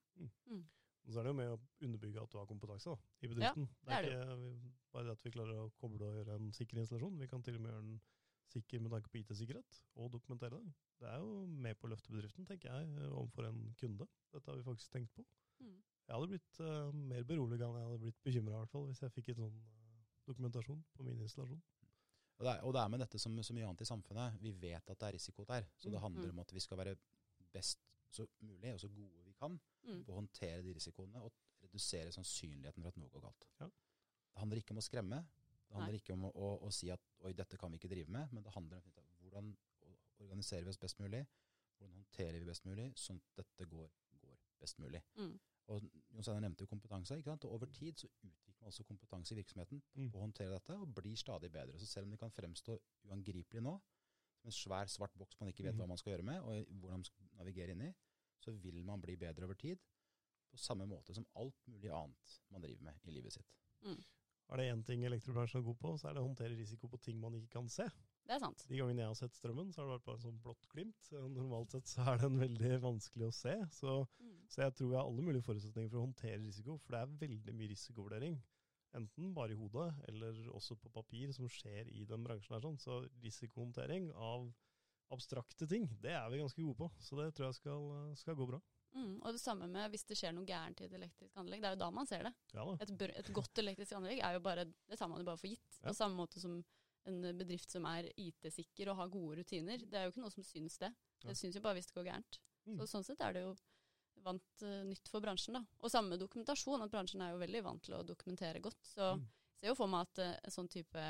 Og 1.06 1.12
så 1.14 1.18
er 1.20 1.22
det 1.22 1.30
jo 1.30 1.38
med 1.38 1.48
å 1.54 1.58
underbygge 1.86 2.22
at 2.22 2.30
du 2.30 2.38
har 2.38 2.46
kompetanse 2.46 2.84
da, 2.90 2.96
i 3.22 3.26
bedriften. 3.30 3.68
det 3.86 3.92
er 3.94 4.02
det 4.02 4.12
ikke 4.12 4.38
vi- 4.42 4.72
bare 4.92 5.04
det 5.04 5.12
at 5.12 5.22
vi 5.22 5.30
klarer 5.30 5.56
å 5.64 5.72
koble 5.80 6.02
og 6.02 6.14
gjøre 6.18 6.34
en 6.34 6.52
sikker 6.52 6.78
installasjon. 6.78 7.18
Vi 7.18 7.26
kan 7.28 7.42
til 7.42 7.54
og 7.56 7.60
med 7.60 7.70
gjøre 7.72 7.82
den 7.82 8.00
sikker 8.48 8.80
med 8.80 8.90
tanke 8.90 9.08
på 9.10 9.18
IT-sikkerhet, 9.22 9.82
og 9.96 10.10
dokumentere 10.12 10.50
det. 10.62 10.74
Det 11.00 11.08
er 11.08 11.18
jo 11.18 11.46
med 11.46 11.76
på 11.78 11.86
å 11.86 11.90
løfte 11.90 12.10
bedriften, 12.10 12.46
tenker 12.46 12.70
jeg, 12.70 13.10
overfor 13.10 13.46
en 13.48 13.74
kunde. 13.78 14.06
Dette 14.32 14.46
har 14.50 14.56
vi 14.56 14.62
faktisk 14.62 14.90
tenkt 14.90 15.12
på. 15.14 15.24
Jeg 16.06 16.14
hadde 16.14 16.28
blitt 16.30 16.60
uh, 16.62 16.92
mer 16.94 17.24
beroliget 17.26 17.64
enn 17.66 17.76
jeg 17.80 17.86
hadde 17.88 17.98
blitt 18.04 18.20
bekymra, 18.22 18.54
i 18.54 18.60
hvert 18.62 18.70
fall, 18.70 18.84
hvis 18.86 19.00
jeg 19.02 19.10
fikk 19.16 19.28
en 19.32 19.40
sånn 19.40 19.56
eh, 19.58 20.04
dokumentasjon 20.28 20.84
på 20.94 21.02
min 21.06 21.20
installasjon. 21.24 21.62
Og 22.36 22.44
det, 22.44 22.52
er, 22.52 22.60
og 22.68 22.72
det 22.76 22.80
er 22.82 22.88
med 22.92 23.00
dette 23.00 23.18
som 23.18 23.34
så 23.42 23.54
mye 23.56 23.64
annet 23.66 23.80
i 23.82 23.88
samfunnet. 23.88 24.36
Vi 24.42 24.52
vet 24.60 24.90
at 24.92 24.98
det 25.00 25.06
er 25.08 25.14
risiko 25.16 25.44
der. 25.48 25.66
Så 25.80 25.88
det 25.90 25.96
Mm. 25.98 26.02
handler 26.04 26.26
Mm. 26.28 26.32
om 26.36 26.38
at 26.44 26.52
vi 26.52 26.60
skal 26.60 26.76
være 26.78 26.96
best 27.52 27.80
så 28.12 28.26
mulig 28.40 28.72
og 28.74 28.80
så 28.80 28.88
gode 28.88 29.24
vi 29.24 29.32
kan 29.32 29.58
Mm. 29.86 30.04
på 30.04 30.12
å 30.12 30.18
håndtere 30.20 30.62
de 30.62 30.74
risikoene 30.74 31.22
og 31.22 31.32
redusere 31.62 32.12
sannsynligheten 32.12 32.82
for 32.82 32.88
at 32.88 32.96
noe 32.96 33.08
går 33.08 33.20
galt. 33.22 33.46
Ja. 33.60 33.66
Det 33.66 34.38
handler 34.38 34.56
ikke 34.62 34.70
om 34.72 34.78
å 34.78 34.84
skremme. 34.84 35.26
Det 35.66 35.74
handler 35.74 35.92
Nei. 35.92 36.00
ikke 36.00 36.12
om 36.12 36.24
å, 36.24 36.32
å, 36.34 36.60
å 36.68 36.70
si 36.72 36.90
at 36.90 37.00
oi, 37.24 37.32
dette 37.32 37.56
kan 37.58 37.70
vi 37.72 37.78
ikke 37.78 37.88
drive 37.90 38.08
med, 38.08 38.32
men 38.32 38.42
det 38.44 38.52
handler 38.52 38.76
om 38.76 38.92
hvordan 39.22 39.56
organiserer 40.20 40.62
vi 40.64 40.68
oss 40.70 40.78
best 40.78 40.98
mulig, 41.00 41.26
hvordan 41.78 41.94
håndterer 41.96 42.38
vi 42.38 42.44
best 42.46 42.64
mulig, 42.64 42.92
sånn 42.96 43.16
at 43.16 43.42
dette 43.42 43.66
går, 43.68 43.90
går 44.20 44.36
best 44.60 44.78
mulig. 44.78 45.02
Mm. 45.16 45.38
Og 45.68 45.82
Jon 45.82 46.22
Steinar 46.22 46.40
nevnte 46.44 46.62
jo 46.62 46.70
kompetanse. 46.70 47.16
ikke 47.18 47.30
sant? 47.32 47.44
Og 47.44 47.52
over 47.56 47.66
tid 47.74 47.98
så 47.98 48.06
utvikler 48.22 48.60
man 48.60 48.68
også 48.70 48.84
kompetanse 48.86 49.32
i 49.34 49.38
virksomheten 49.40 49.82
Mm. 49.96 50.10
på 50.12 50.18
å 50.18 50.22
håndtere 50.22 50.50
dette, 50.54 50.76
og 50.78 50.94
blir 50.94 51.16
stadig 51.16 51.50
bedre. 51.52 51.78
Så 51.78 51.86
selv 51.86 52.04
om 52.06 52.10
det 52.10 52.20
kan 52.20 52.30
fremstå 52.30 52.78
uangripelig 53.08 53.62
nå, 53.62 53.80
som 54.40 54.46
en 54.48 54.52
svær 54.52 54.86
svart 54.86 55.14
boks 55.18 55.40
man 55.40 55.48
ikke 55.50 55.64
vet 55.64 55.74
hva 55.74 55.86
man 55.88 55.96
skal 55.98 56.12
gjøre 56.14 56.24
med, 56.24 56.40
og 56.42 56.66
hvordan 56.80 56.98
man 57.00 57.04
skal 57.04 57.26
navigere 57.38 57.70
inn 57.74 57.80
i, 57.88 57.94
så 58.38 58.52
vil 58.52 58.84
man 58.84 59.00
bli 59.00 59.16
bedre 59.16 59.44
over 59.44 59.54
tid. 59.54 59.78
På 60.50 60.56
samme 60.56 60.86
måte 60.86 61.12
som 61.14 61.26
alt 61.34 61.66
mulig 61.66 61.90
annet 61.90 62.40
man 62.50 62.62
driver 62.62 62.82
med 62.84 62.94
i 63.04 63.10
livet 63.10 63.32
sitt. 63.32 63.56
Mm. 63.82 64.04
Er 64.48 64.56
det 64.56 64.72
én 64.72 64.84
ting 64.86 65.02
elektrobransjen 65.04 65.58
er 65.58 65.64
god 65.66 65.78
på, 65.78 65.98
så 65.98 66.08
er 66.08 66.14
det 66.14 66.22
å 66.22 66.28
håndtere 66.28 66.56
risiko 66.56 66.86
på 66.88 67.00
ting 67.02 67.18
man 67.20 67.34
ikke 67.34 67.50
kan 67.50 67.68
se. 67.68 67.82
Det 68.26 68.34
er 68.36 68.38
sant. 68.38 68.64
De 68.68 68.76
gangene 68.78 69.00
jeg 69.02 69.06
har 69.08 69.14
sett 69.18 69.34
strømmen, 69.34 69.72
så 69.72 69.82
har 69.82 69.86
det 69.88 69.96
vært 69.98 70.04
bare 70.06 70.16
en 70.16 70.22
sånn 70.22 70.40
blått 70.42 70.68
glimt. 70.68 71.10
Normalt 71.12 71.70
sett 71.74 71.86
så 71.90 72.06
er 72.12 72.18
den 72.18 72.38
veldig 72.38 72.80
vanskelig 72.80 73.26
å 73.26 73.34
se. 73.34 73.56
Så, 73.72 74.06
Mm. 74.20 74.35
Så 74.48 74.62
jeg 74.62 74.76
tror 74.78 74.92
jeg 74.92 75.00
har 75.00 75.08
alle 75.08 75.24
mulige 75.26 75.46
forutsetninger 75.46 75.90
for 75.90 76.00
å 76.00 76.06
håndtere 76.06 76.42
risiko, 76.42 76.76
for 76.82 76.94
det 76.94 77.00
er 77.02 77.16
veldig 77.24 77.56
mye 77.56 77.72
risikovurdering. 77.72 78.38
Enten 78.96 79.32
bare 79.36 79.52
i 79.52 79.58
hodet, 79.58 79.90
eller 80.08 80.38
også 80.56 80.76
på 80.80 80.92
papir, 80.94 81.32
som 81.36 81.48
skjer 81.50 81.90
i 81.92 82.06
den 82.08 82.22
bransjen 82.24 82.56
her. 82.56 82.62
Sånn. 82.64 82.78
Så 82.80 83.02
risikohåndtering 83.24 84.08
av 84.14 84.46
abstrakte 85.12 85.68
ting, 85.70 85.84
det 86.02 86.14
er 86.16 86.30
vi 86.32 86.40
ganske 86.40 86.62
gode 86.62 86.78
på. 86.80 86.88
Så 87.02 87.18
det 87.20 87.28
tror 87.36 87.50
jeg 87.50 87.58
skal, 87.60 87.92
skal 88.18 88.38
gå 88.38 88.48
bra. 88.48 88.62
Mm. 88.96 89.18
Og 89.20 89.34
det 89.34 89.42
samme 89.42 89.68
med 89.68 89.92
hvis 89.92 90.06
det 90.08 90.16
skjer 90.16 90.32
noe 90.32 90.48
gærent 90.48 90.80
i 90.80 90.86
et 90.86 90.96
elektrisk 90.96 91.36
anlegg. 91.36 91.60
Det 91.60 91.68
er 91.68 91.76
jo 91.76 91.82
da 91.82 91.90
man 91.92 92.08
ser 92.08 92.24
det. 92.28 92.32
Ja. 92.56 92.64
Et, 92.80 92.94
et 93.20 93.30
godt 93.36 93.60
elektrisk 93.60 93.98
anlegg 93.98 94.22
er 94.24 94.38
jo 94.38 94.42
bare, 94.46 94.64
det 94.64 94.98
tar 94.98 95.10
man 95.12 95.20
jo 95.20 95.28
bare 95.28 95.40
for 95.42 95.50
gitt. 95.52 95.68
Ja. 95.82 95.90
På 95.90 95.96
samme 95.98 96.18
måte 96.22 96.40
som 96.42 96.58
en 97.06 97.22
bedrift 97.38 97.70
som 97.70 97.84
er 97.86 98.08
IT-sikker 98.18 98.90
og 98.90 98.98
har 99.02 99.12
gode 99.12 99.42
rutiner. 99.42 99.84
Det 99.84 99.98
er 99.98 100.08
jo 100.08 100.14
ikke 100.14 100.24
noe 100.24 100.34
som 100.34 100.46
syns 100.46 100.80
det. 100.82 100.90
Det 101.22 101.36
syns 101.38 101.58
jo 101.58 101.62
bare 101.62 101.78
hvis 101.78 101.90
det 101.90 101.98
går 101.98 102.08
gærent. 102.08 102.40
Mm. 102.66 102.80
Så 102.80 102.88
sånn 102.90 103.06
sett 103.06 103.20
er 103.22 103.36
det 103.36 103.44
jo 103.44 103.52
vant 104.26 104.66
uh, 104.66 104.82
nytt 104.88 105.08
for 105.12 105.24
bransjen, 105.24 105.56
da. 105.58 105.64
Og 105.80 105.92
samme 105.92 106.18
dokumentasjon, 106.20 106.82
at 106.84 106.92
bransjen 106.92 107.22
er 107.24 107.32
jo 107.34 107.42
veldig 107.42 107.64
vant 107.66 107.82
til 107.86 107.96
å 107.98 108.04
dokumentere 108.06 108.62
godt. 108.64 108.82
Så 108.94 109.14
Mm. 109.16 109.26
ser 109.56 109.70
jo 109.72 109.78
for 109.78 109.88
meg 109.88 110.08
at 110.10 110.22
uh, 110.24 110.34
en 110.44 110.54
sånn 110.54 110.68
type 110.72 111.02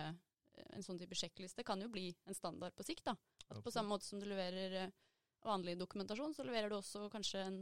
en 0.72 0.85
sånn 0.85 0.98
type 1.00 1.16
sjekkliste 1.18 1.64
kan 1.66 1.81
jo 1.83 1.88
bli 1.92 2.11
en 2.26 2.37
standard 2.37 2.74
på 2.76 2.87
sikt. 2.87 3.05
da. 3.05 3.16
At 3.50 3.62
på 3.64 3.72
samme 3.72 3.92
måte 3.92 4.07
som 4.07 4.20
du 4.20 4.26
leverer 4.29 4.76
eh, 4.81 4.94
vanlig 5.44 5.76
dokumentasjon, 5.79 6.35
så 6.35 6.46
leverer 6.46 6.72
du 6.72 6.79
også 6.79 7.07
kanskje 7.12 7.42
en, 7.44 7.59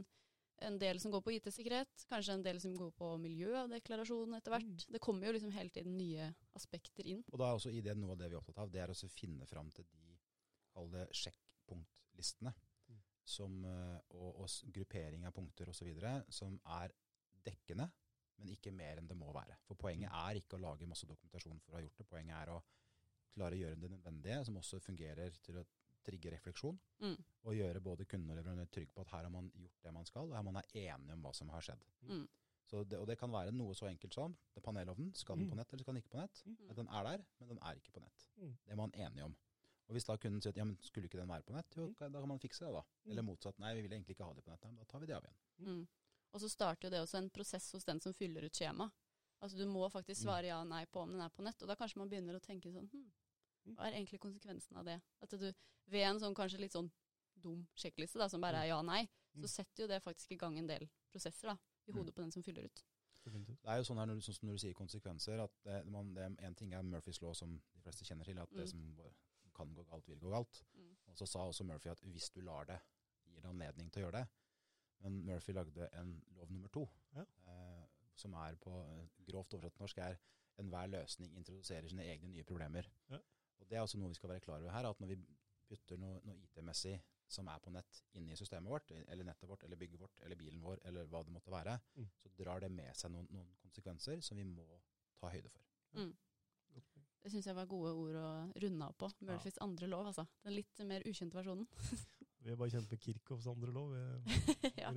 en 0.65 0.77
del 0.81 0.99
som 1.03 1.13
går 1.13 1.23
på 1.25 1.35
IT-sikkerhet, 1.35 2.05
kanskje 2.09 2.37
en 2.37 2.45
del 2.45 2.61
som 2.63 2.75
går 2.77 2.93
på 2.97 3.11
miljødeklarasjon 3.21 4.37
etter 4.39 4.55
hvert. 4.55 4.71
Mm. 4.71 4.93
Det 4.95 5.03
kommer 5.03 5.27
jo 5.27 5.35
liksom 5.37 5.53
hele 5.55 5.75
tiden 5.75 5.97
nye 5.99 6.31
aspekter 6.57 7.07
inn. 7.11 7.23
Og 7.31 7.41
da 7.41 7.49
er 7.49 7.59
også 7.59 7.73
i 7.75 7.83
det 7.85 7.97
noe 7.99 8.15
av 8.15 8.21
det 8.21 8.31
vi 8.31 8.37
er 8.37 8.41
opptatt 8.41 8.63
av, 8.63 8.71
det 8.73 8.83
er 8.85 8.93
å 8.95 9.11
finne 9.11 9.49
fram 9.49 9.69
til 9.75 9.87
de 9.91 10.15
kall 10.75 10.89
det 10.91 11.05
sjekkpunktlistene. 11.15 12.55
Mm. 13.25 13.29
som, 13.33 13.65
eh, 13.65 13.99
og, 14.15 14.41
og 14.43 14.71
gruppering 14.73 15.25
av 15.25 15.33
punkter 15.33 15.69
osv. 15.69 15.87
som 16.29 16.59
er 16.77 16.91
dekkende, 17.45 17.87
men 18.37 18.49
ikke 18.53 18.71
mer 18.71 18.97
enn 19.01 19.07
det 19.07 19.17
må 19.17 19.31
være. 19.33 19.57
For 19.65 19.75
poenget 19.75 20.11
er 20.13 20.35
ikke 20.39 20.57
å 20.57 20.61
lage 20.61 20.87
masse 20.87 21.07
dokumentasjon 21.09 21.59
for 21.63 21.73
å 21.73 21.79
ha 21.79 21.81
gjort 21.85 21.97
det. 21.97 22.05
Poenget 22.09 22.35
er 22.37 22.51
å 22.53 22.61
klare 23.33 23.55
å 23.57 23.61
gjøre 23.63 23.79
det 23.81 23.89
nødvendige, 23.91 24.45
som 24.45 24.57
også 24.57 24.79
fungerer 24.83 25.35
til 25.43 25.57
å 25.61 25.65
trigge 26.05 26.31
refleksjon. 26.31 26.77
Mm. 27.01 27.15
Og 27.45 27.55
gjøre 27.57 27.81
både 27.81 28.05
kunden 28.05 28.29
og 28.31 28.37
leverandør 28.37 28.69
trygg 28.71 28.91
på 28.93 29.01
at 29.01 29.09
her 29.15 29.23
har 29.25 29.33
man 29.33 29.49
gjort 29.55 29.81
det 29.83 29.93
man 29.93 30.05
skal, 30.05 30.29
og 30.29 30.35
her 30.37 30.43
man 30.45 30.57
er 30.61 30.69
enige 30.85 31.13
om 31.17 31.23
hva 31.25 31.33
som 31.33 31.49
har 31.49 31.61
skjedd. 31.65 31.85
Mm. 32.09 32.27
Så 32.65 32.83
det, 32.89 32.97
og 32.99 33.07
det 33.07 33.17
kan 33.19 33.31
være 33.31 33.51
noe 33.53 33.73
så 33.77 33.85
enkelt 33.89 34.13
som 34.13 34.35
det 34.55 34.63
panelovnen. 34.65 35.13
Skal 35.15 35.37
den 35.37 35.45
Mm. 35.45 35.51
på 35.51 35.55
nett, 35.57 35.73
eller 35.73 35.83
skal 35.83 35.93
den 35.93 36.01
ikke 36.03 36.13
på 36.15 36.21
nett? 36.21 36.43
Mm. 36.45 36.75
Den 36.75 36.87
er 36.87 37.03
der, 37.03 37.25
men 37.39 37.49
den 37.49 37.59
er 37.61 37.75
ikke 37.75 37.91
på 37.91 38.01
nett. 38.01 38.25
Mm. 38.37 38.57
Det 38.65 38.71
er 38.71 38.75
man 38.75 38.91
enige 38.95 39.23
om. 39.23 39.35
Og 39.87 39.93
hvis 39.93 40.05
da 40.05 40.15
kunden 40.17 40.41
sier 40.41 40.49
at 40.49 40.57
ja, 40.57 40.63
men 40.65 40.77
skulle 40.81 41.05
ikke 41.07 41.19
den 41.19 41.27
være 41.29 41.43
på 41.43 41.53
nett, 41.53 41.75
jo, 41.77 41.87
Mm. 41.89 42.11
da 42.11 42.19
kan 42.19 42.27
man 42.27 42.39
fikse 42.39 42.65
det 42.65 42.73
da. 42.73 42.81
Mm. 43.05 43.11
Eller 43.11 43.21
motsatt, 43.23 43.59
nei, 43.59 43.75
vi 43.75 43.81
vil 43.83 43.91
egentlig 43.91 44.15
ikke 44.17 44.25
ha 44.25 44.33
det 44.33 44.43
på 44.43 44.49
nett, 44.51 44.63
Nei, 44.63 44.71
men 44.71 44.77
da 44.79 44.85
tar 44.85 44.99
vi 44.99 45.05
det 45.05 45.15
av 45.15 45.23
igjen. 45.23 45.37
Mm. 45.59 45.87
Og 46.33 46.41
så 46.41 46.49
starter 46.49 46.87
jo 46.87 46.89
det 46.89 46.99
også 47.01 47.17
en 47.17 47.29
prosess 47.29 47.71
hos 47.71 47.83
den 47.85 47.99
som 48.01 48.13
fyller 48.13 48.43
ut 48.43 48.51
skjema. 48.53 48.91
Altså 49.41 49.57
Du 49.57 49.65
må 49.67 49.89
faktisk 49.91 50.21
Mm. 50.21 50.25
svare 50.25 50.43
ja 50.47 50.61
og 50.61 50.67
nei 50.67 50.85
på 50.85 51.01
om 51.01 51.11
den 51.11 51.21
er 51.21 51.29
på 51.29 51.43
nett, 51.43 51.61
og 51.61 51.67
da 51.67 51.75
kanskje 51.75 51.97
man 51.97 52.09
begynner 52.09 52.35
å 52.35 52.41
tenke 52.41 52.71
sånn 52.71 52.89
hm, 52.91 53.11
Mm. 53.65 53.75
Hva 53.77 53.85
er 53.87 53.93
egentlig 53.93 54.19
konsekvensen 54.19 54.77
av 54.77 54.85
det? 54.85 55.01
At 55.23 55.29
du 55.29 55.37
ved 55.87 56.03
en 56.03 56.19
sånn 56.19 56.35
kanskje 56.35 56.59
litt 56.59 56.71
sånn 56.73 56.91
dum 57.41 57.67
sjekkliste 57.75 58.19
da, 58.19 58.27
som 58.27 58.39
bare 58.39 58.57
er 58.61 58.67
ja 58.67 58.77
og 58.79 58.85
nei, 58.85 59.07
Mm. 59.35 59.41
så 59.41 59.47
setter 59.49 59.81
jo 59.83 59.87
det 59.87 60.03
faktisk 60.03 60.31
i 60.31 60.35
gang 60.37 60.57
en 60.59 60.67
del 60.67 60.87
prosesser 61.11 61.47
da, 61.47 61.57
i 61.87 61.91
Mm. 61.91 61.97
hodet 61.97 62.13
på 62.13 62.21
den 62.21 62.31
som 62.31 62.43
fyller 62.43 62.63
ut. 62.65 62.83
Det 63.23 63.33
er 63.65 63.77
jo 63.77 63.83
sånn 63.83 63.97
her 63.97 64.05
når 64.05 64.15
du, 64.15 64.21
sånn 64.21 64.43
når 64.43 64.51
du 64.53 64.57
sier 64.59 64.73
konsekvenser, 64.75 65.39
at 65.43 65.51
det, 65.63 65.85
man, 65.87 66.13
det, 66.13 66.37
en 66.43 66.53
ting 66.53 66.73
er 66.73 66.83
Murphys 66.83 67.19
law, 67.23 67.33
som 67.33 67.59
de 67.73 67.81
fleste 67.81 68.05
kjenner 68.05 68.23
til, 68.23 68.37
at 68.37 68.49
Mm. 68.51 68.57
det 68.57 68.69
som 68.69 68.95
kan 69.55 69.73
gå 69.75 69.83
galt, 69.89 70.07
vil 70.09 70.19
gå 70.19 70.29
galt. 70.33 70.61
Mm. 70.75 70.91
Og 71.07 71.17
så 71.17 71.25
sa 71.29 71.45
også 71.47 71.63
Murphy 71.67 71.89
at 71.91 72.01
hvis 72.11 72.29
du 72.35 72.41
lar 72.41 72.65
det, 72.69 72.79
gir 73.29 73.41
det 73.41 73.49
anledning 73.49 73.91
til 73.91 74.03
å 74.03 74.05
gjøre 74.07 74.21
det. 74.21 74.27
Men 75.03 75.19
Murphy 75.27 75.53
lagde 75.55 75.89
en 75.99 76.13
lov 76.37 76.51
nummer 76.51 76.69
to, 76.69 76.85
Ja. 77.15 77.25
eh, 77.47 77.85
som 78.15 78.33
er 78.33 78.55
på 78.55 78.71
eh, 78.83 79.07
grovt 79.27 79.53
oversatt 79.53 79.79
norsk, 79.79 79.97
er 79.97 80.17
enhver 80.59 80.87
løsning 80.87 81.33
introduserer 81.35 81.89
sine 81.91 82.03
egne 82.07 82.29
nye 82.31 82.43
problemer. 82.47 82.87
Ja. 83.09 83.19
Og 83.59 83.67
Det 83.69 83.77
er 83.77 83.81
også 83.81 83.97
noe 83.99 84.09
vi 84.09 84.15
skal 84.15 84.29
være 84.29 84.39
klar 84.45 84.59
over 84.61 84.71
her, 84.71 84.85
at 84.89 84.99
når 84.99 85.07
vi 85.07 85.17
putter 85.67 85.97
noe, 85.97 86.21
noe 86.23 86.35
IT-messig 86.45 87.01
som 87.27 87.47
er 87.47 87.59
på 87.59 87.71
nett 87.73 88.03
inni 88.13 88.31
i 88.33 88.35
systemet 88.37 88.69
vårt, 88.69 88.91
eller 88.91 89.23
nettet 89.25 89.49
vårt, 89.49 89.63
eller 89.63 89.75
bygget 89.81 89.99
vårt, 89.99 90.19
eller 90.21 90.35
bilen 90.37 90.61
vår, 90.61 90.79
eller 90.85 91.05
hva 91.09 91.23
det 91.25 91.33
måtte 91.33 91.51
være, 91.51 91.79
Mm. 91.95 92.09
så 92.21 92.29
drar 92.37 92.59
det 92.61 92.71
med 92.71 92.95
seg 92.95 93.11
noen, 93.11 93.27
noen 93.31 93.55
konsekvenser 93.63 94.21
som 94.21 94.37
vi 94.37 94.43
må 94.43 94.65
ta 95.19 95.27
høyde 95.29 95.49
for. 95.49 95.61
Mm. 95.93 96.15
Det 97.25 97.31
syns 97.33 97.47
jeg 97.49 97.57
var 97.57 97.65
gode 97.65 97.89
ord 97.97 98.17
å 98.21 98.27
runde 98.61 98.85
av 98.85 98.91
på. 99.01 99.07
Murphys 99.25 99.55
andre 99.65 99.87
lov, 99.89 100.11
altså. 100.11 100.27
Den 100.45 100.53
litt 100.53 100.81
mer 100.85 101.01
ukjente 101.09 101.33
versjonen. 101.33 101.65
Vi 102.45 102.51
er 102.53 102.59
bare 102.59 102.69
kjent 102.69 102.91
med 102.91 102.99
Kirchhoffs 103.01 103.47
andre 103.49 103.71
lov. 103.73 103.95
Ja. 104.83 104.91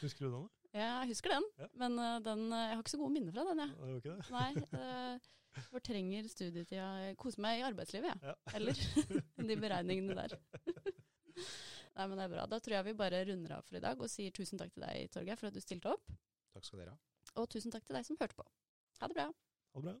husker 0.00 0.26
du 0.26 0.32
den? 0.32 0.32
da? 0.34 0.70
Ja, 0.74 0.88
Jeg 1.04 1.12
husker 1.12 1.30
den, 1.36 1.44
Ja. 1.62 1.68
men 1.78 1.98
eh, 2.02 2.16
den, 2.26 2.42
eh, 2.50 2.64
jeg 2.64 2.74
har 2.74 2.82
ikke 2.82 2.92
så 2.96 2.98
gode 2.98 3.14
minner 3.14 3.36
fra 3.36 3.44
den, 3.46 3.62
jeg. 3.62 3.76
Ja, 3.78 3.92
det 3.94 4.14
det? 4.16 4.24
Nei, 4.34 4.48
uh, 4.74 5.28
fortrenger 5.70 6.26
studietida. 6.32 6.88
Jeg 7.04 7.18
koser 7.22 7.44
meg 7.46 7.60
i 7.60 7.64
arbeidslivet, 7.68 8.10
jeg. 8.10 8.32
Ja. 8.32 8.34
Eller 8.58 8.82
de 9.52 9.58
beregningene 9.62 10.16
der. 10.18 10.34
Nei, 11.94 12.06
men 12.08 12.16
det 12.18 12.24
er 12.24 12.32
bra. 12.34 12.48
Da 12.50 12.58
tror 12.58 12.76
jeg 12.80 12.88
vi 12.88 12.96
bare 12.98 13.22
runder 13.30 13.54
av 13.60 13.66
for 13.70 13.78
i 13.78 13.84
dag 13.84 14.02
og 14.02 14.10
sier 14.10 14.34
tusen 14.34 14.58
takk 14.58 14.74
til 14.74 14.82
deg, 14.86 15.06
Torgeir, 15.14 15.38
for 15.38 15.50
at 15.50 15.54
du 15.54 15.62
stilte 15.62 15.94
opp. 15.94 16.10
Takk 16.56 16.66
skal 16.66 16.82
dere 16.82 16.96
ha. 16.96 17.00
Og 17.38 17.46
tusen 17.54 17.70
takk 17.70 17.86
til 17.86 17.98
deg 17.98 18.06
som 18.10 18.18
hørte 18.18 18.38
på. 18.38 18.46
Ha 18.98 19.10
det 19.10 19.18
bra. 19.20 19.28
Ha 19.74 19.80
det 19.80 20.00